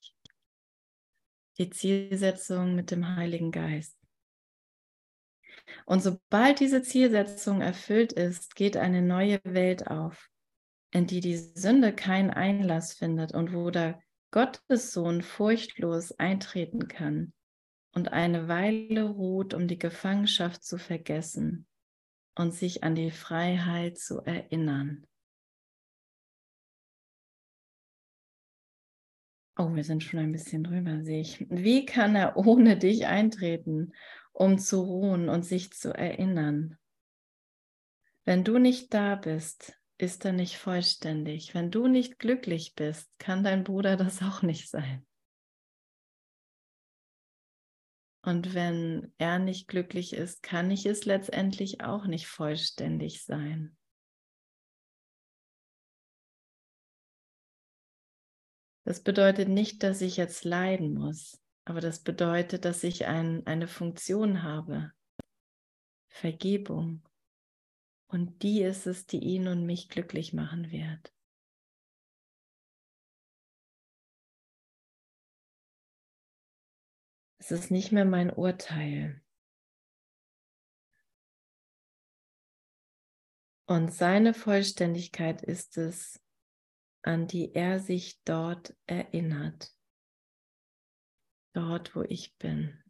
Die 1.58 1.68
Zielsetzung 1.68 2.74
mit 2.74 2.90
dem 2.90 3.16
Heiligen 3.16 3.52
Geist. 3.52 3.98
Und 5.84 6.02
sobald 6.02 6.60
diese 6.60 6.80
Zielsetzung 6.80 7.60
erfüllt 7.60 8.14
ist, 8.14 8.56
geht 8.56 8.78
eine 8.78 9.02
neue 9.02 9.40
Welt 9.44 9.88
auf, 9.88 10.30
in 10.90 11.06
die 11.06 11.20
die 11.20 11.36
Sünde 11.36 11.94
keinen 11.94 12.30
Einlass 12.30 12.94
findet 12.94 13.34
und 13.34 13.52
wo 13.52 13.70
der 13.70 14.00
Gottessohn 14.30 15.20
furchtlos 15.20 16.12
eintreten 16.12 16.88
kann 16.88 17.34
und 17.92 18.10
eine 18.10 18.48
Weile 18.48 19.02
ruht, 19.02 19.52
um 19.52 19.68
die 19.68 19.78
Gefangenschaft 19.78 20.64
zu 20.64 20.78
vergessen 20.78 21.66
und 22.34 22.52
sich 22.52 22.82
an 22.84 22.94
die 22.94 23.10
Freiheit 23.10 23.98
zu 23.98 24.20
erinnern. 24.20 25.06
Oh, 29.56 29.72
wir 29.72 29.84
sind 29.84 30.02
schon 30.02 30.18
ein 30.18 30.32
bisschen 30.32 30.64
drüber, 30.64 31.04
sehe 31.04 31.20
ich. 31.20 31.46
Wie 31.48 31.86
kann 31.86 32.16
er 32.16 32.36
ohne 32.36 32.76
dich 32.76 33.06
eintreten, 33.06 33.92
um 34.32 34.58
zu 34.58 34.80
ruhen 34.80 35.28
und 35.28 35.44
sich 35.44 35.72
zu 35.72 35.94
erinnern? 35.94 36.76
Wenn 38.24 38.42
du 38.42 38.58
nicht 38.58 38.92
da 38.92 39.14
bist, 39.14 39.78
ist 39.96 40.24
er 40.24 40.32
nicht 40.32 40.56
vollständig. 40.56 41.54
Wenn 41.54 41.70
du 41.70 41.86
nicht 41.86 42.18
glücklich 42.18 42.74
bist, 42.74 43.08
kann 43.18 43.44
dein 43.44 43.62
Bruder 43.62 43.96
das 43.96 44.22
auch 44.22 44.42
nicht 44.42 44.68
sein. 44.68 45.06
Und 48.24 48.54
wenn 48.54 49.12
er 49.18 49.38
nicht 49.38 49.68
glücklich 49.68 50.14
ist, 50.14 50.42
kann 50.42 50.70
ich 50.70 50.86
es 50.86 51.04
letztendlich 51.04 51.82
auch 51.82 52.06
nicht 52.06 52.26
vollständig 52.26 53.22
sein. 53.22 53.76
Das 58.86 59.02
bedeutet 59.02 59.48
nicht, 59.48 59.82
dass 59.82 60.00
ich 60.00 60.16
jetzt 60.16 60.44
leiden 60.44 60.94
muss, 60.94 61.38
aber 61.66 61.80
das 61.80 62.02
bedeutet, 62.02 62.64
dass 62.64 62.82
ich 62.82 63.06
ein, 63.06 63.46
eine 63.46 63.68
Funktion 63.68 64.42
habe. 64.42 64.92
Vergebung. 66.08 67.02
Und 68.06 68.42
die 68.42 68.62
ist 68.62 68.86
es, 68.86 69.06
die 69.06 69.18
ihn 69.18 69.48
und 69.48 69.66
mich 69.66 69.90
glücklich 69.90 70.32
machen 70.32 70.70
wird. 70.70 71.12
Es 77.44 77.50
ist 77.50 77.70
nicht 77.70 77.92
mehr 77.92 78.06
mein 78.06 78.30
Urteil. 78.30 79.22
Und 83.66 83.92
seine 83.92 84.32
Vollständigkeit 84.32 85.42
ist 85.42 85.76
es, 85.76 86.24
an 87.02 87.26
die 87.26 87.54
er 87.54 87.80
sich 87.80 88.22
dort 88.24 88.74
erinnert. 88.86 89.76
Dort, 91.52 91.94
wo 91.94 92.00
ich 92.00 92.34
bin. 92.38 92.82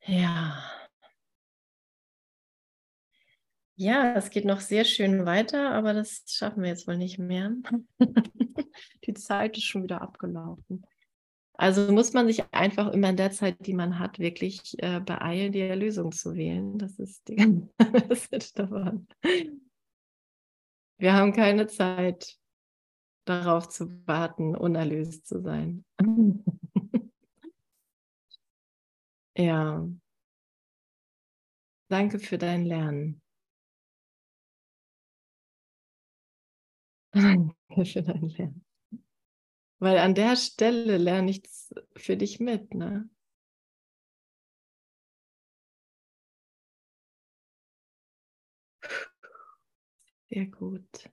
Ja. 0.00 0.85
Ja, 3.78 4.14
es 4.14 4.30
geht 4.30 4.46
noch 4.46 4.60
sehr 4.60 4.84
schön 4.84 5.26
weiter, 5.26 5.72
aber 5.72 5.92
das 5.92 6.24
schaffen 6.26 6.62
wir 6.62 6.70
jetzt 6.70 6.88
wohl 6.88 6.96
nicht 6.96 7.18
mehr. 7.18 7.52
die 9.06 9.12
Zeit 9.12 9.58
ist 9.58 9.64
schon 9.64 9.82
wieder 9.82 10.00
abgelaufen. 10.00 10.86
Also 11.58 11.92
muss 11.92 12.14
man 12.14 12.26
sich 12.26 12.42
einfach 12.52 12.92
immer 12.92 13.10
in 13.10 13.18
der 13.18 13.32
Zeit, 13.32 13.66
die 13.66 13.74
man 13.74 13.98
hat, 13.98 14.18
wirklich 14.18 14.62
äh, 14.78 15.00
beeilen, 15.00 15.52
die 15.52 15.60
Erlösung 15.60 16.10
zu 16.12 16.34
wählen. 16.34 16.78
Das 16.78 16.98
ist 16.98 17.28
die 17.28 17.36
Message 18.08 18.54
davon. 18.54 19.06
Wir 20.98 21.12
haben 21.12 21.34
keine 21.34 21.66
Zeit 21.66 22.38
darauf 23.26 23.68
zu 23.68 24.06
warten, 24.06 24.56
unerlöst 24.56 25.26
zu 25.26 25.42
sein. 25.42 25.84
ja. 29.36 29.86
Danke 31.88 32.18
für 32.18 32.38
dein 32.38 32.64
Lernen. 32.64 33.20
Danke 37.16 37.84
für 37.86 38.02
dein 38.02 38.28
Lernen. 38.28 38.64
Weil 39.78 39.98
an 39.98 40.14
der 40.14 40.36
Stelle 40.36 40.98
lerne 40.98 41.30
ich 41.30 41.42
für 41.96 42.16
dich 42.16 42.40
mit, 42.40 42.74
ne? 42.74 43.08
Sehr 50.28 50.46
gut. 50.46 51.10